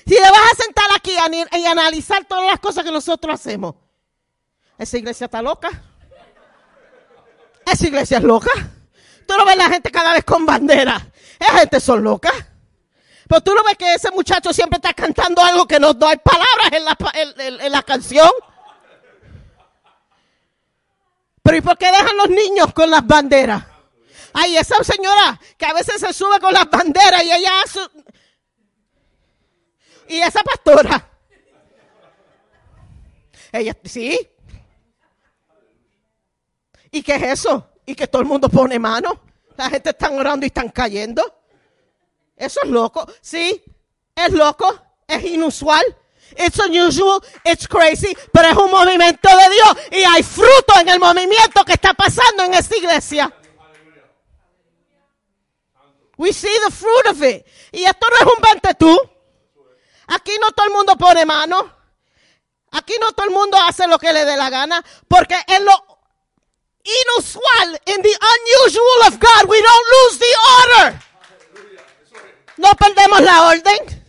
Si 0.07 0.15
te 0.15 0.21
vas 0.21 0.51
a 0.51 0.55
sentar 0.55 0.89
aquí 0.95 1.11
y 1.11 1.65
analizar 1.65 2.25
todas 2.25 2.45
las 2.45 2.59
cosas 2.59 2.83
que 2.83 2.91
nosotros 2.91 3.35
hacemos, 3.35 3.75
esa 4.77 4.97
iglesia 4.97 5.25
está 5.25 5.41
loca. 5.41 5.69
Esa 7.65 7.87
iglesia 7.87 8.17
es 8.17 8.23
loca. 8.23 8.49
Tú 9.29 9.37
no 9.37 9.45
ves 9.45 9.57
la 9.57 9.69
gente 9.69 9.91
cada 9.91 10.13
vez 10.13 10.23
con 10.25 10.43
bandera. 10.43 11.07
Esa 11.39 11.59
gente 11.59 11.79
son 11.79 12.03
locas. 12.03 12.33
Pero 13.27 13.41
tú 13.41 13.53
no 13.53 13.63
ves 13.63 13.77
que 13.77 13.93
ese 13.93 14.09
muchacho 14.09 14.51
siempre 14.51 14.77
está 14.77 14.91
cantando 14.91 15.39
algo 15.43 15.67
que 15.67 15.79
no, 15.79 15.89
hay 15.89 16.17
palabras 16.17 16.71
en 16.71 16.83
la, 16.83 16.95
pa- 16.95 17.11
en- 17.13 17.39
en- 17.39 17.61
en 17.61 17.71
la 17.71 17.83
canción. 17.83 18.27
Pero 21.43 21.57
¿y 21.57 21.61
por 21.61 21.77
qué 21.77 21.91
dejan 21.91 22.17
los 22.17 22.29
niños 22.31 22.73
con 22.73 22.89
las 22.89 23.05
banderas? 23.05 23.63
Ay, 24.33 24.57
esa 24.57 24.83
señora 24.83 25.39
que 25.59 25.65
a 25.67 25.73
veces 25.73 26.01
se 26.01 26.11
sube 26.11 26.39
con 26.39 26.51
las 26.51 26.67
banderas 26.67 27.23
y 27.23 27.31
ella 27.31 27.51
hace... 27.63 27.79
Y 30.07 30.17
esa 30.21 30.41
pastora. 30.41 31.07
Ella, 33.51 33.77
sí. 33.83 34.27
¿Y 36.89 37.03
qué 37.03 37.13
es 37.13 37.21
eso? 37.45 37.68
¿Y 37.89 37.95
que 37.95 38.07
todo 38.07 38.21
el 38.21 38.27
mundo 38.27 38.49
pone 38.49 38.77
mano? 38.77 39.19
La 39.57 39.67
gente 39.67 39.89
está 39.89 40.11
orando 40.11 40.45
y 40.45 40.49
están 40.49 40.69
cayendo. 40.69 41.23
Eso 42.37 42.59
es 42.61 42.69
loco. 42.69 43.11
Sí, 43.19 43.63
es 44.13 44.31
loco. 44.31 44.79
Es 45.07 45.23
inusual. 45.23 45.83
It's 46.37 46.59
unusual. 46.59 47.19
It's 47.43 47.67
crazy. 47.67 48.15
Pero 48.31 48.47
es 48.47 48.55
un 48.55 48.69
movimiento 48.69 49.27
de 49.27 49.49
Dios. 49.49 49.77
Y 49.89 50.03
hay 50.03 50.21
fruto 50.21 50.79
en 50.79 50.89
el 50.89 50.99
movimiento 50.99 51.65
que 51.65 51.73
está 51.73 51.95
pasando 51.95 52.43
en 52.43 52.53
esta 52.53 52.77
iglesia. 52.77 53.33
We 56.17 56.31
see 56.31 56.55
the 56.67 56.71
fruit 56.71 57.07
of 57.07 57.23
it. 57.23 57.43
Y 57.71 57.85
esto 57.85 58.05
no 58.07 58.17
es 58.17 58.35
un 58.37 58.41
vente 58.43 58.75
tú. 58.75 58.95
Aquí 60.09 60.33
no 60.39 60.51
todo 60.51 60.67
el 60.67 60.73
mundo 60.73 60.95
pone 60.95 61.25
mano. 61.25 61.73
Aquí 62.69 62.93
no 63.01 63.13
todo 63.13 63.25
el 63.25 63.33
mundo 63.33 63.57
hace 63.67 63.87
lo 63.87 63.97
que 63.97 64.13
le 64.13 64.25
dé 64.25 64.37
la 64.37 64.51
gana. 64.51 64.85
Porque 65.07 65.37
en 65.47 65.65
lo 65.65 65.88
inusual, 66.83 67.77
in 67.85 68.01
the 68.01 68.17
unusual 68.21 69.07
of 69.07 69.19
God, 69.19 69.49
we 69.49 69.61
don't 69.61 69.87
lose 69.95 70.17
the 70.17 70.35
order. 70.59 70.99
No 72.57 72.71
perdemos 72.73 73.21
la 73.21 73.49
orden. 73.49 73.99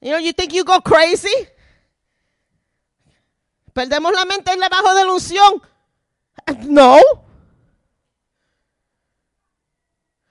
You 0.00 0.12
know, 0.12 0.18
you 0.18 0.32
think 0.32 0.52
you 0.54 0.64
go 0.64 0.80
crazy? 0.80 1.48
Perdemos 3.74 4.12
la 4.12 4.24
mente 4.24 4.52
en 4.52 4.60
debajo 4.60 4.94
de 4.94 5.04
la 5.04 5.12
unción. 5.12 5.62
No. 6.66 7.00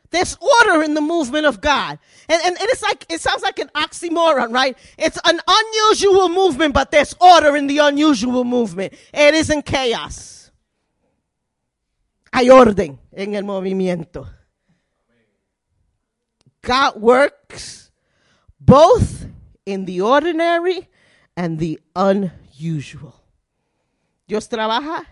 There's 0.09 0.38
order 0.39 0.84
in 0.84 0.93
the 0.93 1.01
movement 1.01 1.45
of 1.45 1.59
God. 1.61 1.99
And, 2.29 2.41
and, 2.45 2.57
and 2.57 2.69
it's 2.69 2.81
like, 2.81 3.05
it 3.09 3.21
sounds 3.21 3.43
like 3.43 3.59
an 3.59 3.69
oxymoron, 3.75 4.53
right? 4.53 4.77
It's 4.97 5.19
an 5.25 5.39
unusual 5.47 6.29
movement, 6.29 6.73
but 6.73 6.91
there's 6.91 7.13
order 7.19 7.55
in 7.57 7.67
the 7.67 7.79
unusual 7.79 8.43
movement. 8.43 8.93
It 9.13 9.34
isn't 9.34 9.65
chaos. 9.65 10.38
hay 12.38 12.49
orden 12.51 12.99
en 13.11 13.35
el 13.35 13.43
movimiento. 13.43 14.29
God 16.61 17.01
works 17.01 17.91
both 18.59 19.25
in 19.65 19.85
the 19.85 20.01
ordinary 20.01 20.88
and 21.35 21.57
the 21.57 21.79
unusual. 21.95 23.15
Dios 24.27 24.47
trabaja 24.49 25.05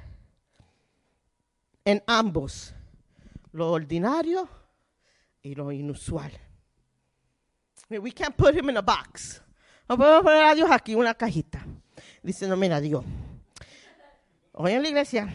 en 1.86 2.04
ambos, 2.08 2.74
lo 3.54 3.72
ordinario 3.72 4.48
y 5.46 5.54
lo 5.54 5.72
inusual. 5.72 6.32
We 7.90 8.12
can't 8.12 8.36
put 8.36 8.56
him 8.56 8.68
in 8.70 8.78
a 8.78 8.82
box. 8.82 9.42
No 9.88 9.96
podemos 9.96 10.24
poner 10.24 10.44
a 10.44 10.56
Dios 10.56 10.70
aquí 10.72 10.96
una 10.96 11.14
cajita. 11.14 11.64
Dice, 12.24 12.48
no, 12.48 12.58
mira, 12.58 12.82
Dios. 12.82 13.06
Hoy 14.54 14.72
en 14.72 14.82
la 14.82 14.90
iglesia, 14.90 15.32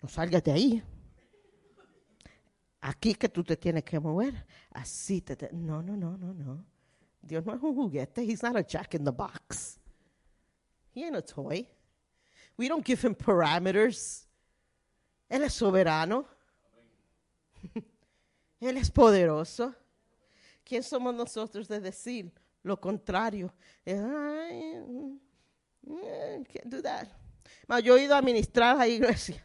no 0.00 0.08
salgas 0.08 0.44
de 0.44 0.52
ahí. 0.52 0.82
Aquí 2.80 3.14
que 3.16 3.28
tú 3.28 3.42
te 3.42 3.56
tienes 3.56 3.82
que 3.82 3.98
mover. 3.98 4.46
Así 4.72 5.20
te, 5.20 5.34
te- 5.34 5.50
No, 5.52 5.82
no, 5.82 5.96
no, 5.96 6.16
no, 6.16 6.32
no. 6.32 6.64
Dios 7.20 7.44
no 7.44 7.54
es 7.54 7.60
un 7.62 7.74
juguete. 7.74 8.22
He's 8.22 8.42
not 8.44 8.56
a 8.56 8.62
jack 8.64 8.94
in 8.94 9.04
the 9.04 9.10
box. 9.10 9.80
He 10.94 11.02
ain't 11.04 11.16
a 11.16 11.22
toy. 11.22 11.66
We 12.56 12.68
don't 12.68 12.86
give 12.86 13.00
him 13.04 13.16
parameters. 13.16 14.28
Él 15.28 15.42
es 15.42 15.54
soberano. 15.54 16.24
Él 18.60 18.76
es 18.76 18.90
poderoso. 18.90 19.74
¿Quién 20.64 20.82
somos 20.82 21.14
nosotros 21.14 21.68
de 21.68 21.80
decir 21.80 22.32
lo 22.62 22.78
contrario? 22.80 23.52
Ay, 23.86 25.20
can't 26.52 26.66
do 26.66 26.82
that. 26.82 27.08
Yo 27.82 27.96
he 27.96 28.04
ido 28.04 28.14
a 28.14 28.22
ministrar 28.22 28.76
a 28.76 28.78
la 28.80 28.88
iglesia. 28.88 29.42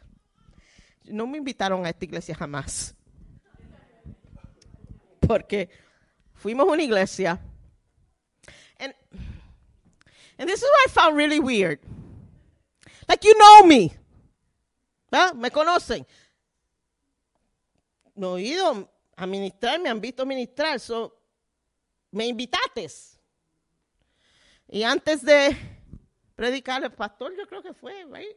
No 1.04 1.26
me 1.26 1.38
invitaron 1.38 1.84
a 1.84 1.90
esta 1.90 2.04
iglesia 2.04 2.34
jamás. 2.34 2.94
Porque 5.26 5.70
fuimos 6.34 6.68
a 6.68 6.72
una 6.72 6.82
iglesia. 6.82 7.40
And, 8.78 8.94
and 10.38 10.48
this 10.48 10.62
is 10.62 10.68
what 10.68 10.86
I 10.86 10.90
found 10.90 11.16
really 11.16 11.40
weird. 11.40 11.80
Like 13.08 13.26
you 13.26 13.34
know 13.34 13.66
me. 13.66 13.96
¿verdad? 15.14 15.34
Me 15.34 15.50
conocen. 15.50 16.06
No 18.14 18.36
he 18.36 18.42
ido 18.42 18.88
a 19.16 19.26
ministrar, 19.26 19.80
me 19.80 19.88
han 19.88 20.00
visto 20.00 20.24
ministrar. 20.24 20.78
So, 20.78 21.16
me 22.10 22.26
invitaste. 22.26 22.88
Y 24.68 24.82
antes 24.82 25.22
de 25.22 25.56
predicar, 26.34 26.82
el 26.84 26.92
pastor, 26.92 27.32
yo 27.36 27.46
creo 27.46 27.62
que 27.62 27.74
fue, 27.74 28.04
right? 28.06 28.36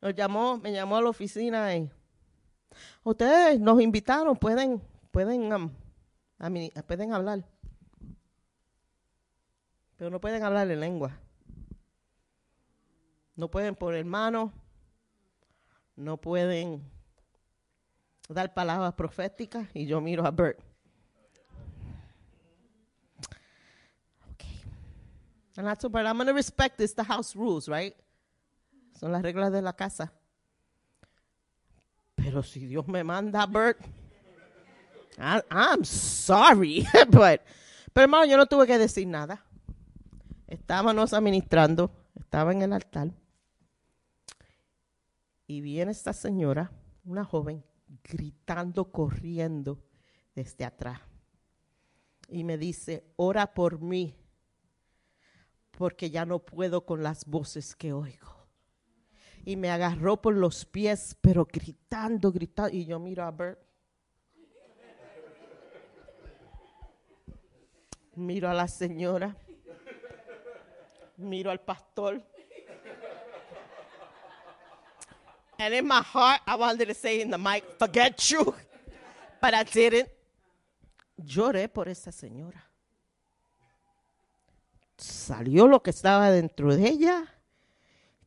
Nos 0.00 0.14
llamó, 0.14 0.58
me 0.58 0.72
llamó 0.72 0.96
a 0.96 1.02
la 1.02 1.10
oficina 1.10 1.74
y 1.76 1.90
ustedes 3.02 3.60
nos 3.60 3.80
invitaron, 3.80 4.36
pueden, 4.36 4.82
pueden, 5.10 5.52
um, 5.52 5.70
pueden 6.86 7.12
hablar. 7.12 7.44
Pero 9.96 10.10
no 10.10 10.20
pueden 10.20 10.42
hablar 10.42 10.70
en 10.70 10.80
lengua. 10.80 11.18
No 13.36 13.50
pueden 13.50 13.74
poner 13.74 14.04
mano. 14.04 14.52
No 15.96 16.16
pueden 16.16 16.90
dar 18.34 18.54
palabras 18.54 18.94
proféticas. 18.94 19.68
Y 19.74 19.86
yo 19.86 20.00
miro 20.00 20.26
a 20.26 20.30
Bert. 20.30 20.58
Okay. 24.34 24.62
And 25.56 25.66
that's 25.66 25.84
but 25.88 26.06
I'm 26.06 26.16
going 26.16 26.26
to 26.26 26.34
respect 26.34 26.78
this, 26.78 26.94
the 26.94 27.04
house 27.04 27.34
rules, 27.34 27.68
right? 27.68 27.94
Son 28.98 29.12
las 29.12 29.22
reglas 29.22 29.52
de 29.52 29.62
la 29.62 29.72
casa. 29.72 30.12
Pero 32.14 32.42
si 32.42 32.66
Dios 32.66 32.86
me 32.86 33.02
manda 33.02 33.42
a 33.42 33.46
Bert, 33.46 33.80
I, 35.18 35.40
I'm 35.50 35.84
sorry, 35.84 36.86
but, 37.10 37.40
pero 37.92 38.04
hermano, 38.04 38.24
yo 38.26 38.36
no 38.36 38.46
tuve 38.46 38.66
que 38.66 38.78
decir 38.78 39.06
nada. 39.06 39.44
Estábamos 40.46 41.12
administrando, 41.12 41.90
estaba 42.18 42.52
en 42.52 42.62
el 42.62 42.72
altar. 42.72 43.10
Y 45.46 45.60
viene 45.60 45.92
esta 45.92 46.12
señora, 46.12 46.70
una 47.04 47.24
joven, 47.24 47.64
gritando, 48.04 48.90
corriendo 48.90 49.82
desde 50.34 50.64
atrás. 50.64 51.00
Y 52.28 52.44
me 52.44 52.56
dice, 52.56 53.04
ora 53.16 53.52
por 53.52 53.80
mí, 53.80 54.14
porque 55.72 56.10
ya 56.10 56.24
no 56.24 56.38
puedo 56.40 56.84
con 56.84 57.02
las 57.02 57.24
voces 57.24 57.74
que 57.74 57.92
oigo. 57.92 58.46
Y 59.44 59.56
me 59.56 59.70
agarró 59.70 60.20
por 60.20 60.34
los 60.34 60.66
pies, 60.66 61.16
pero 61.20 61.46
gritando, 61.50 62.30
gritando. 62.30 62.76
Y 62.76 62.84
yo 62.84 62.98
miro 62.98 63.24
a 63.24 63.30
Bert. 63.30 63.58
Miro 68.14 68.50
a 68.50 68.54
la 68.54 68.68
señora. 68.68 69.36
Miro 71.16 71.50
al 71.50 71.60
pastor. 71.60 72.22
And 75.60 75.74
in 75.74 75.86
my 75.86 76.00
heart, 76.00 76.40
I 76.46 76.56
wanted 76.56 76.88
to 76.88 76.94
say 76.94 77.20
in 77.20 77.30
the 77.30 77.36
mic, 77.36 77.62
forget 77.78 78.30
you. 78.30 78.54
But 79.42 79.52
I 79.52 79.64
didn't. 79.64 80.08
Lloré 81.18 81.68
por 81.68 81.86
esa 81.86 82.10
señora. 82.10 82.66
Salió 84.96 85.66
lo 85.66 85.82
que 85.82 85.90
estaba 85.90 86.30
dentro 86.30 86.74
de 86.74 86.88
ella. 86.88 87.26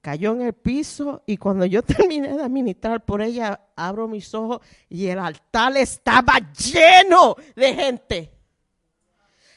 Cayó 0.01 0.33
en 0.33 0.41
el 0.41 0.53
piso 0.53 1.23
y 1.25 1.37
cuando 1.37 1.65
yo 1.65 1.81
terminé 1.83 2.37
de 2.37 2.43
administrar 2.43 3.03
por 3.03 3.19
ella, 3.19 3.59
abro 3.75 4.07
mis 4.07 4.31
ojos 4.35 4.61
y 4.87 5.07
el 5.07 5.17
altar 5.17 5.75
estaba 5.77 6.39
lleno 6.51 7.35
de 7.55 7.73
gente. 7.73 8.31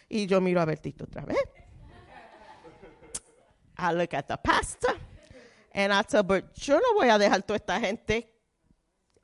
Y 0.08 0.26
yo 0.26 0.40
miro 0.40 0.62
a 0.62 0.64
Bertito 0.64 1.04
otra 1.04 1.26
vez. 1.26 1.38
I 3.78 3.92
look 3.92 4.14
at 4.14 4.26
the 4.28 4.38
pastor 4.38 4.96
and 5.76 5.92
I 5.92 6.02
tell 6.02 6.22
Bert, 6.22 6.54
yo 6.54 6.80
no 6.80 6.94
voy 6.94 7.10
a 7.10 7.18
dejar 7.18 7.42
toda 7.42 7.58
esta 7.58 7.78
gente. 7.78 8.32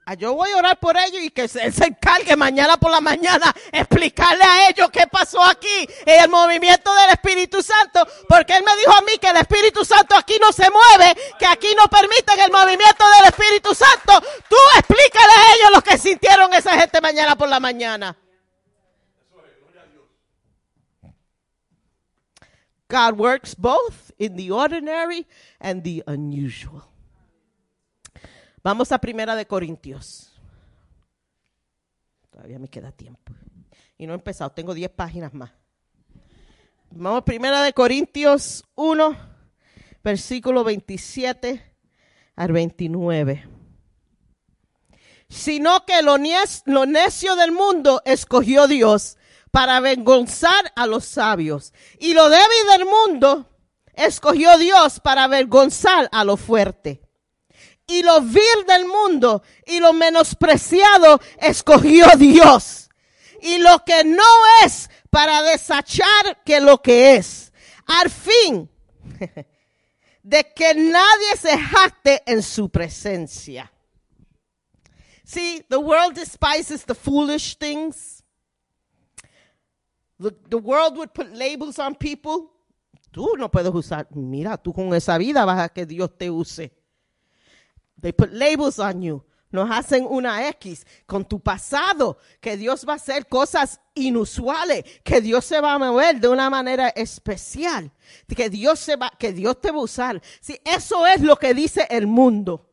Ah, 0.05 0.15
Yo 0.15 0.35
voy 0.35 0.51
a 0.51 0.57
orar 0.57 0.81
por 0.81 0.97
ellos 0.97 1.23
y 1.23 1.31
que 1.31 1.43
él 1.43 1.49
se 1.73 1.85
encargue 1.87 2.35
mañana 2.35 2.77
por 2.77 2.91
la 2.91 3.01
mañana 3.01 3.55
explicarle 3.71 4.43
a 4.43 4.69
ellos 4.69 4.91
qué 4.91 5.07
pasó 5.07 5.41
aquí 5.45 5.89
en 6.05 6.23
el 6.25 6.29
movimiento 6.29 6.93
del 6.93 7.11
Espíritu 7.11 7.63
Santo, 7.63 8.05
porque 8.29 8.57
él 8.57 8.65
me 8.65 8.77
dijo 8.79 8.93
a 8.93 9.01
mí 9.03 9.13
que 9.21 9.29
el 9.29 9.37
Espíritu 9.37 9.85
Santo 9.85 10.17
aquí 10.17 10.39
no 10.41 10.51
se 10.53 10.69
mueve, 10.71 11.15
que 11.39 11.47
aquí 11.47 11.69
no 11.77 11.85
permiten 11.87 12.41
el 12.41 12.51
movimiento 12.51 13.05
del 13.19 13.29
Espíritu 13.29 13.75
Santo. 13.77 14.21
Tú 14.49 14.57
explícale 14.77 15.33
a 15.33 15.55
ellos 15.55 15.71
lo 15.73 15.83
que 15.83 15.97
sintieron 15.97 16.53
esa 16.53 16.73
gente 16.79 17.01
mañana 17.01 17.37
por 17.37 17.49
la 17.49 17.61
mañana. 17.61 18.17
God 22.93 23.19
works 23.19 23.55
both 23.55 24.13
in 24.19 24.37
the 24.37 24.51
ordinary 24.51 25.27
and 25.59 25.83
the 25.83 26.05
unusual. 26.07 26.83
Vamos 28.63 28.93
a 28.93 28.99
Primera 28.99 29.35
de 29.35 29.47
Corintios. 29.47 30.31
Todavía 32.31 32.59
me 32.59 32.69
queda 32.69 32.93
tiempo. 32.93 33.33
Y 33.97 34.07
no 34.07 34.13
he 34.13 34.17
empezado, 34.17 34.51
tengo 34.51 34.75
10 34.75 34.91
páginas 34.91 35.33
más. 35.33 35.51
Vamos 36.91 37.23
a 37.23 37.25
Primera 37.25 37.63
de 37.63 37.73
Corintios 37.73 38.63
1, 38.75 39.17
versículo 40.05 40.63
27 40.63 41.65
al 42.37 42.53
29. 42.53 43.49
Sino 45.31 45.87
que 45.87 46.03
lo, 46.03 46.19
necio 46.19 47.37
del 47.37 47.53
mundo 47.53 48.03
escogió 48.05 48.67
Dios 48.67 49.17
para 49.53 49.77
avergonzar 49.77 50.73
a 50.75 50.89
los 50.89 51.05
sabios. 51.05 51.73
Y 52.01 52.15
lo 52.15 52.29
débil 52.29 52.67
del 52.73 52.87
mundo 52.87 53.49
escogió 53.95 54.59
Dios 54.59 54.99
para 54.99 55.25
avergonzar 55.25 56.09
a 56.11 56.25
lo 56.25 56.37
fuerte 56.37 57.03
y 57.87 58.03
lo 58.03 58.21
vil 58.21 58.67
del 58.67 58.87
mundo 58.87 59.43
y 59.67 59.81
lo 59.81 59.93
menospreciado 59.93 61.21
escogió 61.39 62.07
Dios. 62.17 62.89
Y 63.41 63.59
lo 63.59 63.85
que 63.85 64.05
no 64.05 64.23
es 64.65 64.89
para 65.11 65.43
desachar 65.43 66.43
que 66.45 66.61
lo 66.61 66.81
que 66.81 67.17
es. 67.17 67.53
Al 67.87 68.09
fin 68.09 68.71
de 70.23 70.53
que 70.55 70.75
nadie 70.75 71.37
se 71.39 71.59
jacte 71.59 72.23
en 72.27 72.43
su 72.43 72.71
presencia. 72.71 73.71
See, 75.25 75.65
the 75.69 75.79
world 75.79 76.15
despises 76.15 76.85
the 76.85 76.95
foolish 76.95 77.57
things. 77.57 78.22
The, 80.23 80.57
world 80.57 80.97
would 80.97 81.13
put 81.13 81.35
labels 81.35 81.79
on 81.79 81.95
people. 81.95 82.51
Tú 83.11 83.37
no 83.37 83.51
puedes 83.51 83.73
usar, 83.75 84.07
mira, 84.15 84.57
tú 84.57 84.73
con 84.73 84.95
esa 84.95 85.19
vida 85.19 85.45
vas 85.45 85.61
a 85.61 85.69
que 85.69 85.85
Dios 85.85 86.11
te 86.17 86.31
use. 86.31 86.73
They 88.01 88.13
put 88.13 88.33
labels 88.33 88.79
on 88.79 89.03
you. 89.03 89.25
Nos 89.51 89.71
hacen 89.71 90.07
una 90.09 90.49
X 90.49 90.87
con 91.05 91.27
tu 91.27 91.39
pasado, 91.39 92.17
que 92.41 92.57
Dios 92.57 92.87
va 92.89 92.95
a 92.95 92.97
hacer 92.97 93.27
cosas 93.27 93.81
inusuales, 93.95 94.85
que 95.05 95.21
Dios 95.21 95.45
se 95.45 95.61
va 95.61 95.75
a 95.75 95.79
mover 95.79 96.19
de 96.19 96.29
una 96.29 96.49
manera 96.49 96.89
especial, 96.89 97.93
que 98.35 98.49
Dios 98.49 98.79
se 98.79 98.97
va, 98.97 99.13
que 99.19 99.33
Dios 99.33 99.61
te 99.61 99.71
va 99.71 99.77
a 99.77 99.83
usar. 99.83 100.23
Sí, 100.41 100.59
eso 100.65 101.07
es 101.07 101.21
lo 101.21 101.37
que 101.37 101.53
dice 101.53 101.87
el 101.91 102.07
mundo. 102.07 102.72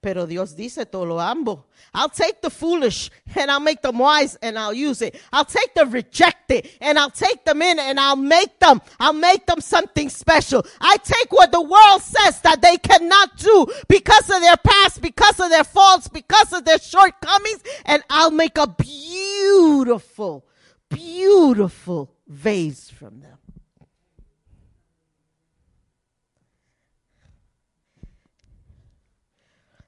Pero 0.00 0.26
Dios 0.26 0.54
dice 0.54 0.86
todo 0.86 1.04
lo. 1.04 1.66
I'll 1.94 2.08
take 2.08 2.40
the 2.42 2.50
foolish 2.50 3.10
and 3.34 3.50
I'll 3.50 3.60
make 3.60 3.82
them 3.82 3.98
wise 3.98 4.36
and 4.42 4.58
I'll 4.58 4.74
use 4.74 5.02
it. 5.02 5.20
I'll 5.32 5.44
take 5.44 5.74
the 5.74 5.86
rejected 5.86 6.68
and 6.80 6.98
I'll 6.98 7.10
take 7.10 7.44
them 7.44 7.62
in 7.62 7.78
and 7.78 7.98
I'll 7.98 8.16
make 8.16 8.58
them, 8.58 8.80
I'll 9.00 9.12
make 9.12 9.46
them 9.46 9.60
something 9.60 10.08
special. 10.08 10.64
I 10.80 10.98
take 10.98 11.32
what 11.32 11.52
the 11.52 11.62
world 11.62 12.02
says 12.02 12.40
that 12.42 12.60
they 12.60 12.76
cannot 12.76 13.36
do 13.36 13.66
because 13.88 14.30
of 14.30 14.40
their 14.40 14.56
past, 14.58 15.00
because 15.00 15.40
of 15.40 15.50
their 15.50 15.64
faults, 15.64 16.08
because 16.08 16.52
of 16.52 16.64
their 16.64 16.78
shortcomings, 16.78 17.62
and 17.84 18.02
I'll 18.10 18.30
make 18.30 18.58
a 18.58 18.66
beautiful, 18.66 20.46
beautiful 20.88 22.12
vase 22.28 22.90
from 22.90 23.20
them. 23.20 23.38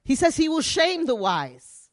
He 0.08 0.14
says 0.14 0.38
he 0.38 0.48
will 0.48 0.62
shame 0.62 1.04
the 1.04 1.14
wise 1.14 1.90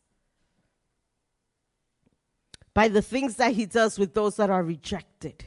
by 2.73 2.87
the 2.87 3.01
things 3.01 3.35
that 3.35 3.53
he 3.53 3.65
does 3.65 3.99
with 3.99 4.13
those 4.13 4.37
that 4.37 4.49
are 4.49 4.63
rejected. 4.63 5.43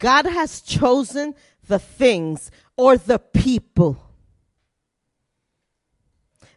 God 0.00 0.26
has 0.26 0.62
chosen 0.62 1.36
the 1.68 1.78
things 1.78 2.50
or 2.76 2.96
the 2.96 3.20
people 3.20 4.02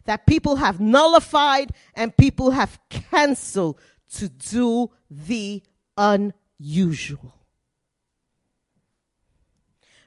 that 0.04 0.26
people 0.26 0.56
have 0.56 0.80
nullified 0.80 1.70
and 1.94 2.16
people 2.16 2.50
have 2.50 2.80
canceled 2.88 3.78
to 4.14 4.28
do 4.28 4.90
the 5.08 5.62
unusual. 5.96 7.34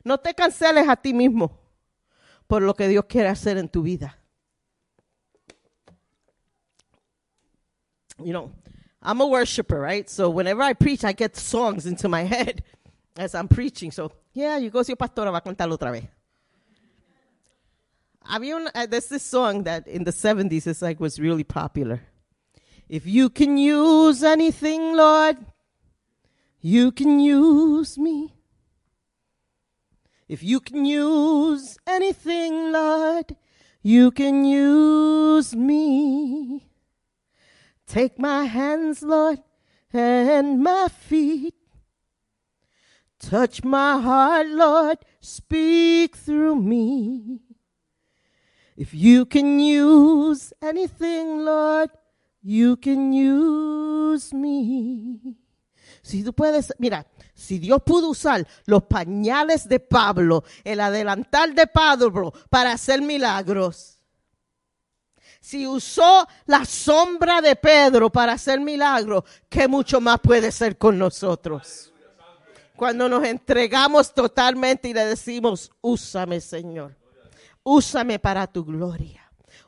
No 0.03 0.17
te 0.17 0.34
canceles 0.34 0.91
a 0.91 0.97
ti 0.97 1.13
mismo 1.13 1.62
por 2.53 2.61
lo 2.61 2.75
que 2.75 2.88
Dios 2.88 3.05
quiere 3.05 3.30
hacer 3.30 3.57
en 3.57 3.67
tu 3.67 3.81
vida. 3.81 4.15
You 8.19 8.31
know, 8.31 8.51
I'm 9.01 9.19
a 9.21 9.25
worshiper, 9.25 9.81
right? 9.81 10.07
So 10.07 10.30
whenever 10.30 10.61
I 10.61 10.73
preach, 10.73 11.03
I 11.03 11.13
get 11.13 11.35
songs 11.35 11.88
into 11.88 12.07
my 12.07 12.21
head 12.21 12.63
as 13.17 13.34
I'm 13.34 13.47
preaching. 13.47 13.91
So, 13.91 14.11
yeah, 14.34 14.59
you 14.59 14.69
go 14.69 14.84
see 14.84 14.91
your 14.91 14.97
pastora 14.97 15.31
va 15.31 15.39
a 15.39 15.41
contarlo 15.41 15.80
otra 15.80 15.91
vez. 15.91 16.03
Había 18.23 18.57
un, 18.57 18.69
uh, 18.75 18.85
there's 18.85 19.07
this 19.07 19.23
song 19.23 19.63
that 19.63 19.88
in 19.88 20.03
the 20.03 20.11
70s 20.11 20.67
it's 20.67 20.84
like 20.84 20.99
was 20.99 21.19
really 21.19 21.43
popular. 21.43 22.03
If 22.88 23.07
you 23.07 23.31
can 23.31 23.57
use 23.57 24.21
anything, 24.21 24.95
Lord, 24.95 25.38
you 26.61 26.91
can 26.91 27.19
use 27.19 27.97
me. 27.97 28.31
If 30.27 30.43
you 30.43 30.59
can 30.59 30.85
use 30.85 31.77
anything, 31.85 32.71
Lord, 32.71 33.35
you 33.81 34.11
can 34.11 34.45
use 34.45 35.55
me. 35.55 36.69
Take 37.85 38.17
my 38.17 38.45
hands, 38.45 39.03
Lord, 39.03 39.39
and 39.91 40.63
my 40.63 40.87
feet. 40.87 41.55
Touch 43.19 43.63
my 43.63 44.01
heart, 44.01 44.47
Lord, 44.47 44.97
speak 45.19 46.15
through 46.15 46.55
me. 46.55 47.41
If 48.75 48.93
you 48.93 49.25
can 49.25 49.59
use 49.59 50.51
anything, 50.61 51.45
Lord, 51.45 51.91
you 52.41 52.75
can 52.77 53.13
use 53.13 54.33
me. 54.33 55.37
Si 56.01 56.23
tú 56.23 56.33
puedes, 56.33 56.73
mira, 56.79 57.05
si 57.34 57.60
Dios 57.60 57.81
pudo 57.84 58.10
usar 58.10 58.47
los 58.65 58.84
pañales 58.84 59.68
de 59.68 59.80
Pablo, 59.80 60.43
el 60.64 60.80
adelantar 60.80 61.53
de 61.53 61.68
Pablo 61.68 62.34
para 62.49 62.73
hacer 62.73 63.01
milagros, 63.01 63.93
si 65.43 65.68
usó 65.68 66.26
la 66.45 66.64
sombra 66.64 67.41
de 67.41 67.57
Pedro 67.57 68.10
para 68.10 68.31
hacer 68.31 68.61
milagros, 68.61 69.26
¿qué 69.49 69.68
mucho 69.68 69.99
más 69.99 70.22
puede 70.22 70.53
ser 70.53 70.77
con 70.77 70.97
nosotros? 70.97 71.91
Cuando 72.77 73.10
nos 73.10 73.26
entregamos 73.26 74.14
totalmente 74.14 74.88
y 74.88 74.93
le 74.93 75.05
decimos, 75.05 75.69
úsame 75.81 76.39
Señor, 76.39 76.95
úsame 77.61 78.19
para 78.19 78.47
tu 78.47 78.64
gloria. 78.64 79.22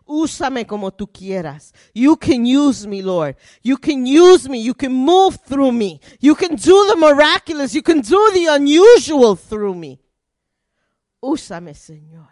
Úsame 0.06 0.68
como 0.68 0.92
tú 0.92 1.08
quieras. 1.08 1.74
You 1.94 2.16
can 2.16 2.46
use 2.46 2.88
me, 2.88 3.02
Lord. 3.02 3.38
You 3.64 3.78
can 3.78 4.06
use 4.06 4.48
me. 4.48 4.62
You 4.64 4.76
can 4.76 4.94
move 4.94 5.38
through 5.48 5.72
me. 5.72 6.00
You 6.20 6.36
can 6.36 6.56
do 6.56 6.88
the 6.88 6.96
miraculous. 6.96 7.74
You 7.74 7.82
can 7.82 8.02
do 8.02 8.20
the 8.34 8.48
unusual 8.48 9.36
through 9.36 9.76
me. 9.76 10.00
Úsame, 11.20 11.74
Señor. 11.74 12.30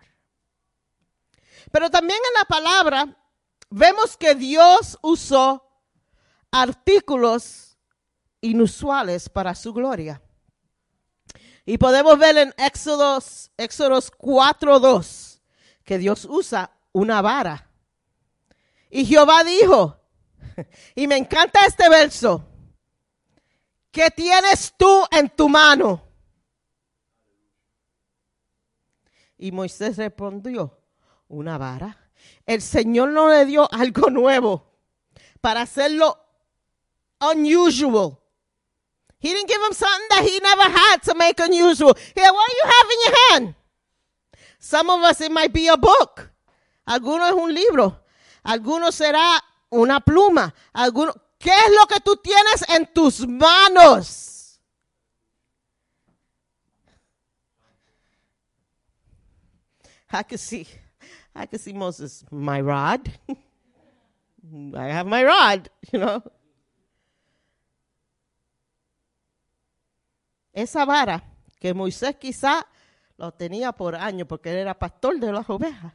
Pero 1.72 1.90
también 1.90 2.20
en 2.20 2.40
la 2.40 2.46
palabra 2.46 3.18
vemos 3.72 4.16
que 4.16 4.36
Dios 4.36 5.00
usó 5.02 5.64
artículos 6.52 7.76
inusuales 8.42 9.30
para 9.30 9.56
su 9.56 9.74
gloria. 9.74 10.22
Y 11.66 11.80
podemos 11.80 12.20
ver 12.20 12.38
en 12.38 12.54
Éxodos, 12.58 13.50
Éxodos 13.58 14.12
4.2 14.12 15.34
que 15.84 15.98
Dios 15.98 16.26
usa 16.30 16.72
una 16.94 17.22
vara. 17.22 17.70
Y 18.90 19.06
Jehová 19.06 19.44
dijo, 19.44 20.00
y 20.96 21.08
me 21.08 21.18
encanta 21.18 21.66
este 21.66 21.90
verso, 21.90 22.46
¿qué 23.92 24.10
tienes 24.12 24.74
tú 24.78 25.06
en 25.12 25.30
tu 25.30 25.50
mano? 25.50 26.02
Y 29.38 29.52
Moisés 29.52 29.98
respondió, 29.98 30.80
una 31.28 31.58
vara. 31.58 31.98
El 32.46 32.62
Señor 32.62 33.10
no 33.10 33.30
le 33.30 33.46
dio 33.46 33.68
algo 33.74 34.10
nuevo 34.10 34.72
para 35.42 35.64
hacerlo 35.64 36.18
unusual. 37.20 38.20
He 39.20 39.34
didn't 39.34 39.48
give 39.48 39.62
him 39.62 39.74
something 39.74 40.08
that 40.10 40.24
he 40.24 40.40
never 40.40 40.64
had 40.64 41.02
to 41.04 41.16
make 41.16 41.40
unusual. 41.40 41.96
Here, 42.14 42.32
what 42.32 42.50
do 42.50 42.58
you 42.58 42.66
have 42.66 42.90
in 42.92 43.00
your 43.06 43.16
hand? 43.30 43.56
Some 44.60 44.90
of 44.90 45.02
us, 45.02 45.22
it 45.22 45.32
might 45.32 45.54
be 45.54 45.68
a 45.68 45.78
book. 45.78 46.33
Algunos 46.86 47.30
es 47.30 47.36
un 47.36 47.54
libro. 47.54 48.04
Algunos 48.44 48.96
será 48.96 49.44
una 49.70 50.00
pluma. 50.02 50.54
Algunos, 50.74 51.16
¿Qué 51.44 51.50
es 51.50 51.72
lo 51.78 51.86
que 51.88 52.00
tú 52.00 52.16
tienes 52.16 52.64
en 52.70 52.86
tus 52.94 53.28
manos? 53.28 54.62
I 60.10 60.24
can 60.24 60.38
see, 60.38 60.66
I 61.36 61.46
can 61.46 61.60
see 61.60 61.74
Moses, 61.74 62.24
my 62.32 62.62
rod. 62.62 63.10
I 63.28 64.90
have 64.90 65.06
my 65.06 65.22
rod, 65.26 65.68
you 65.92 66.00
know. 66.00 66.24
Esa 70.54 70.86
vara 70.86 71.24
que 71.60 71.74
Moisés 71.74 72.16
quizá 72.16 72.66
lo 73.18 73.34
tenía 73.34 73.74
por 73.74 73.96
años 73.96 74.30
porque 74.30 74.52
él 74.52 74.58
era 74.60 74.80
pastor 74.80 75.20
de 75.20 75.34
las 75.34 75.50
ovejas 75.50 75.94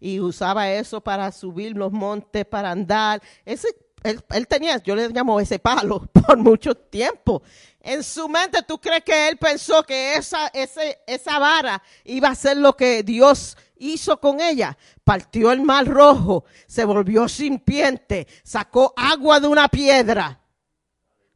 y 0.00 0.20
usaba 0.20 0.70
eso 0.70 1.00
para 1.00 1.32
subir 1.32 1.76
los 1.76 1.92
montes, 1.92 2.44
para 2.44 2.70
andar. 2.70 3.22
Ese, 3.44 3.68
él, 4.02 4.48
tenía, 4.48 4.82
yo 4.82 4.94
le 4.94 5.08
llamo 5.08 5.40
ese 5.40 5.58
palo 5.58 6.00
por 6.12 6.36
mucho 6.36 6.74
tiempo. 6.74 7.42
En 7.80 8.02
su 8.02 8.28
mente, 8.28 8.62
¿tú 8.62 8.78
crees 8.78 9.04
que 9.04 9.28
él 9.28 9.36
pensó 9.36 9.82
que 9.82 10.14
esa, 10.14 10.48
ese, 10.48 10.98
esa 11.06 11.38
vara 11.38 11.82
iba 12.04 12.28
a 12.28 12.34
ser 12.34 12.56
lo 12.56 12.76
que 12.76 13.02
Dios 13.02 13.56
hizo 13.76 14.20
con 14.20 14.40
ella? 14.40 14.76
Partió 15.04 15.52
el 15.52 15.62
mar 15.62 15.86
rojo, 15.86 16.44
se 16.66 16.84
volvió 16.84 17.28
simpiente, 17.28 18.26
sacó 18.42 18.92
agua 18.96 19.40
de 19.40 19.48
una 19.48 19.68
piedra. 19.68 20.40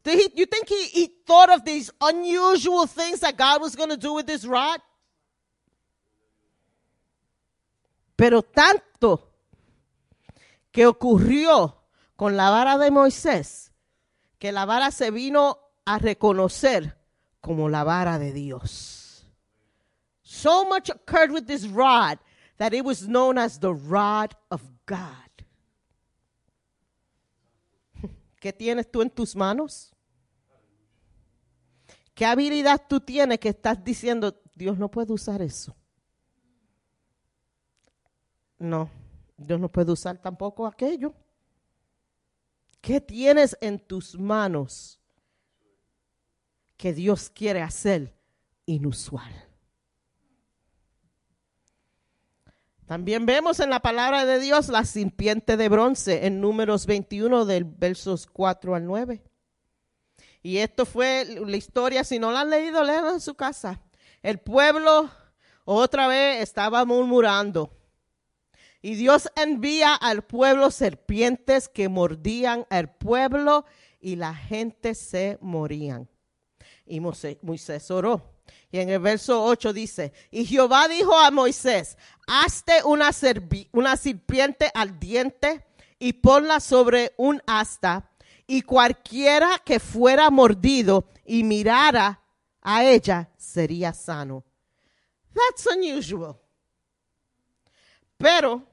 Did 0.02 0.32
you 0.34 0.46
think 0.46 0.68
he, 0.68 0.86
he 0.86 1.08
thought 1.26 1.50
of 1.50 1.64
these 1.64 1.92
unusual 2.00 2.86
things 2.86 3.20
that 3.20 3.36
God 3.36 3.60
was 3.60 3.76
going 3.76 3.90
to 3.90 3.98
do 3.98 4.14
with 4.14 4.26
this 4.26 4.46
rod? 4.46 4.80
Pero 8.20 8.42
tanto 8.42 9.32
que 10.70 10.86
ocurrió 10.86 11.86
con 12.16 12.36
la 12.36 12.50
vara 12.50 12.76
de 12.76 12.90
Moisés, 12.90 13.72
que 14.38 14.52
la 14.52 14.66
vara 14.66 14.90
se 14.90 15.10
vino 15.10 15.58
a 15.86 15.98
reconocer 15.98 16.98
como 17.40 17.70
la 17.70 17.82
vara 17.82 18.18
de 18.18 18.34
Dios. 18.34 19.26
So 20.20 20.66
much 20.66 20.90
occurred 20.90 21.30
with 21.30 21.46
this 21.46 21.66
rod 21.66 22.18
that 22.58 22.74
it 22.74 22.84
was 22.84 23.08
known 23.08 23.38
as 23.38 23.58
the 23.58 23.72
rod 23.72 24.36
of 24.50 24.60
God. 24.84 25.30
¿Qué 28.38 28.52
tienes 28.52 28.90
tú 28.90 29.00
en 29.00 29.08
tus 29.08 29.34
manos? 29.34 29.94
¿Qué 32.14 32.26
habilidad 32.26 32.82
tú 32.86 33.00
tienes 33.00 33.38
que 33.38 33.48
estás 33.48 33.82
diciendo, 33.82 34.42
Dios 34.54 34.76
no 34.76 34.90
puede 34.90 35.10
usar 35.14 35.40
eso? 35.40 35.74
No, 38.60 38.90
Dios 39.38 39.58
no 39.58 39.70
puede 39.70 39.90
usar 39.90 40.18
tampoco 40.18 40.66
aquello. 40.66 41.14
¿Qué 42.82 43.00
tienes 43.00 43.56
en 43.62 43.78
tus 43.78 44.18
manos 44.18 45.00
que 46.76 46.92
Dios 46.92 47.30
quiere 47.30 47.62
hacer 47.62 48.14
inusual? 48.66 49.32
También 52.84 53.24
vemos 53.24 53.60
en 53.60 53.70
la 53.70 53.80
palabra 53.80 54.26
de 54.26 54.38
Dios 54.38 54.68
la 54.68 54.84
serpiente 54.84 55.56
de 55.56 55.68
bronce 55.70 56.26
en 56.26 56.42
números 56.42 56.84
21 56.84 57.46
del 57.46 57.64
versos 57.64 58.26
4 58.26 58.74
al 58.74 58.84
9. 58.84 59.22
Y 60.42 60.58
esto 60.58 60.84
fue 60.84 61.24
la 61.46 61.56
historia, 61.56 62.04
si 62.04 62.18
no 62.18 62.30
la 62.30 62.40
han 62.42 62.50
leído, 62.50 62.84
léanla 62.84 63.12
en 63.12 63.20
su 63.20 63.34
casa. 63.36 63.80
El 64.22 64.38
pueblo 64.38 65.08
otra 65.64 66.08
vez 66.08 66.42
estaba 66.42 66.84
murmurando. 66.84 67.79
Y 68.82 68.94
Dios 68.94 69.30
envía 69.36 69.94
al 69.94 70.22
pueblo 70.22 70.70
serpientes 70.70 71.68
que 71.68 71.88
mordían 71.88 72.66
al 72.70 72.94
pueblo 72.94 73.66
y 74.00 74.16
la 74.16 74.34
gente 74.34 74.94
se 74.94 75.38
morían. 75.40 76.08
Y 76.86 77.00
Moisés 77.00 77.90
oró. 77.90 78.40
Y 78.72 78.78
en 78.78 78.88
el 78.88 79.00
verso 79.00 79.44
8 79.44 79.72
dice, 79.72 80.12
y 80.30 80.44
Jehová 80.44 80.88
dijo 80.88 81.16
a 81.16 81.30
Moisés, 81.30 81.98
hazte 82.26 82.82
una, 82.84 83.10
una 83.72 83.96
serpiente 83.96 84.70
al 84.74 84.98
diente 84.98 85.66
y 85.98 86.14
ponla 86.14 86.60
sobre 86.60 87.12
un 87.16 87.42
asta, 87.46 88.10
y 88.46 88.62
cualquiera 88.62 89.60
que 89.64 89.78
fuera 89.78 90.30
mordido 90.30 91.06
y 91.24 91.44
mirara 91.44 92.20
a 92.62 92.84
ella 92.84 93.30
sería 93.36 93.92
sano. 93.92 94.44
That's 95.32 95.66
unusual. 95.66 96.36
Pero 98.16 98.69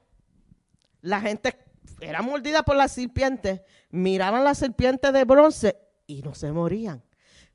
la 1.00 1.20
gente 1.20 1.58
era 2.00 2.22
mordida 2.22 2.62
por 2.62 2.76
la 2.76 2.88
serpiente, 2.88 3.64
miraban 3.90 4.44
la 4.44 4.54
serpiente 4.54 5.12
de 5.12 5.24
bronce 5.24 5.78
y 6.06 6.22
no 6.22 6.34
se 6.34 6.52
morían. 6.52 7.02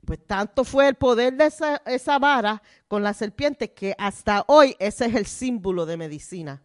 Pues 0.04 0.24
tanto 0.26 0.64
fue 0.64 0.88
el 0.88 0.96
poder 0.96 1.34
de 1.34 1.46
esa, 1.46 2.18
vara 2.18 2.62
con 2.88 3.02
la 3.02 3.14
serpiente 3.14 3.72
que 3.72 3.94
hasta 3.98 4.44
hoy 4.48 4.76
ese 4.78 5.06
es 5.06 5.14
el 5.14 5.26
símbolo 5.26 5.86
de 5.86 5.96
medicina. 5.96 6.62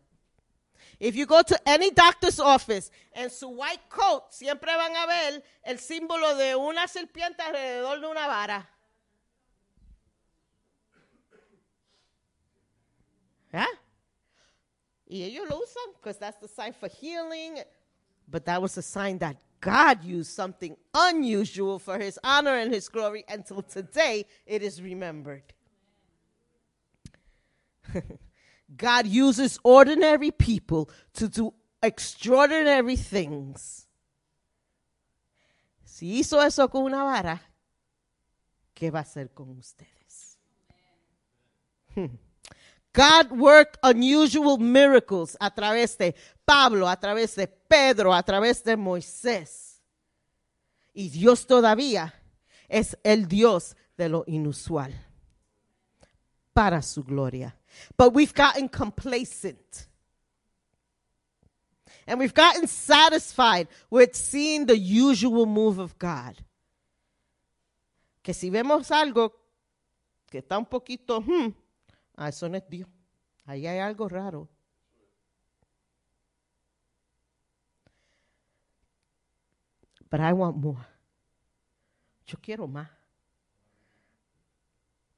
If 0.99 1.15
you 1.15 1.25
go 1.25 1.41
to 1.43 1.55
any 1.65 1.91
doctor's 1.91 2.39
office 2.39 2.91
en 3.13 3.29
su 3.29 3.47
white 3.47 3.83
coat, 3.87 4.31
siempre 4.31 4.75
van 4.75 4.93
a 4.97 5.05
ver 5.05 5.43
el 5.63 5.79
símbolo 5.79 6.35
de 6.35 6.55
una 6.55 6.89
serpiente 6.89 7.41
alrededor 7.41 8.01
de 8.01 8.07
una 8.07 8.27
vara. 8.27 8.69
Y 15.09 15.23
ellos 15.23 15.49
lo 15.49 15.57
usan 15.57 15.93
because 15.99 16.17
that's 16.17 16.37
the 16.37 16.47
sign 16.47 16.71
for 16.73 16.87
healing. 16.87 17.59
But 18.27 18.45
that 18.45 18.61
was 18.61 18.77
a 18.77 18.83
sign 18.83 19.17
that 19.19 19.37
God 19.59 20.03
used 20.03 20.31
something 20.31 20.77
unusual 20.93 21.79
for 21.79 21.97
his 21.97 22.19
honor 22.23 22.55
and 22.55 22.71
his 22.73 22.87
glory 22.87 23.25
until 23.27 23.63
today 23.63 24.25
it 24.45 24.61
is 24.61 24.81
remembered. 24.81 25.53
God 28.77 29.07
uses 29.07 29.59
ordinary 29.63 30.29
people 30.29 30.89
to 31.13 31.27
do 31.27 31.53
extraordinary 31.81 32.95
things. 32.95 33.87
Si 35.83 36.19
hizo 36.19 36.39
eso 36.39 36.67
con 36.67 36.83
una 36.83 37.03
vara, 37.03 37.41
¿qué 38.75 38.91
va 38.91 38.99
a 38.99 39.01
hacer 39.01 39.33
con 39.33 39.57
ustedes? 39.57 40.37
Hmm. 41.95 42.28
God 42.99 43.31
worked 43.31 43.77
unusual 43.81 44.57
miracles 44.57 45.37
a 45.39 45.49
través 45.49 45.97
de 45.97 46.13
Pablo, 46.45 46.85
a 46.85 46.97
través 46.97 47.33
de 47.33 47.47
Pedro, 47.47 48.13
a 48.13 48.21
través 48.21 48.61
de 48.61 48.75
Moisés. 48.75 49.79
Y 50.93 51.07
Dios 51.07 51.47
todavía 51.47 52.13
es 52.67 52.97
el 53.05 53.25
Dios 53.25 53.77
de 53.95 54.09
lo 54.09 54.25
inusual 54.27 54.93
para 56.53 56.81
su 56.81 57.01
gloria. 57.05 57.55
But 57.95 58.13
we've 58.13 58.33
gotten 58.33 58.67
complacent. 58.67 59.87
And 62.05 62.19
we've 62.19 62.33
gotten 62.33 62.67
satisfied 62.67 63.69
with 63.89 64.13
seeing 64.13 64.65
the 64.65 64.77
usual 64.77 65.45
move 65.45 65.79
of 65.79 65.97
God. 65.97 66.35
Que 68.21 68.33
si 68.33 68.49
vemos 68.49 68.91
algo 68.91 69.31
que 70.29 70.39
está 70.39 70.57
un 70.57 70.65
poquito, 70.65 71.21
hmm, 71.21 71.53
Ah, 72.21 72.27
eso 72.27 72.49
no 72.49 72.57
es 72.57 72.67
Dios. 72.67 72.89
Ahí 73.45 73.65
hay 73.65 73.79
algo 73.79 74.09
raro. 74.09 74.49
But 80.11 80.19
I 80.19 80.33
want 80.33 80.57
more. 80.57 80.85
Yo 82.27 82.37
quiero 82.41 82.67
más. 82.67 82.89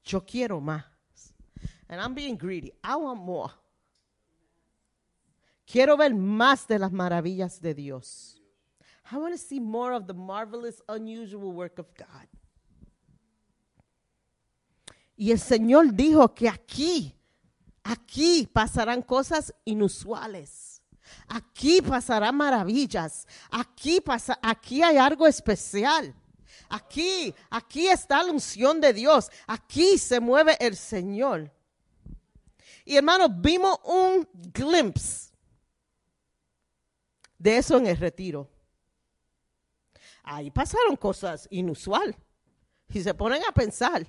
Yo 0.04 0.20
quiero 0.24 0.60
más. 0.60 0.84
And 1.88 2.00
I'm 2.00 2.14
being 2.14 2.36
greedy. 2.36 2.72
I 2.84 2.94
want 2.94 3.20
more. 3.20 3.50
Quiero 5.66 5.96
ver 5.96 6.14
más 6.14 6.68
de 6.68 6.78
las 6.78 6.92
maravillas 6.92 7.60
de 7.60 7.74
Dios. 7.74 8.40
I 9.10 9.16
want 9.16 9.34
to 9.34 9.38
see 9.38 9.58
more 9.58 9.92
of 9.92 10.06
the 10.06 10.14
marvelous, 10.14 10.80
unusual 10.88 11.50
work 11.50 11.80
of 11.80 11.92
God. 11.96 12.28
Y 15.22 15.30
el 15.30 15.38
Señor 15.38 15.94
dijo 15.94 16.34
que 16.34 16.48
aquí, 16.48 17.14
aquí 17.84 18.48
pasarán 18.52 19.02
cosas 19.02 19.54
inusuales. 19.64 20.82
Aquí 21.28 21.80
pasarán 21.80 22.34
maravillas. 22.34 23.28
Aquí 23.48 24.00
pasa, 24.00 24.36
aquí 24.42 24.82
hay 24.82 24.96
algo 24.96 25.28
especial. 25.28 26.12
Aquí, 26.68 27.32
aquí 27.50 27.86
está 27.86 28.20
la 28.24 28.32
unción 28.32 28.80
de 28.80 28.92
Dios. 28.92 29.30
Aquí 29.46 29.96
se 29.96 30.18
mueve 30.18 30.56
el 30.58 30.74
Señor. 30.76 31.52
Y 32.84 32.96
hermanos, 32.96 33.28
vimos 33.32 33.78
un 33.84 34.28
glimpse 34.32 35.30
de 37.38 37.58
eso 37.58 37.76
en 37.76 37.86
el 37.86 37.96
retiro. 37.96 38.50
Ahí 40.24 40.50
pasaron 40.50 40.96
cosas 40.96 41.46
inusuales. 41.48 42.16
Y 42.88 43.00
se 43.00 43.14
ponen 43.14 43.42
a 43.48 43.52
pensar, 43.52 44.04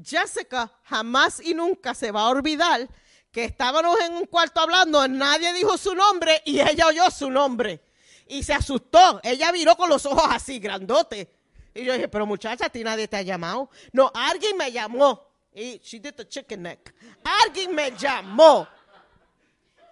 Jessica 0.00 0.72
jamás 0.84 1.40
y 1.40 1.54
nunca 1.54 1.94
se 1.94 2.10
va 2.10 2.22
a 2.22 2.28
olvidar 2.28 2.88
que 3.32 3.44
estábamos 3.44 3.98
en 4.00 4.12
un 4.12 4.26
cuarto 4.26 4.60
hablando, 4.60 5.08
nadie 5.08 5.52
dijo 5.54 5.76
su 5.78 5.94
nombre 5.94 6.42
y 6.44 6.60
ella 6.60 6.86
oyó 6.86 7.10
su 7.10 7.30
nombre. 7.30 7.80
Y 8.28 8.42
se 8.42 8.52
asustó. 8.52 9.20
Ella 9.22 9.50
miró 9.52 9.74
con 9.76 9.88
los 9.88 10.06
ojos 10.06 10.24
así, 10.30 10.58
grandote. 10.58 11.28
Y 11.74 11.84
yo 11.84 11.94
dije, 11.94 12.08
pero 12.08 12.26
muchacha, 12.26 12.66
a 12.66 12.68
ti 12.68 12.84
nadie 12.84 13.08
te 13.08 13.16
ha 13.16 13.22
llamado. 13.22 13.70
No, 13.92 14.10
alguien 14.14 14.56
me 14.56 14.70
llamó. 14.70 15.28
Y 15.54 15.80
she 15.82 15.98
did 15.98 16.14
the 16.14 16.26
chicken 16.26 16.62
neck. 16.62 16.94
Alguien 17.24 17.74
me 17.74 17.90
llamó. 17.92 18.68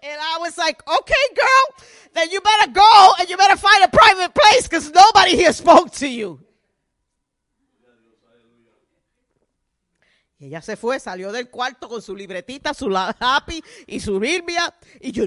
And 0.02 0.18
I 0.18 0.38
was 0.40 0.56
like, 0.56 0.82
okay, 0.86 1.34
girl, 1.34 1.84
then 2.14 2.30
you 2.30 2.40
better 2.40 2.72
go 2.72 3.12
and 3.18 3.28
you 3.28 3.36
better 3.36 3.56
find 3.56 3.84
a 3.84 3.88
private 3.88 4.34
place 4.34 4.62
because 4.62 4.90
nobody 4.90 5.36
here 5.36 5.52
spoke 5.52 5.90
to 5.92 6.08
you. 6.08 6.40
Y 10.40 10.46
ella 10.46 10.62
se 10.62 10.74
fue, 10.74 10.98
salió 10.98 11.32
del 11.32 11.50
cuarto 11.50 11.86
con 11.86 12.00
su 12.00 12.16
libretita, 12.16 12.72
su 12.72 12.90
happy 12.96 13.62
y 13.86 14.00
su 14.00 14.18
Biblia. 14.18 14.74
Y 14.98 15.12
yo, 15.12 15.26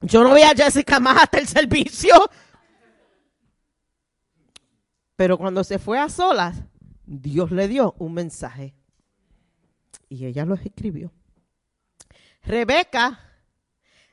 yo 0.00 0.24
no 0.24 0.34
vi 0.34 0.40
a 0.42 0.54
Jessica 0.54 0.98
más 0.98 1.24
hasta 1.24 1.38
el 1.38 1.46
servicio. 1.46 2.14
Pero 5.14 5.36
cuando 5.36 5.62
se 5.62 5.78
fue 5.78 5.98
a 5.98 6.08
solas, 6.08 6.56
Dios 7.04 7.50
le 7.50 7.68
dio 7.68 7.94
un 7.98 8.14
mensaje. 8.14 8.74
Y 10.08 10.24
ella 10.24 10.46
lo 10.46 10.54
escribió. 10.54 11.12
Rebeca 12.40 13.20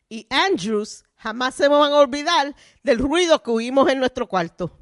y 0.09 0.27
Andrews 0.29 1.05
jamás 1.15 1.55
se 1.55 1.69
van 1.69 1.93
a 1.93 1.95
olvidar 1.95 2.53
del 2.83 2.99
ruido 2.99 3.41
que 3.41 3.51
oímos 3.51 3.89
en 3.89 3.99
nuestro 3.99 4.27
cuarto. 4.27 4.77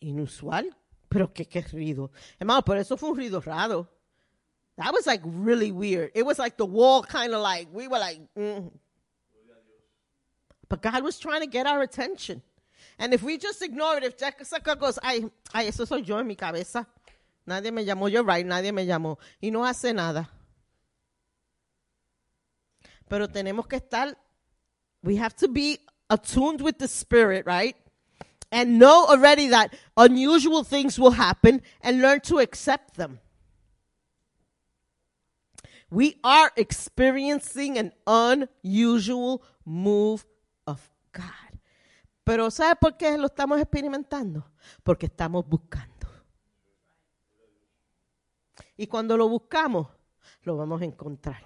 Inusual, 0.00 0.76
pero 1.12 1.28
qué, 1.28 1.44
qué 1.44 1.62
ruido. 1.62 2.10
Hermano, 2.40 2.62
pero 2.62 2.80
eso 2.80 2.96
fue 2.96 3.10
un 3.10 3.16
ruido 3.16 3.44
raro. 3.44 3.86
That 4.78 4.92
was 4.92 5.06
like 5.06 5.20
really 5.24 5.70
weird. 5.70 6.10
It 6.14 6.24
was 6.24 6.38
like 6.38 6.56
the 6.56 6.64
wall 6.64 7.02
kind 7.02 7.34
of 7.34 7.42
like, 7.42 7.68
we 7.72 7.86
were 7.86 7.98
like, 7.98 8.18
mm. 8.34 8.70
But 10.68 10.80
God 10.80 11.02
was 11.02 11.18
trying 11.18 11.42
to 11.42 11.46
get 11.46 11.66
our 11.66 11.82
attention. 11.82 12.40
And 12.98 13.12
if 13.12 13.22
we 13.22 13.36
just 13.36 13.60
ignore 13.60 13.98
it, 13.98 14.04
if 14.04 14.16
Jessica 14.16 14.74
goes, 14.74 14.98
ay, 15.02 15.30
ay, 15.52 15.66
eso 15.66 15.84
soy 15.84 16.00
yo 16.00 16.16
en 16.16 16.26
mi 16.26 16.34
cabeza. 16.34 16.86
Nadie 17.46 17.70
me 17.70 17.84
llamó, 17.84 18.10
you're 18.10 18.22
right, 18.22 18.46
nadie 18.46 18.72
me 18.72 18.86
llamó. 18.86 19.18
Y 19.42 19.50
no 19.50 19.64
hace 19.66 19.92
nada. 19.92 20.30
Pero 23.06 23.26
tenemos 23.26 23.68
que 23.68 23.78
estar, 23.78 24.14
we 25.02 25.16
have 25.16 25.36
to 25.36 25.48
be 25.48 25.78
attuned 26.08 26.62
with 26.62 26.78
the 26.78 26.88
Spirit, 26.88 27.44
right? 27.44 27.76
And 28.52 28.78
know 28.78 29.06
already 29.08 29.48
that 29.48 29.74
unusual 29.96 30.62
things 30.62 30.98
will 30.98 31.12
happen 31.12 31.62
and 31.80 32.02
learn 32.02 32.20
to 32.20 32.38
accept 32.38 32.94
them. 32.94 33.18
We 35.90 36.18
are 36.22 36.52
experiencing 36.56 37.78
an 37.78 37.92
unusual 38.06 39.42
move 39.64 40.24
of 40.66 40.80
God. 41.12 41.58
Pero 42.24 42.50
¿sabe 42.50 42.76
por 42.76 42.96
qué 42.96 43.18
lo 43.18 43.26
estamos 43.26 43.60
experimentando? 43.60 44.44
Porque 44.84 45.06
estamos 45.06 45.46
buscando. 45.48 46.08
Y 48.76 48.86
cuando 48.86 49.16
lo 49.16 49.28
buscamos, 49.28 49.88
lo 50.42 50.56
vamos 50.56 50.80
a 50.82 50.84
encontrar. 50.84 51.42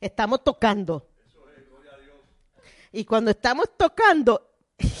Estamos 0.00 0.42
tocando. 0.42 1.08
Y 2.92 3.04
cuando 3.04 3.30
estamos 3.30 3.76
tocando, 3.76 4.47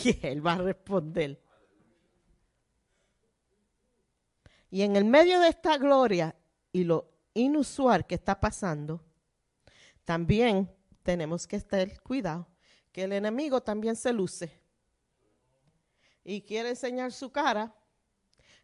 Él 0.22 0.46
va 0.46 0.54
a 0.54 0.58
responder. 0.58 1.40
Y 4.70 4.82
en 4.82 4.96
el 4.96 5.04
medio 5.04 5.40
de 5.40 5.48
esta 5.48 5.78
gloria 5.78 6.34
y 6.72 6.84
lo 6.84 7.10
inusual 7.34 8.06
que 8.06 8.16
está 8.16 8.38
pasando, 8.38 9.02
también 10.04 10.70
tenemos 11.02 11.46
que 11.46 11.56
estar 11.56 12.00
cuidado 12.02 12.46
que 12.92 13.04
el 13.04 13.12
enemigo 13.12 13.62
también 13.62 13.96
se 13.96 14.12
luce 14.12 14.60
y 16.24 16.42
quiere 16.42 16.70
enseñar 16.70 17.12
su 17.12 17.30
cara 17.30 17.74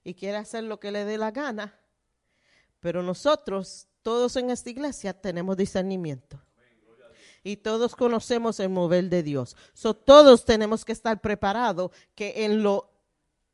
y 0.03 0.15
quiere 0.15 0.37
hacer 0.37 0.65
lo 0.65 0.79
que 0.79 0.93
le 0.93 1.05
dé 1.05 1.17
la 1.17 1.31
gana. 1.31 1.79
Pero 2.81 3.03
nosotros, 3.03 3.89
todos 4.03 4.37
en 4.37 4.51
esta 4.51 4.69
iglesia, 4.69 5.19
tenemos 5.19 5.57
discernimiento. 5.57 6.39
Y 7.45 7.59
todos 7.59 7.95
conocemos 7.95 8.59
el 8.59 8.71
mover 8.71 9.11
de 9.11 9.23
Dios. 9.23 9.55
So, 9.75 9.95
todos 9.95 10.47
tenemos 10.47 10.85
que 10.85 10.93
estar 10.93 11.21
preparados 11.21 11.91
que 12.15 12.45
en 12.47 12.63
lo 12.63 12.91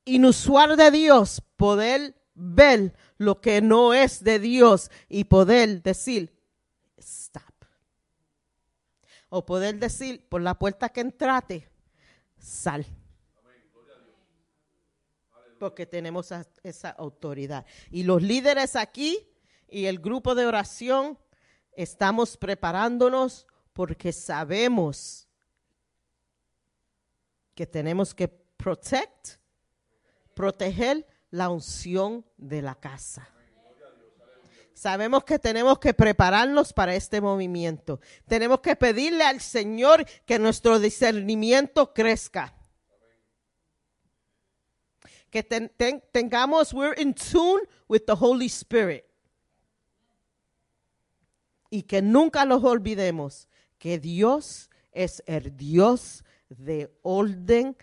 inusual 0.04 0.76
de 0.76 0.92
Dios, 0.92 1.42
poder 1.56 2.14
ver 2.34 2.94
lo 3.18 3.40
que 3.40 3.60
no 3.60 3.92
es 3.92 4.22
de 4.22 4.38
Dios 4.38 4.92
y 5.08 5.24
poder 5.24 5.82
decir, 5.82 6.32
stop. 6.96 7.42
O 9.28 9.44
poder 9.44 9.78
decir, 9.80 10.28
por 10.28 10.40
la 10.40 10.56
puerta 10.56 10.88
que 10.88 11.00
entrate, 11.00 11.68
sal. 12.38 12.86
Porque 15.58 15.84
tenemos 15.84 16.32
esa 16.62 16.90
autoridad. 16.90 17.66
Y 17.90 18.04
los 18.04 18.22
líderes 18.22 18.76
aquí 18.76 19.18
y 19.68 19.86
el 19.86 19.98
grupo 19.98 20.34
de 20.34 20.46
oración 20.46 21.18
estamos 21.72 22.36
preparándonos 22.36 23.46
porque 23.80 24.12
sabemos 24.12 25.26
que 27.54 27.66
tenemos 27.66 28.14
que 28.14 28.28
protect, 28.28 29.38
proteger 30.34 31.06
la 31.30 31.48
unción 31.48 32.22
de 32.36 32.60
la 32.60 32.74
casa. 32.74 33.26
Sabemos 34.74 35.24
que 35.24 35.38
tenemos 35.38 35.78
que 35.78 35.94
prepararnos 35.94 36.74
para 36.74 36.94
este 36.94 37.22
movimiento. 37.22 38.00
Tenemos 38.26 38.60
que 38.60 38.76
pedirle 38.76 39.24
al 39.24 39.40
Señor 39.40 40.04
que 40.26 40.38
nuestro 40.38 40.78
discernimiento 40.78 41.94
crezca. 41.94 42.54
Que 45.30 45.42
tengamos, 45.42 46.74
we're 46.74 47.00
in 47.00 47.14
tune 47.14 47.62
with 47.88 48.00
the 48.00 48.12
Holy 48.12 48.44
Spirit. 48.44 49.06
Y 51.70 51.84
que 51.84 52.02
nunca 52.02 52.44
nos 52.44 52.62
olvidemos 52.62 53.46
que 53.80 53.98
Dios 53.98 54.70
es 54.92 55.20
el 55.26 55.56
Dios 55.56 56.22
de 56.48 56.88
orden, 57.02 57.76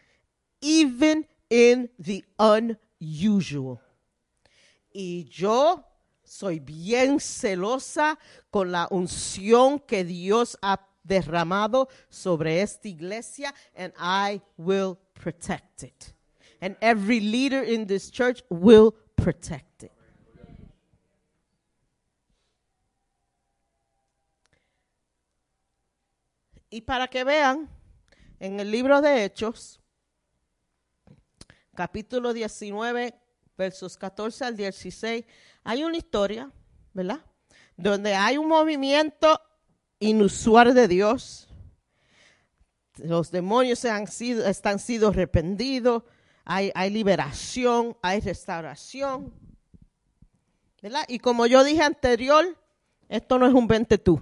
even 0.61 1.27
in 1.49 1.89
the 1.99 2.23
unusual 2.39 2.87
usual. 2.99 3.79
Y 4.91 5.25
yo 5.29 5.83
soy 6.23 6.59
bien 6.59 7.19
celosa 7.19 8.17
con 8.49 8.71
la 8.71 8.87
unción 8.91 9.79
que 9.79 10.03
Dios 10.03 10.57
ha 10.61 10.79
derramado 11.03 11.87
sobre 12.09 12.61
esta 12.61 12.87
iglesia 12.87 13.53
and 13.75 13.93
I 13.97 14.41
will 14.57 14.97
protect 15.13 15.83
it. 15.83 16.13
And 16.59 16.75
every 16.81 17.19
leader 17.19 17.63
in 17.63 17.85
this 17.85 18.09
church 18.09 18.43
will 18.49 18.95
protect 19.15 19.83
it. 19.83 19.91
Y 26.77 26.81
para 26.81 27.07
que 27.07 27.23
vean, 27.23 27.67
en 28.39 28.59
el 28.59 28.69
libro 28.69 29.01
de 29.01 29.25
Hechos, 29.25 29.79
capítulo 31.73 32.33
19, 32.33 33.15
versos 33.57 33.97
14 33.97 34.45
al 34.45 34.55
16, 34.55 35.25
hay 35.63 35.83
una 35.83 35.97
historia, 35.97 36.51
¿verdad? 36.93 37.25
Donde 37.77 38.13
hay 38.13 38.37
un 38.37 38.47
movimiento 38.47 39.41
inusual 39.97 40.75
de 40.75 40.87
Dios. 40.87 41.47
Los 42.97 43.31
demonios 43.31 43.83
han 43.85 44.05
sido, 44.05 44.45
están 44.45 44.77
sido 44.77 45.09
arrepentidos, 45.09 46.03
hay, 46.45 46.71
hay 46.75 46.91
liberación, 46.91 47.97
hay 48.03 48.19
restauración. 48.19 49.33
¿verdad? 50.83 51.05
Y 51.07 51.17
como 51.17 51.47
yo 51.47 51.63
dije 51.63 51.81
anterior, 51.81 52.55
esto 53.09 53.39
no 53.39 53.47
es 53.47 53.53
un 53.55 53.65
20 53.65 53.97
tú. 53.97 54.21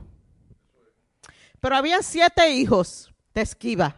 Pero 1.66 1.78
había 1.78 2.04
siete 2.04 2.52
hijos 2.52 3.12
de 3.34 3.42
Esquiva. 3.42 3.96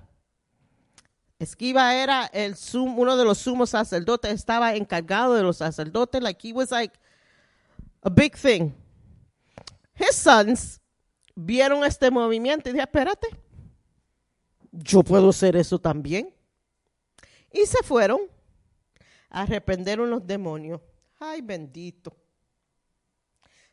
Esquiva 1.38 1.94
era 1.96 2.32
uno 2.74 3.18
de 3.18 3.26
los 3.26 3.40
sumos 3.40 3.72
sacerdotes, 3.72 4.32
estaba 4.32 4.74
encargado 4.74 5.34
de 5.34 5.44
los 5.44 5.58
sacerdotes, 5.58 6.22
like 6.24 6.48
he 6.48 6.54
was 6.54 6.72
like 6.72 6.98
a 8.04 8.10
big 8.10 8.38
thing. 8.38 8.72
His 9.96 10.16
sons 10.16 10.80
vieron 11.36 11.84
este 11.84 12.10
movimiento 12.10 12.70
y 12.70 12.72
dijeron, 12.72 12.88
espérate, 12.88 13.28
yo 14.72 15.04
puedo 15.04 15.28
hacer 15.28 15.58
eso 15.58 15.78
también. 15.78 16.34
Y 17.52 17.66
se 17.66 17.84
fueron 17.84 18.22
a 19.30 19.42
arrepender 19.42 20.00
unos 20.00 20.26
demonios. 20.26 20.80
Ay, 21.20 21.42
bendito. 21.42 22.16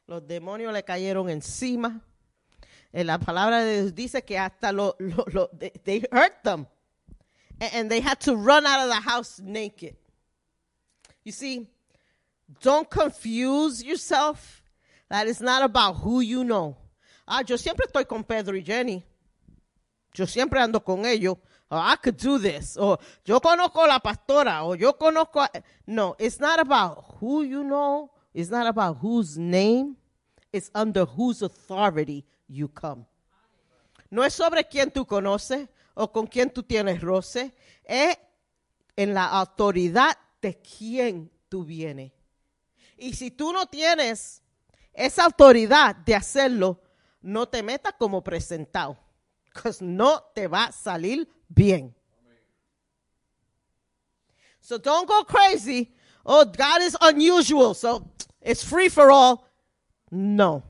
Los 0.05 0.27
demonios 0.27 0.73
le 0.73 0.83
cayeron 0.83 1.31
encima. 1.31 2.05
En 2.95 3.09
la 3.09 3.19
palabra 3.19 3.65
de 3.65 3.83
Dios 3.83 3.93
dice 3.93 4.23
que 4.25 4.39
hasta 4.39 4.71
lo, 4.71 4.95
lo, 5.01 5.25
lo 5.33 5.51
they 5.83 6.05
hurt 6.12 6.45
them 6.45 6.65
and 7.61 7.91
they 7.91 8.01
had 8.01 8.21
to 8.21 8.37
run 8.37 8.65
out 8.65 8.85
of 8.85 8.89
the 8.89 9.01
house 9.01 9.41
naked. 9.41 9.97
You 11.25 11.33
see, 11.33 11.66
don't 12.61 12.89
confuse 12.89 13.83
yourself. 13.83 14.62
That 15.11 15.27
is 15.27 15.41
not 15.41 15.65
about 15.65 15.97
who 15.97 16.21
you 16.21 16.45
know. 16.45 16.77
Ah, 17.27 17.43
yo 17.45 17.57
siempre 17.57 17.85
estoy 17.87 18.07
con 18.07 18.23
Pedro 18.23 18.55
y 18.55 18.62
Jenny. 18.65 19.03
Yo 20.15 20.27
siempre 20.27 20.61
ando 20.61 20.85
con 20.85 21.05
ellos. 21.05 21.37
Oh, 21.71 21.79
I 21.79 21.97
could 21.97 22.16
do 22.16 22.39
this. 22.39 22.77
Or 22.77 22.99
yo 23.25 23.41
conozco 23.41 23.89
la 23.89 23.99
pastora. 23.99 24.65
Or 24.65 24.77
yo 24.77 24.93
conozco. 24.93 25.49
No, 25.87 26.15
it's 26.16 26.39
not 26.39 26.61
about 26.61 27.16
who 27.19 27.43
you 27.43 27.65
know. 27.65 28.12
It's 28.33 28.51
not 28.51 28.69
about 28.69 28.99
whose 28.99 29.37
name. 29.37 29.97
It's 30.53 30.71
under 30.75 31.05
whose 31.05 31.43
authority 31.43 32.25
you 32.49 32.69
come. 32.69 33.07
No 34.11 34.25
es 34.25 34.35
sobre 34.35 34.66
quién 34.69 34.91
tú 34.91 35.07
conoces 35.07 35.69
o 35.95 36.11
con 36.11 36.27
quién 36.27 36.51
tú 36.51 36.62
tienes 36.62 37.01
roce, 37.01 37.55
es 37.85 38.19
en 38.97 39.15
la 39.15 39.27
autoridad 39.27 40.16
de 40.41 40.61
quién 40.61 41.31
tú 41.49 41.65
vienes. 41.65 42.12
Y 42.97 43.15
si 43.15 43.31
tú 43.31 43.53
no 43.53 43.66
tienes 43.66 44.43
esa 44.93 45.25
autoridad 45.25 45.97
de 45.97 46.15
hacerlo, 46.15 46.81
no 47.21 47.49
te 47.49 47.62
metas 47.62 47.95
como 47.99 48.23
presentado, 48.23 48.99
porque 49.53 49.77
no 49.81 50.23
te 50.35 50.47
va 50.47 50.66
a 50.66 50.73
salir 50.73 51.29
bien. 51.49 51.95
So 54.61 54.79
don't 54.79 55.07
go 55.07 55.25
crazy. 55.25 55.95
Oh, 56.25 56.45
God 56.45 56.83
is 56.83 56.97
unusual, 57.01 57.75
so 57.75 58.11
it's 58.41 58.65
free 58.65 58.89
for 58.89 59.11
all. 59.11 59.47
No. 60.11 60.62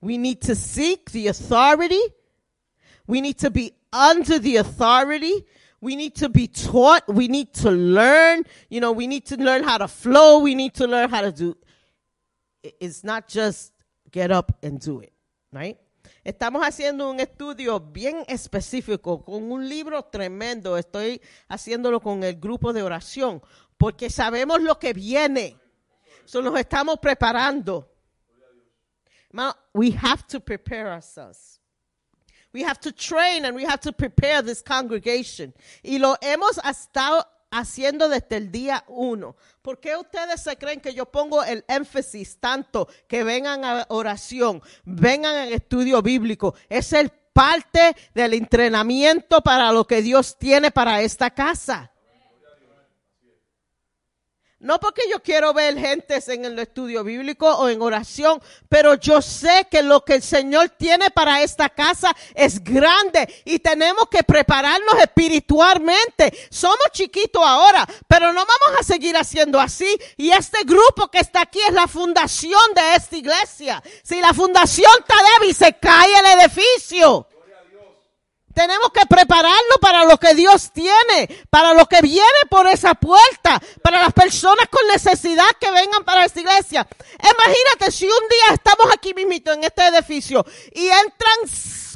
We 0.00 0.18
need 0.18 0.40
to 0.42 0.54
seek 0.54 1.10
the 1.10 1.28
authority. 1.28 2.00
We 3.06 3.20
need 3.20 3.38
to 3.38 3.50
be 3.50 3.72
under 3.92 4.38
the 4.38 4.56
authority. 4.56 5.44
We 5.80 5.96
need 5.96 6.14
to 6.16 6.28
be 6.28 6.48
taught. 6.48 7.08
We 7.08 7.28
need 7.28 7.52
to 7.54 7.70
learn. 7.70 8.44
You 8.68 8.80
know, 8.80 8.92
we 8.92 9.06
need 9.06 9.26
to 9.26 9.36
learn 9.36 9.62
how 9.62 9.78
to 9.78 9.88
flow. 9.88 10.40
We 10.40 10.54
need 10.54 10.74
to 10.74 10.86
learn 10.86 11.10
how 11.10 11.22
to 11.22 11.32
do. 11.32 11.56
It's 12.62 13.04
not 13.04 13.28
just 13.28 13.72
get 14.10 14.30
up 14.30 14.58
and 14.62 14.80
do 14.80 15.00
it, 15.00 15.12
right? 15.52 15.78
Estamos 16.24 16.66
haciendo 16.66 17.10
un 17.10 17.20
estudio 17.20 17.80
bien 17.80 18.24
específico 18.28 19.24
con 19.24 19.50
un 19.50 19.68
libro 19.68 20.02
tremendo. 20.04 20.76
Estoy 20.76 21.20
haciéndolo 21.48 22.00
con 22.00 22.22
el 22.24 22.34
grupo 22.34 22.72
de 22.72 22.82
oración 22.82 23.40
porque 23.78 24.10
sabemos 24.10 24.60
lo 24.60 24.78
que 24.78 24.92
viene. 24.92 25.56
So 26.24 26.42
nos 26.42 26.58
estamos 26.58 26.98
preparando. 26.98 27.88
We 29.74 29.90
have 29.92 30.26
to 30.28 30.40
prepare 30.40 30.90
ourselves. 30.90 31.60
We 32.52 32.62
have 32.62 32.80
to 32.80 32.92
train 32.92 33.44
and 33.44 33.54
we 33.54 33.64
have 33.64 33.80
to 33.80 33.92
prepare 33.92 34.42
this 34.42 34.62
congregation. 34.62 35.52
Y 35.82 35.98
lo 35.98 36.16
hemos 36.22 36.58
estado 36.58 37.24
haciendo 37.50 38.08
desde 38.08 38.36
el 38.36 38.50
día 38.50 38.84
uno. 38.88 39.36
¿Por 39.62 39.80
qué 39.80 39.96
ustedes 39.96 40.42
se 40.42 40.56
creen 40.56 40.80
que 40.80 40.94
yo 40.94 41.06
pongo 41.06 41.42
el 41.44 41.64
énfasis 41.68 42.38
tanto 42.38 42.88
que 43.06 43.24
vengan 43.24 43.64
a 43.64 43.86
oración, 43.90 44.62
vengan 44.84 45.36
al 45.36 45.52
estudio 45.52 46.00
bíblico? 46.02 46.54
Es 46.68 46.92
el 46.92 47.10
parte 47.10 47.94
del 48.14 48.34
entrenamiento 48.34 49.42
para 49.42 49.70
lo 49.70 49.86
que 49.86 50.02
Dios 50.02 50.36
tiene 50.38 50.70
para 50.70 51.02
esta 51.02 51.30
casa. 51.30 51.92
No 54.60 54.80
porque 54.80 55.02
yo 55.08 55.22
quiero 55.22 55.54
ver 55.54 55.78
gente 55.78 56.18
en 56.26 56.44
el 56.44 56.58
estudio 56.58 57.04
bíblico 57.04 57.48
o 57.48 57.68
en 57.68 57.80
oración, 57.80 58.42
pero 58.68 58.94
yo 58.94 59.22
sé 59.22 59.68
que 59.70 59.84
lo 59.84 60.04
que 60.04 60.14
el 60.14 60.22
Señor 60.22 60.70
tiene 60.70 61.10
para 61.10 61.42
esta 61.42 61.68
casa 61.68 62.10
es 62.34 62.64
grande 62.64 63.32
y 63.44 63.60
tenemos 63.60 64.08
que 64.10 64.24
prepararnos 64.24 64.98
espiritualmente. 65.00 66.36
Somos 66.50 66.88
chiquitos 66.90 67.40
ahora, 67.40 67.86
pero 68.08 68.32
no 68.32 68.40
vamos 68.40 68.80
a 68.80 68.82
seguir 68.82 69.16
haciendo 69.16 69.60
así. 69.60 69.96
Y 70.16 70.30
este 70.30 70.64
grupo 70.64 71.08
que 71.08 71.20
está 71.20 71.42
aquí 71.42 71.60
es 71.68 71.72
la 71.72 71.86
fundación 71.86 72.60
de 72.74 72.96
esta 72.96 73.16
iglesia. 73.16 73.80
Si 74.02 74.20
la 74.20 74.34
fundación 74.34 74.90
está 74.98 75.14
débil, 75.38 75.54
se 75.54 75.72
cae 75.74 76.18
el 76.18 76.40
edificio. 76.40 77.28
Tenemos 78.58 78.90
que 78.90 79.06
prepararlo 79.06 79.78
para 79.80 80.04
lo 80.04 80.18
que 80.18 80.34
Dios 80.34 80.72
tiene, 80.72 81.46
para 81.48 81.74
lo 81.74 81.86
que 81.86 82.02
viene 82.02 82.40
por 82.50 82.66
esa 82.66 82.92
puerta, 82.94 83.62
para 83.84 84.02
las 84.02 84.12
personas 84.12 84.66
con 84.68 84.84
necesidad 84.88 85.46
que 85.60 85.70
vengan 85.70 86.02
para 86.02 86.24
esta 86.24 86.40
iglesia. 86.40 86.84
Imagínate 87.22 87.92
si 87.92 88.06
un 88.06 88.28
día 88.28 88.54
estamos 88.54 88.92
aquí 88.92 89.14
mismito 89.14 89.52
en 89.52 89.62
este 89.62 89.86
edificio 89.86 90.44
y 90.72 90.88
entran 90.88 91.38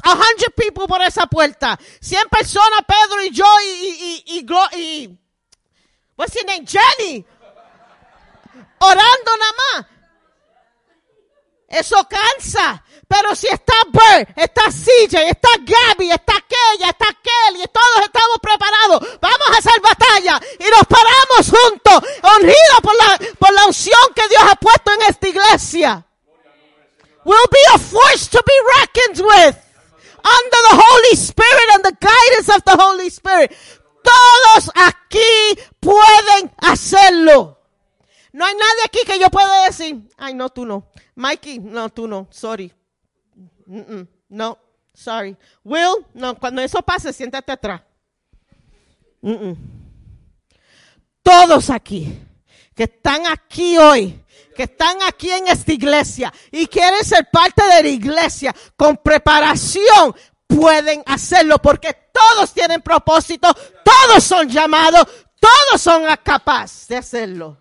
a 0.03 0.13
hundred 0.13 0.53
people 0.55 0.87
por 0.87 1.01
esa 1.01 1.27
puerta, 1.27 1.77
100 1.99 2.29
personas, 2.29 2.79
Pedro 2.87 3.21
y 3.25 3.31
yo 3.31 3.45
y, 3.65 4.23
y, 4.25 4.37
y, 4.37 4.79
y 4.79 5.19
what's 6.15 6.33
your 6.33 6.45
name? 6.45 6.65
Jenny, 6.65 7.25
orando 8.79 9.37
nada 9.37 9.53
más. 9.73 9.85
Eso 11.67 12.07
cansa. 12.07 12.85
Pero 13.13 13.35
si 13.35 13.47
está 13.47 13.75
Bert, 13.91 14.29
está 14.35 14.63
CJ, 14.71 15.29
está 15.29 15.49
Gabby, 15.59 16.09
está 16.09 16.33
aquella, 16.35 16.89
está 16.89 17.05
Kelly, 17.21 17.63
todos 17.71 18.05
estamos 18.05 18.37
preparados. 18.41 19.19
Vamos 19.21 19.49
a 19.53 19.57
hacer 19.59 19.79
batalla 19.81 20.41
y 20.57 20.63
nos 20.63 20.87
paramos 20.87 21.45
juntos, 21.45 22.09
honridos 22.23 22.81
por 22.81 22.95
la, 22.95 23.35
por 23.37 23.53
la 23.53 23.65
unción 23.67 23.99
que 24.15 24.27
Dios 24.29 24.41
ha 24.49 24.55
puesto 24.55 24.93
en 24.93 25.01
esta 25.03 25.27
iglesia. 25.27 26.07
We'll 27.23 27.47
be 27.51 27.59
a 27.75 27.77
force 27.77 28.31
to 28.31 28.41
be 28.43 28.53
reckoned 28.79 29.19
with. 29.19 29.57
Under 30.25 30.61
the 30.71 30.81
Holy 30.81 31.15
Spirit 31.15 31.69
and 31.75 31.83
the 31.83 31.97
guidance 31.99 32.49
of 32.49 32.63
the 32.63 32.75
Holy 32.75 33.07
Spirit. 33.11 33.55
Todos 34.01 34.71
aquí 34.73 35.59
pueden 35.79 36.51
hacerlo. 36.61 37.59
No 38.31 38.43
hay 38.43 38.55
nadie 38.55 38.85
aquí 38.85 38.99
que 39.05 39.19
yo 39.19 39.29
pueda 39.29 39.65
decir, 39.65 40.01
ay, 40.17 40.33
no, 40.33 40.49
tú 40.49 40.65
no. 40.65 40.87
Mikey, 41.13 41.59
no, 41.59 41.89
tú 41.89 42.07
no. 42.07 42.27
Sorry. 42.31 42.73
No, 44.29 44.57
sorry. 44.93 45.37
Will, 45.63 46.05
no, 46.13 46.35
cuando 46.35 46.61
eso 46.61 46.81
pase, 46.81 47.13
siéntate 47.13 47.51
atrás. 47.51 47.81
Todos 51.21 51.69
aquí, 51.69 52.19
que 52.75 52.83
están 52.83 53.25
aquí 53.27 53.77
hoy, 53.77 54.23
que 54.55 54.63
están 54.63 55.01
aquí 55.03 55.31
en 55.31 55.47
esta 55.47 55.71
iglesia 55.71 56.33
y 56.51 56.67
quieren 56.67 57.03
ser 57.03 57.29
parte 57.31 57.63
de 57.63 57.83
la 57.83 57.89
iglesia 57.89 58.53
con 58.75 58.97
preparación, 58.97 60.15
pueden 60.47 61.03
hacerlo 61.05 61.57
porque 61.59 61.93
todos 62.11 62.53
tienen 62.53 62.81
propósito, 62.81 63.47
todos 63.83 64.23
son 64.23 64.49
llamados, 64.49 65.07
todos 65.39 65.81
son 65.81 66.03
capaces 66.23 66.87
de 66.87 66.97
hacerlo. 66.97 67.57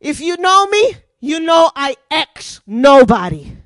If 0.00 0.20
you 0.20 0.36
know 0.36 0.68
me, 0.68 1.02
you 1.20 1.40
know 1.40 1.70
I 1.74 1.96
ex 2.10 2.60
nobody. 2.66 3.56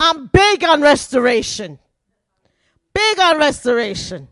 I'm 0.00 0.26
big 0.26 0.64
on 0.64 0.82
restoration. 0.82 1.78
Big 2.92 3.20
on 3.20 3.38
restoration. 3.38 4.28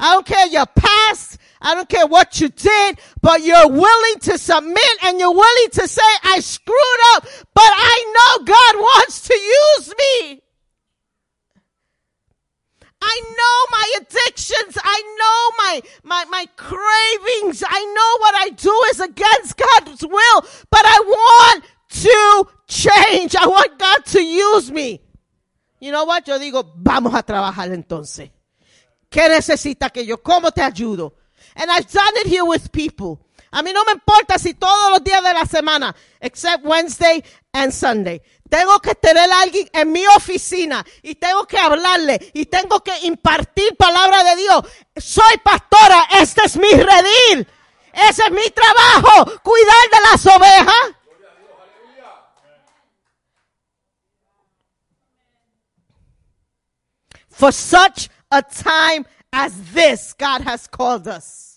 I 0.00 0.14
don't 0.14 0.26
care 0.26 0.46
your 0.46 0.66
past. 0.66 1.38
I 1.60 1.74
don't 1.74 1.88
care 1.88 2.06
what 2.06 2.40
you 2.40 2.48
did, 2.48 2.98
but 3.22 3.42
you're 3.42 3.68
willing 3.68 4.18
to 4.20 4.38
submit 4.38 5.02
and 5.02 5.18
you're 5.18 5.32
willing 5.32 5.70
to 5.72 5.88
say, 5.88 6.02
I 6.24 6.40
screwed 6.40 6.76
up, 7.14 7.24
but 7.54 7.62
I 7.64 8.36
know 8.38 8.44
God 8.44 8.76
wants 8.76 9.28
to 9.28 9.34
use 9.34 9.94
me. 9.98 10.43
I 13.04 13.20
know 13.38 13.58
my 13.70 13.86
addictions. 14.00 14.78
I 14.82 15.02
know 15.20 15.40
my, 15.58 15.82
my, 16.02 16.24
my 16.30 16.46
cravings. 16.56 17.62
I 17.66 17.84
know 17.94 18.18
what 18.20 18.34
I 18.36 18.48
do 18.50 18.84
is 18.90 19.00
against 19.00 19.56
God's 19.56 20.02
will, 20.02 20.40
but 20.70 20.84
I 20.84 20.98
want 21.06 21.64
to 21.88 22.48
change. 22.66 23.36
I 23.36 23.46
want 23.46 23.78
God 23.78 24.04
to 24.06 24.22
use 24.22 24.70
me. 24.70 25.00
You 25.80 25.92
know 25.92 26.04
what? 26.04 26.26
Yo 26.26 26.38
digo, 26.38 26.72
vamos 26.76 27.14
a 27.14 27.22
trabajar 27.22 27.70
entonces. 27.72 28.30
¿Qué 29.10 29.28
necesita 29.28 29.90
que 29.90 30.04
yo? 30.04 30.16
¿Cómo 30.22 30.50
te 30.50 30.62
ayudo? 30.62 31.12
And 31.56 31.70
I've 31.70 31.90
done 31.90 32.16
it 32.16 32.26
here 32.26 32.44
with 32.44 32.72
people. 32.72 33.23
A 33.54 33.62
mí 33.62 33.72
no 33.72 33.84
me 33.84 33.92
importa 33.92 34.36
si 34.36 34.54
todos 34.54 34.90
los 34.90 35.04
días 35.04 35.22
de 35.22 35.32
la 35.32 35.46
semana, 35.46 35.94
except 36.18 36.64
Wednesday 36.64 37.22
and 37.52 37.72
Sunday, 37.72 38.20
tengo 38.50 38.80
que 38.80 38.96
tener 38.96 39.30
a 39.30 39.42
alguien 39.42 39.70
en 39.72 39.92
mi 39.92 40.04
oficina 40.08 40.84
y 41.02 41.14
tengo 41.14 41.46
que 41.46 41.56
hablarle 41.56 42.32
y 42.34 42.46
tengo 42.46 42.82
que 42.82 42.98
impartir 43.06 43.76
palabra 43.76 44.24
de 44.24 44.36
Dios. 44.36 44.64
Soy 44.96 45.36
pastora, 45.44 46.04
este 46.18 46.44
es 46.46 46.56
mi 46.56 46.68
redil. 46.68 47.46
Ese 47.92 48.24
es 48.24 48.30
mi 48.32 48.50
trabajo, 48.50 49.40
cuidar 49.44 49.88
de 49.92 50.00
las 50.10 50.26
ovejas. 50.26 50.96
For 57.30 57.52
such 57.52 58.08
a 58.32 58.42
time 58.42 59.06
as 59.32 59.52
this, 59.72 60.12
God 60.12 60.40
has 60.40 60.66
called 60.66 61.06
us. 61.06 61.53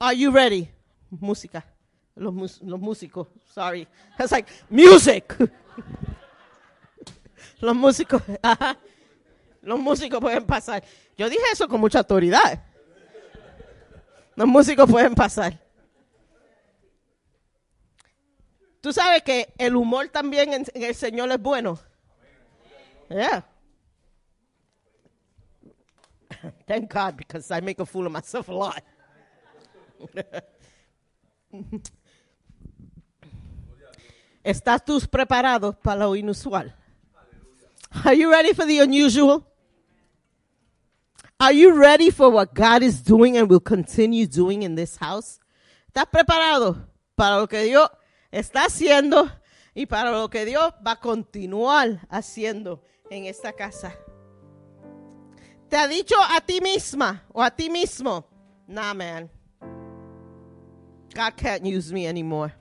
Are 0.00 0.14
you 0.14 0.30
ready? 0.30 0.70
Música. 1.10 1.64
Los, 2.14 2.62
los 2.62 2.80
músicos. 2.80 3.26
Sorry. 3.52 3.86
It's 4.18 4.32
like 4.32 4.48
music. 4.70 5.34
los 7.60 7.74
músicos. 7.74 8.22
Los 9.62 9.80
músicos 9.80 10.20
pueden 10.20 10.46
pasar. 10.46 10.84
Yo 11.16 11.28
dije 11.28 11.42
eso 11.52 11.68
con 11.68 11.80
mucha 11.80 11.98
autoridad. 11.98 12.62
Los 14.36 14.46
músicos 14.46 14.88
pueden 14.88 15.14
pasar. 15.14 15.58
Tú 18.80 18.92
sabes 18.92 19.22
que 19.22 19.52
el 19.58 19.74
humor 19.74 20.08
también 20.08 20.52
en, 20.52 20.64
en 20.72 20.82
el 20.84 20.94
Señor 20.94 21.30
es 21.32 21.40
bueno. 21.40 21.78
Yeah. 23.10 23.44
Thank 26.66 26.92
God, 26.92 27.16
because 27.16 27.50
I 27.50 27.60
make 27.60 27.80
a 27.80 27.86
fool 27.86 28.06
of 28.06 28.12
myself 28.12 28.48
a 28.48 28.52
lot. 28.52 28.82
¿Estás 34.44 34.84
tú 34.84 35.00
preparado 35.10 35.72
para 35.72 36.00
lo 36.00 36.16
inusual? 36.16 36.74
Are 38.04 38.14
you 38.14 38.30
ready 38.30 38.54
for 38.54 38.66
the 38.66 38.80
unusual? 38.80 39.44
Are 41.40 41.52
you 41.52 41.72
ready 41.72 42.10
for 42.10 42.30
what 42.30 42.54
God 42.54 42.82
is 42.82 43.02
doing 43.02 43.36
and 43.36 43.48
will 43.48 43.60
continue 43.60 44.26
doing 44.26 44.62
in 44.62 44.74
this 44.74 44.96
house? 44.96 45.40
¿Estás 45.86 46.06
preparado 46.06 46.88
para 47.16 47.38
lo 47.38 47.46
que 47.46 47.64
Dios 47.64 47.88
está 48.30 48.64
haciendo 48.64 49.30
y 49.74 49.86
para 49.86 50.10
lo 50.10 50.28
que 50.28 50.44
Dios 50.44 50.72
va 50.84 50.92
a 50.92 51.00
continuar 51.00 52.06
haciendo 52.10 52.82
en 53.10 53.26
esta 53.26 53.52
casa? 53.52 53.94
¿Te 55.68 55.76
ha 55.76 55.86
dicho 55.86 56.16
a 56.18 56.40
ti 56.40 56.60
misma 56.60 57.24
o 57.32 57.42
a 57.42 57.50
ti 57.50 57.70
mismo? 57.70 58.26
Nah, 58.66 58.94
man. 58.94 59.30
God 61.14 61.36
can't 61.36 61.64
use 61.64 61.92
me 61.92 62.06
anymore. 62.06 62.52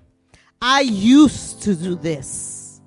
I 0.62 0.82
used 0.82 1.62
to 1.64 1.76
do 1.76 1.96
this. 1.96 2.82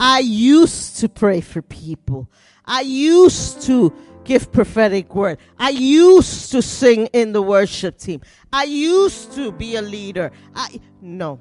I 0.00 0.20
used 0.20 0.98
to 1.00 1.08
pray 1.08 1.40
for 1.40 1.62
people. 1.62 2.30
I 2.64 2.80
used 2.80 3.62
to 3.62 3.92
give 4.24 4.50
prophetic 4.52 5.14
word. 5.14 5.38
I 5.58 5.70
used 5.70 6.52
to 6.52 6.62
sing 6.62 7.06
in 7.12 7.32
the 7.32 7.42
worship 7.42 7.98
team. 7.98 8.20
I 8.52 8.64
used 8.64 9.32
to 9.34 9.52
be 9.52 9.76
a 9.76 9.82
leader. 9.82 10.32
I 10.54 10.80
no. 11.00 11.40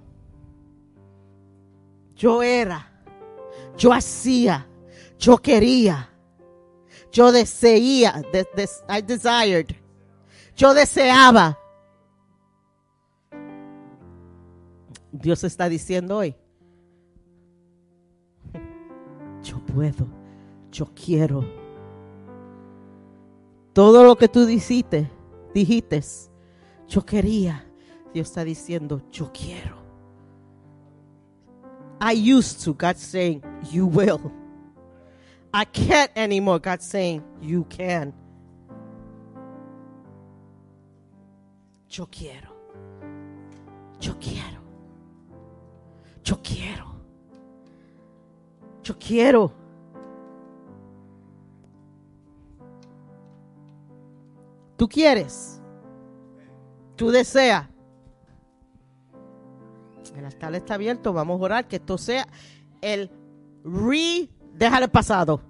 Yo 2.18 2.42
era. 2.42 2.86
Yo 3.78 3.92
hacía. 3.92 4.66
Yo 5.20 5.38
quería. 5.38 6.08
Yo 7.12 7.32
deseía. 7.32 8.24
de- 8.32 8.46
des- 8.56 8.84
I 8.90 9.02
desired. 9.02 9.76
Yo 10.56 10.74
deseaba. 10.74 11.58
Dios 15.12 15.44
está 15.44 15.68
diciendo 15.70 16.18
hoy, 16.18 16.36
yo 19.44 19.60
puedo, 19.66 20.08
yo 20.72 20.90
quiero. 20.94 21.44
Todo 23.74 24.04
lo 24.04 24.18
que 24.18 24.28
tú 24.28 24.46
dijiste, 24.46 25.10
dijiste, 25.54 26.02
yo 26.88 27.06
quería. 27.06 27.66
Dios 28.14 28.28
está 28.28 28.44
diciendo, 28.44 29.02
yo 29.12 29.32
quiero. 29.32 29.82
I 32.02 32.14
used 32.14 32.64
to, 32.66 32.74
God 32.74 32.98
saying, 32.98 33.42
you 33.72 33.86
will. 33.86 34.32
I 35.54 35.66
can't 35.66 36.12
anymore. 36.16 36.60
God's 36.60 36.86
saying, 36.86 37.24
You 37.42 37.66
can. 37.66 38.14
Yo 41.90 42.06
quiero. 42.06 42.56
Yo 44.00 44.14
quiero. 44.20 44.61
Yo 46.32 46.40
quiero. 46.42 46.86
Yo 48.84 48.98
quiero. 48.98 49.52
Tú 54.78 54.88
quieres. 54.88 55.62
Tú 56.96 57.12
deseas. 57.12 57.68
El 60.16 60.24
altar 60.24 60.56
está 60.56 60.76
abierto. 60.76 61.12
Vamos 61.12 61.42
a 61.42 61.44
orar 61.44 61.68
que 61.68 61.76
esto 61.76 61.98
sea 61.98 62.26
el 62.80 63.12
re. 63.66 64.30
Dejar 64.54 64.84
el 64.84 64.90
pasado. 64.90 65.42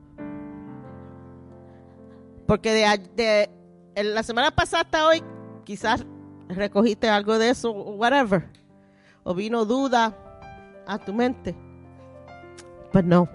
Porque 2.47 2.71
de, 2.73 3.49
de- 3.93 4.03
la 4.03 4.23
semana 4.23 4.49
pasada 4.49 4.81
hasta 4.81 5.05
hoy, 5.05 5.21
quizás 5.63 6.03
recogiste 6.49 7.07
algo 7.07 7.37
de 7.37 7.51
eso, 7.51 7.71
whatever. 7.71 8.49
O 9.23 9.35
vino 9.35 9.63
duda 9.63 10.17
a 10.87 10.97
tu 10.97 11.13
mente. 11.13 11.55
But 12.91 13.05
no. 13.05 13.29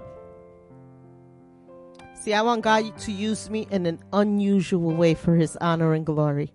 See, 2.14 2.34
I 2.34 2.42
want 2.42 2.62
God 2.62 2.98
to 2.98 3.12
use 3.12 3.48
me 3.50 3.66
in 3.70 3.86
an 3.86 4.02
unusual 4.12 4.92
way 4.94 5.14
for 5.14 5.36
His 5.36 5.56
honor 5.60 5.94
and 5.94 6.04
glory. 6.04 6.52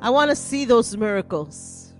I 0.00 0.10
want 0.10 0.30
to 0.30 0.36
see 0.36 0.64
those 0.64 0.96
miracles. 0.96 1.92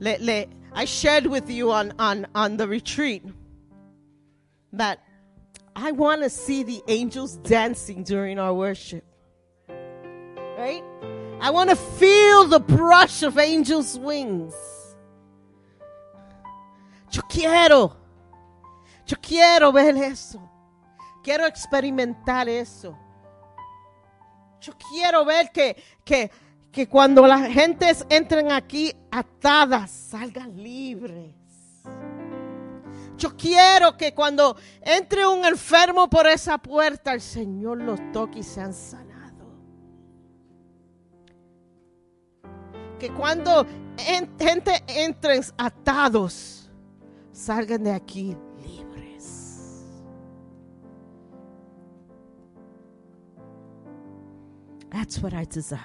Le, 0.00 0.16
le, 0.20 0.46
I 0.72 0.84
shared 0.86 1.26
with 1.26 1.50
you 1.50 1.72
on, 1.72 1.92
on, 1.98 2.26
on 2.34 2.56
the 2.56 2.66
retreat 2.66 3.22
that 4.72 5.00
I 5.76 5.92
want 5.92 6.22
to 6.22 6.30
see 6.30 6.62
the 6.62 6.82
angels 6.88 7.36
dancing 7.38 8.02
during 8.02 8.38
our 8.38 8.54
worship. 8.54 9.04
Right? 9.68 10.82
I 11.40 11.50
want 11.50 11.70
to 11.70 11.76
feel 11.76 12.46
the 12.46 12.60
brush 12.60 13.22
of 13.22 13.38
angels' 13.38 13.98
wings. 13.98 14.54
Yo 17.14 17.22
quiero. 17.28 17.96
Yo 19.06 19.16
quiero 19.20 19.70
ver 19.70 19.96
eso. 19.96 20.40
Quiero 21.22 21.46
experimentar 21.46 22.48
eso. 22.48 22.98
Yo 24.60 24.72
quiero 24.90 25.24
ver 25.24 25.52
que, 25.52 25.76
que, 26.04 26.28
que 26.72 26.88
cuando 26.88 27.24
las 27.24 27.46
gentes 27.52 28.04
entren 28.08 28.50
aquí 28.50 28.92
atadas, 29.12 29.92
salgan 29.92 30.60
libres. 30.60 31.32
Yo 33.16 33.36
quiero 33.36 33.96
que 33.96 34.12
cuando 34.12 34.56
entre 34.80 35.24
un 35.24 35.44
enfermo 35.44 36.10
por 36.10 36.26
esa 36.26 36.58
puerta, 36.58 37.12
el 37.12 37.20
Señor 37.20 37.80
los 37.80 38.00
toque 38.10 38.40
y 38.40 38.42
sean 38.42 38.74
sanados. 38.74 39.52
Que 42.98 43.12
cuando 43.12 43.64
en- 43.98 44.36
gente 44.36 44.82
entren 44.88 45.42
atados, 45.56 46.63
salgan 47.34 47.84
de 47.84 47.90
aquí 47.90 48.36
libres. 48.62 49.82
That's 54.90 55.18
what 55.18 55.34
I 55.34 55.44
desire. 55.44 55.80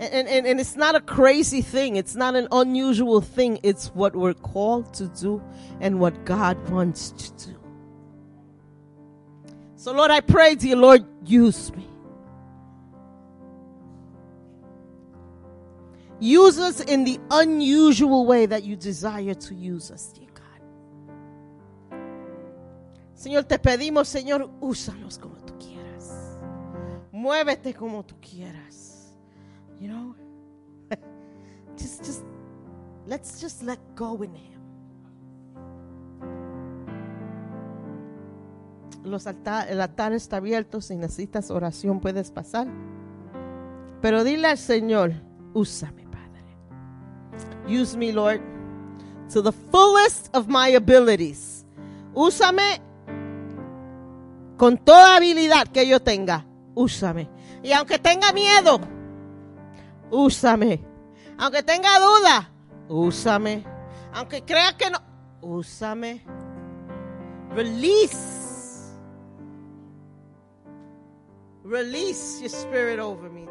And, 0.00 0.26
and, 0.26 0.46
and 0.46 0.58
it's 0.58 0.76
not 0.76 0.94
a 0.94 1.00
crazy 1.00 1.60
thing. 1.60 1.96
It's 1.96 2.16
not 2.16 2.34
an 2.34 2.48
unusual 2.50 3.20
thing. 3.20 3.60
It's 3.62 3.88
what 3.88 4.16
we're 4.16 4.32
called 4.32 4.94
to 4.94 5.08
do 5.08 5.42
and 5.78 6.00
what 6.00 6.24
God 6.24 6.56
wants 6.70 7.10
to 7.10 7.48
do. 7.48 7.56
So, 9.76 9.92
Lord, 9.92 10.10
I 10.10 10.20
pray, 10.20 10.54
dear 10.54 10.76
Lord, 10.76 11.04
use 11.26 11.70
me. 11.76 11.89
Use 16.20 16.58
us 16.58 16.80
in 16.80 17.04
the 17.04 17.18
unusual 17.30 18.26
way 18.26 18.44
that 18.44 18.62
you 18.62 18.76
desire 18.76 19.34
to 19.34 19.54
use 19.54 19.90
us, 19.90 20.12
dear 20.12 20.28
God. 20.34 21.98
Señor, 23.14 23.44
te 23.44 23.58
pedimos, 23.58 24.06
Señor, 24.06 24.50
úsanos 24.60 25.18
como 25.18 25.36
tú 25.36 25.54
quieras. 25.58 26.38
Muévete 27.10 27.72
como 27.72 28.04
tú 28.04 28.16
quieras. 28.20 29.16
You 29.80 29.88
know? 29.88 30.14
just 31.78 32.04
just 32.04 32.22
let's 33.06 33.40
just 33.40 33.62
let 33.62 33.78
go 33.96 34.22
in 34.22 34.34
him. 34.34 34.60
Los 39.04 39.26
alta- 39.26 39.66
el 39.70 39.80
altar 39.80 40.12
está 40.12 40.36
abierto, 40.36 40.82
si 40.82 40.96
necesitas 40.96 41.50
oración 41.50 42.00
puedes 42.00 42.30
pasar. 42.30 42.68
Pero 44.02 44.22
dile 44.22 44.48
al 44.48 44.58
Señor, 44.58 45.14
úsame. 45.54 46.09
Use 47.66 47.96
me, 47.96 48.12
Lord, 48.12 48.40
to 49.30 49.42
the 49.42 49.52
fullest 49.52 50.28
of 50.34 50.48
my 50.48 50.68
abilities. 50.68 51.64
Úsame 52.14 52.80
con 54.56 54.76
toda 54.78 55.16
habilidad 55.16 55.68
que 55.68 55.86
yo 55.86 56.00
tenga. 56.00 56.44
Úsame. 56.74 57.28
Y 57.62 57.72
aunque 57.72 57.98
tenga 57.98 58.32
miedo, 58.32 58.80
úsame. 60.10 60.84
Aunque 61.38 61.62
tenga 61.62 61.98
duda, 61.98 62.50
úsame. 62.88 63.64
Aunque 64.12 64.42
crea 64.42 64.76
que 64.76 64.90
no, 64.90 64.98
úsame. 65.40 66.22
Release. 67.54 68.92
Release 71.64 72.40
your 72.40 72.50
spirit 72.50 72.98
over 72.98 73.30
me, 73.30 73.46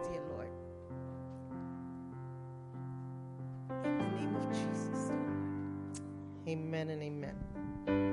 Amen 6.50 6.90
and 6.90 7.04
amen. 7.04 8.09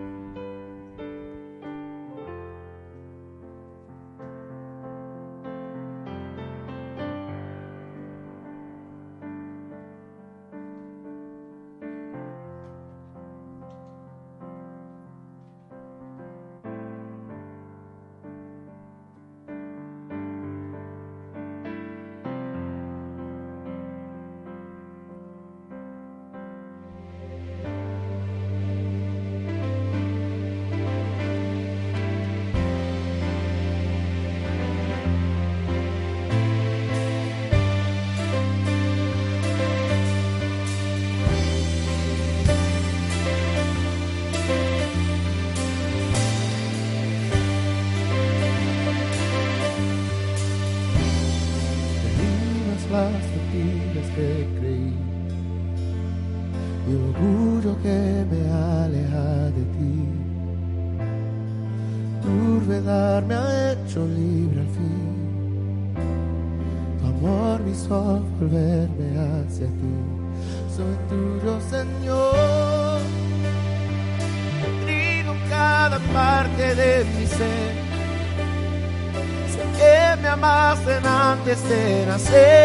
Antes 81.48 81.68
de 81.68 82.06
nacer. 82.06 82.56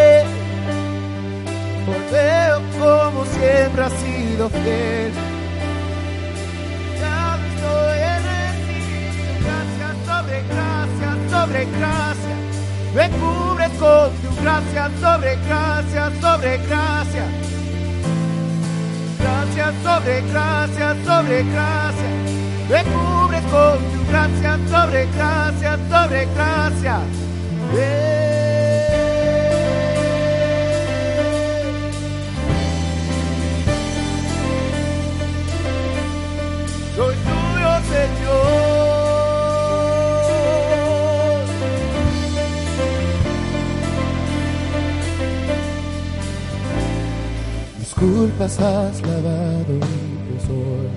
Has 48.60 49.02
lavado 49.02 49.74
y 49.78 50.40
soy. 50.46 50.90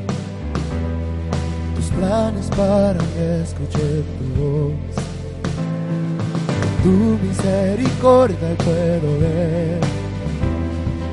Tus 1.76 1.86
planes 1.90 2.46
para 2.56 2.94
mí 2.94 3.42
escuché 3.42 4.02
tu 4.18 4.24
voz. 4.40 4.94
Tu 6.82 6.94
misericordia 7.24 8.48
puedo 8.58 9.08
ver. 9.20 9.80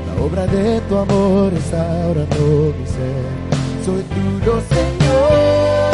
La 0.07 0.13
obra 0.23 0.47
de 0.47 0.81
tu 0.81 0.97
amor 0.97 1.53
es 1.53 1.73
ahora 1.73 2.25
todo 2.25 2.73
mi 2.77 2.87
ser. 2.87 3.25
Soy 3.85 4.03
tuyo, 4.03 4.53
Señor. 4.75 5.91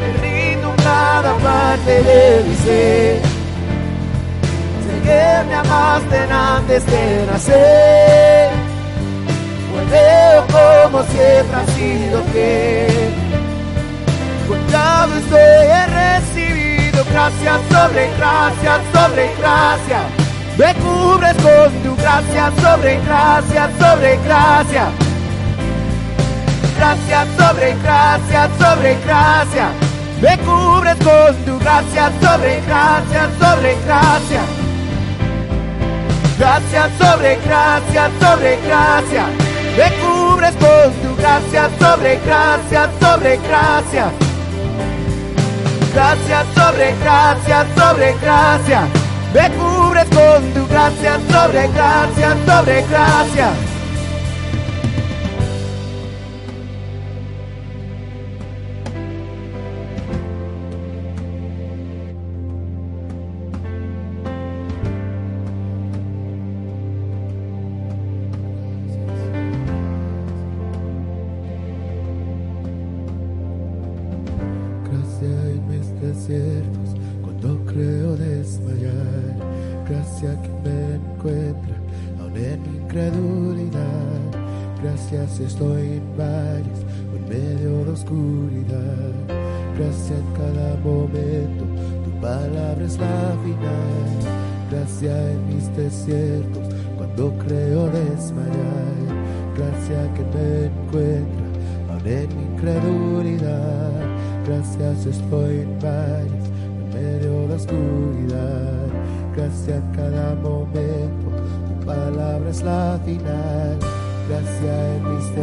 Me 0.00 0.08
rindo 0.22 0.68
cada 0.82 1.32
parte 1.36 1.92
de 2.02 2.44
mi 2.48 2.54
ser. 2.56 3.22
Que 5.02 5.24
me 5.48 5.54
amaste 5.54 6.18
antes 6.30 6.86
de 6.86 7.26
nacer. 7.26 8.51
Veo 9.92 10.46
como 10.46 11.02
siempre 11.02 11.54
has 11.54 11.70
sido 11.74 12.22
fiel. 12.32 13.12
Contado 14.48 15.12
estoy, 15.18 15.66
he 15.68 15.86
recibido 15.86 17.04
gracias 17.12 17.60
sobre 17.70 18.08
gracias 18.16 18.80
sobre 18.90 19.34
gracia. 19.36 20.00
Me 20.56 20.74
cubres 20.76 21.34
con 21.34 21.72
tu 21.82 21.94
gracia 21.96 22.50
sobre 22.62 23.00
gracia 23.00 23.70
sobre 23.78 24.16
gracia. 24.24 24.86
Gracia 26.78 27.26
sobre 27.36 27.74
gracia 27.82 28.48
sobre 28.58 28.96
gracia. 29.04 29.68
Me 30.22 30.38
cubres 30.38 30.96
con 31.04 31.36
tu 31.44 31.58
gracia 31.58 32.10
sobre 32.22 32.62
gracia 32.62 33.28
sobre 33.38 33.76
gracia. 33.84 34.42
Gracia 36.38 36.90
sobre 36.98 37.36
gracia 37.44 38.10
sobre 38.20 38.56
gracia. 38.66 39.41
Me 39.76 39.90
cubres 40.00 40.54
con 40.56 40.92
tu 41.02 41.16
gracia 41.16 41.70
sobre 41.78 42.18
gracia 42.26 42.90
sobre 43.00 43.36
gracia. 43.38 44.12
Gracia 45.94 46.44
sobre 46.54 46.94
gracia 47.00 47.66
sobre 47.74 48.14
gracia. 48.20 48.88
Me 49.32 49.50
cubres 49.56 50.08
con 50.10 50.52
tu 50.52 50.66
gracia 50.68 51.18
sobre 51.30 51.68
gracia 51.68 52.36
sobre 52.46 52.82
gracia. 52.82 53.71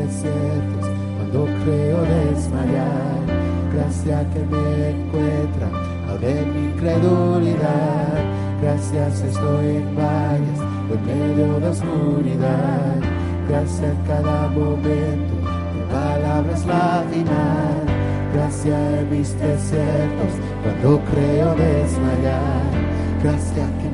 Desiertos, 0.10 0.90
cuando 1.18 1.45
creo 1.64 2.02
desmayar. 2.02 3.19
Gracias 3.73 4.26
que 4.34 4.40
me 4.40 4.90
encuentra, 4.90 5.68
en 6.22 6.53
mi 6.53 6.65
incredulidad. 6.72 8.23
Gracias 8.61 9.22
estoy 9.22 9.77
en 9.77 9.95
valles, 9.95 10.60
en 10.91 11.06
medio 11.06 11.60
de 11.60 11.68
oscuridad. 11.68 12.95
Gracias 13.48 13.95
cada 14.07 14.48
momento, 14.49 15.34
tu 15.73 15.94
palabra 15.94 16.53
es 16.53 16.65
la 16.65 17.03
final. 17.11 17.84
Gracias 18.34 18.94
en 18.99 19.10
mis 19.10 19.40
desiertos, 19.40 20.34
cuando 20.64 21.02
creo 21.11 21.56
desmayar. 21.56 22.69
Gracias 23.23 23.69
que 23.81 23.89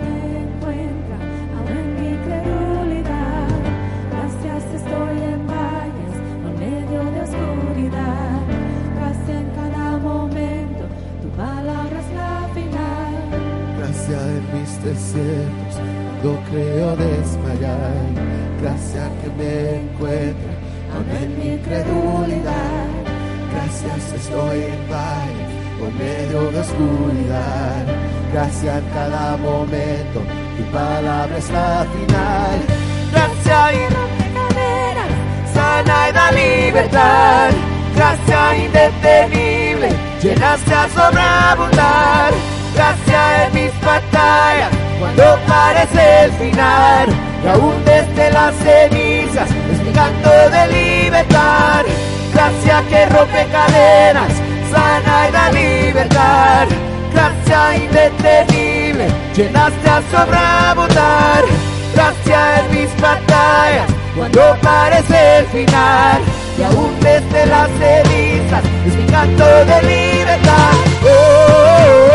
me 19.38 19.76
encuentra, 19.81 20.53
aún 20.93 21.38
mi 21.38 21.53
incredulidad. 21.53 22.88
Gracias 23.52 24.14
estoy 24.14 24.64
en 24.64 24.91
valle, 24.91 25.45
por 25.80 25.91
medio 25.93 26.52
de 26.52 26.60
oscuridad. 26.60 27.85
Gracias 28.34 28.84
en 28.84 28.89
cada 28.89 29.38
momento, 29.38 30.19
tu 30.57 30.64
palabra 30.72 31.38
es 31.38 31.49
la 31.52 31.85
final. 31.93 32.57
Gracias 33.11 33.73
y 33.73 33.93
Rompe 33.93 34.26
cadenas, 34.34 35.53
sana 35.53 36.10
y 36.10 36.14
da 36.14 36.31
libertad. 36.31 37.52
Gracia 37.95 38.57
indetenible, 38.57 39.89
llenaste 40.22 40.73
a 40.73 40.89
sobreabundar. 40.89 42.34
Gracia 42.76 43.47
en 43.47 43.53
mis 43.53 43.81
batallas, 43.81 44.69
cuando 44.99 45.23
parece 45.47 46.26
el 46.26 46.31
final. 46.34 47.07
Y 47.41 47.47
aún 47.47 47.76
desde 47.85 48.27
es 48.27 48.91
mi 48.91 49.15
canto 49.96 50.50
de 50.50 50.68
libertad. 50.68 51.86
Gracia 52.34 52.84
que 52.90 53.06
rompe 53.08 53.48
cadenas, 53.52 54.34
sana 54.72 55.30
y 55.30 55.32
da 55.32 55.52
libertad. 55.52 56.68
Gracia 57.14 57.78
indetenible, 57.78 59.08
llenaste 59.36 59.90
a 59.90 60.02
sobreabundar. 60.12 61.44
Gracia 61.94 62.60
en 62.60 62.66
mis 62.76 63.02
batallas, 63.02 63.90
cuando 64.16 64.42
parece 64.62 65.38
el 65.40 65.46
final. 65.48 66.22
Y 66.58 66.64
aún 66.64 66.94
desde 67.00 67.46
las 67.48 67.70
cenizas, 67.80 68.64
es 68.86 68.96
mi 68.96 69.06
canto 69.06 69.46
de 69.46 69.82
libertad. 69.84 70.74
Oh, 71.04 71.08
oh, 71.08 72.12
oh, 72.12 72.15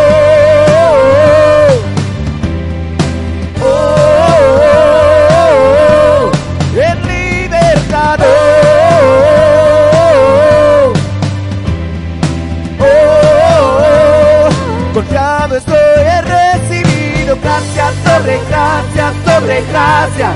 sobre 18.30 18.48
gracia 18.48 19.12
sobre 19.24 19.62
gracia. 19.62 20.32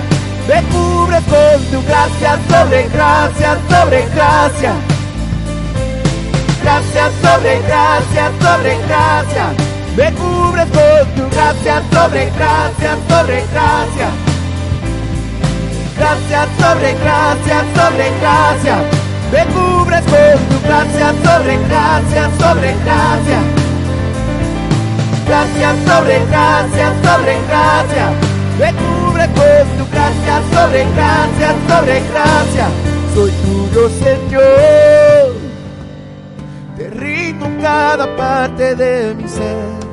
Me 0.49 0.62
cubres 0.73 1.23
con 1.25 1.65
tu 1.71 1.87
gracia 1.87 2.39
sobre 2.49 2.89
gracia 2.89 3.59
sobre 3.69 4.07
gracia. 4.15 4.73
Gracia 6.62 7.11
sobre 7.23 7.61
gracia 7.61 8.33
sobre 8.41 8.79
gracia. 8.89 9.47
Me 9.97 10.12
cubres 10.12 10.66
con 10.71 11.15
tu 11.15 11.31
gracia 11.31 11.83
sobre 11.93 12.31
gracia 12.31 12.97
sobre 13.09 13.45
gracia. 13.53 14.09
Gracia 15.97 16.49
sobre 16.59 16.95
gracia 16.95 17.65
sobre 17.77 18.11
gracia. 18.21 18.77
Me 19.33 19.45
cubres 19.55 20.03
con 20.03 20.49
tu 20.49 20.66
gracia 20.66 21.15
sobre 21.23 21.57
gracia, 21.69 22.31
sobre 22.41 22.75
gracia. 22.85 23.64
Gracia 25.26 25.74
sobre 25.86 26.26
gracia, 26.26 26.92
sobre 27.02 27.34
gracia. 27.48 28.10
Me 28.59 28.72
cubre 28.72 29.26
con 29.26 29.78
tu 29.78 29.90
gracia 29.90 30.42
sobre 30.52 30.84
gracia, 30.94 31.55
sobre 31.68 32.01
gracia. 32.10 32.68
Soy 33.14 33.30
tuyo, 33.30 33.88
Señor. 33.88 35.34
Te 36.76 36.90
rindo 36.90 37.46
cada 37.62 38.14
parte 38.16 38.74
de 38.74 39.14
mi 39.14 39.26
ser. 39.26 39.84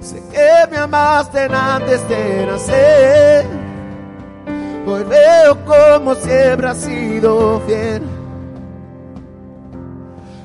Sé 0.00 0.22
que 0.32 0.70
me 0.70 0.78
amaste 0.78 1.44
antes 1.44 2.08
de 2.08 2.46
nacer. 2.46 3.46
Hoy 4.86 5.04
veo 5.04 5.64
como 5.64 6.14
siempre 6.16 6.68
has 6.68 6.78
sido 6.78 7.60
fiel. 7.66 8.02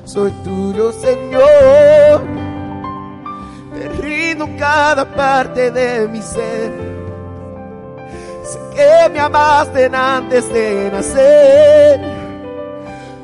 Soy 0.04 0.30
tuyo, 0.44 0.92
Señor. 0.92 2.51
Te 3.74 3.88
rindo 3.88 4.48
cada 4.58 5.04
parte 5.04 5.70
de 5.70 6.06
mi 6.08 6.20
ser. 6.20 6.72
Sé 8.44 8.58
que 8.74 9.08
me 9.10 9.18
amaste 9.18 9.86
antes 9.86 10.52
de 10.52 10.90
nacer. 10.92 12.00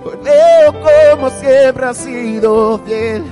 Hoy 0.04 0.18
veo 0.22 0.72
como 0.72 1.30
siempre 1.30 1.86
has 1.86 1.96
sido 1.98 2.78
fiel. 2.86 3.24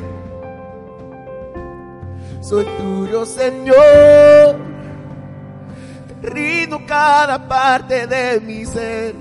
Soy 2.43 2.65
tuyo, 2.79 3.25
Señor. 3.25 4.57
Te 6.21 6.31
rindo 6.31 6.79
cada 6.87 7.39
parte 7.49 8.07
de 8.07 8.41
mi 8.41 8.65
ser. 8.67 9.15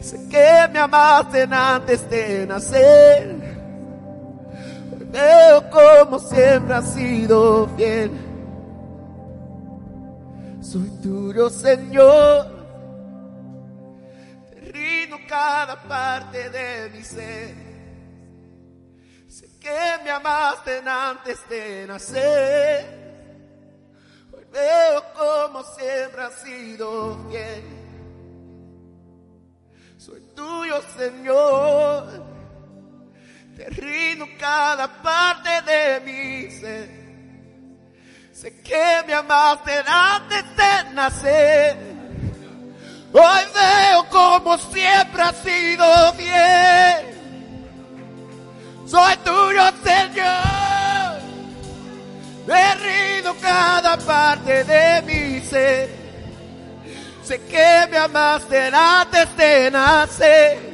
Sé 0.00 0.16
que 0.30 0.72
me 0.72 0.78
amaste 0.78 1.46
antes 1.50 2.08
de 2.08 2.46
nacer. 2.46 3.39
Veo 5.12 5.70
como 5.70 6.18
siempre 6.18 6.74
has 6.74 6.94
sido 6.94 7.68
fiel. 7.76 8.10
Soy 10.60 10.88
tuyo, 11.02 11.50
Señor. 11.50 12.46
Te 14.50 14.60
rindo 14.72 15.16
cada 15.28 15.76
parte 15.82 16.48
de 16.50 16.90
mi 16.90 17.02
ser. 17.02 17.54
Sé 19.28 19.58
que 19.58 20.04
me 20.04 20.10
amaste 20.10 20.80
antes 20.86 21.48
de 21.48 21.86
nacer. 21.88 23.00
Veo 24.52 25.02
como 25.16 25.62
siempre 25.62 26.22
has 26.22 26.34
sido 26.40 27.18
fiel. 27.28 27.64
Soy 29.96 30.20
tuyo, 30.34 30.80
Señor. 30.96 32.29
Te 33.60 33.68
rindo 33.68 34.26
cada 34.38 34.88
parte 34.88 35.50
de 35.70 36.00
mi 36.00 36.50
ser. 36.50 36.88
Sé 38.32 38.54
que 38.62 39.02
me 39.06 39.12
amaste 39.12 39.84
antes 39.86 40.44
de 40.56 40.94
nacer. 40.94 41.76
Hoy 43.12 43.42
veo 43.54 44.08
como 44.08 44.56
siempre 44.56 45.22
has 45.22 45.36
sido 45.42 45.84
fiel. 46.14 47.18
Soy 48.86 49.16
tuyo, 49.18 49.62
Señor. 49.84 51.20
Te 52.46 52.74
rindo 52.76 53.36
cada 53.42 53.98
parte 53.98 54.64
de 54.64 55.02
mi 55.02 55.40
ser. 55.44 55.90
Sé 57.22 57.38
que 57.42 57.88
me 57.90 57.98
amaste 57.98 58.70
antes 58.72 59.36
de 59.36 59.70
nacer. 59.70 60.69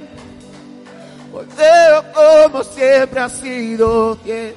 Hoy 1.36 1.46
veo 1.54 2.02
como 2.14 2.64
siempre 2.64 3.20
has 3.20 3.32
sido 3.32 4.16
fiel. 4.24 4.56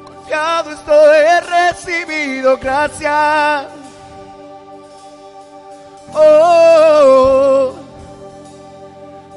confiado 0.06 0.70
estoy, 0.70 1.18
he 1.18 1.40
recibido 1.42 2.56
gracia. 2.56 3.68
Oh, 6.14 7.74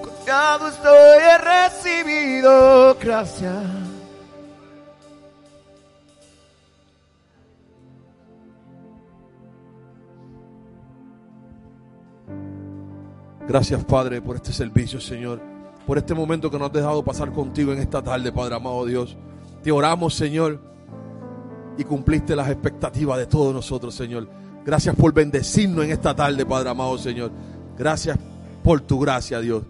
confiado 0.01 0.69
estoy, 0.69 1.19
he 1.21 1.37
recibido 1.37 2.95
gracia. 2.95 3.61
Gracias, 13.49 13.83
Padre, 13.83 14.21
por 14.21 14.35
este 14.35 14.53
servicio, 14.53 15.01
Señor. 15.01 15.41
Por 15.87 15.97
este 15.97 16.13
momento 16.13 16.51
que 16.51 16.59
nos 16.59 16.67
has 16.67 16.73
dejado 16.73 17.03
pasar 17.03 17.31
contigo 17.31 17.73
en 17.73 17.79
esta 17.79 17.99
tarde, 17.99 18.31
Padre 18.31 18.53
amado 18.53 18.85
Dios. 18.85 19.17
Te 19.63 19.71
oramos, 19.71 20.13
Señor, 20.13 20.59
y 21.75 21.83
cumpliste 21.83 22.35
las 22.35 22.47
expectativas 22.47 23.17
de 23.17 23.25
todos 23.25 23.51
nosotros, 23.51 23.95
Señor. 23.95 24.27
Gracias 24.63 24.95
por 24.95 25.11
bendecirnos 25.15 25.83
en 25.83 25.89
esta 25.89 26.15
tarde, 26.15 26.45
Padre 26.45 26.69
amado, 26.69 26.95
Señor. 26.99 27.31
Gracias 27.75 28.19
por 28.63 28.81
tu 28.81 28.99
gracia, 28.99 29.39
Dios. 29.39 29.63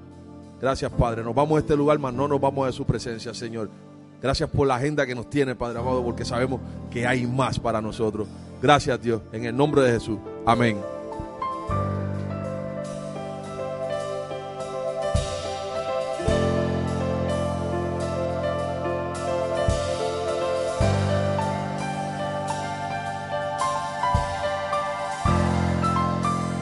Gracias, 0.60 0.91
Padre. 0.91 1.23
Nos 1.23 1.34
vamos 1.34 1.56
a 1.56 1.60
este 1.60 1.77
lugar, 1.77 1.99
mas 1.99 2.14
no 2.14 2.27
nos 2.27 2.41
vamos 2.41 2.68
de 2.68 2.73
su 2.73 2.85
presencia, 2.85 3.34
Señor. 3.34 3.69
Gracias 4.22 4.49
por 4.49 4.68
la 4.68 4.76
agenda 4.76 5.06
que 5.06 5.15
nos 5.15 5.30
tiene, 5.30 5.56
Padre 5.56 5.80
amado, 5.80 6.03
porque 6.03 6.26
sabemos 6.26 6.60
que 6.91 7.07
hay 7.07 7.26
más 7.26 7.57
para 7.57 7.80
nosotros. 7.80 8.27
Gracias, 8.61 9.01
Dios. 9.01 9.22
En 9.31 9.45
el 9.45 9.56
nombre 9.56 9.84
de 9.84 9.93
Jesús. 9.93 10.19
Amén. 10.45 10.98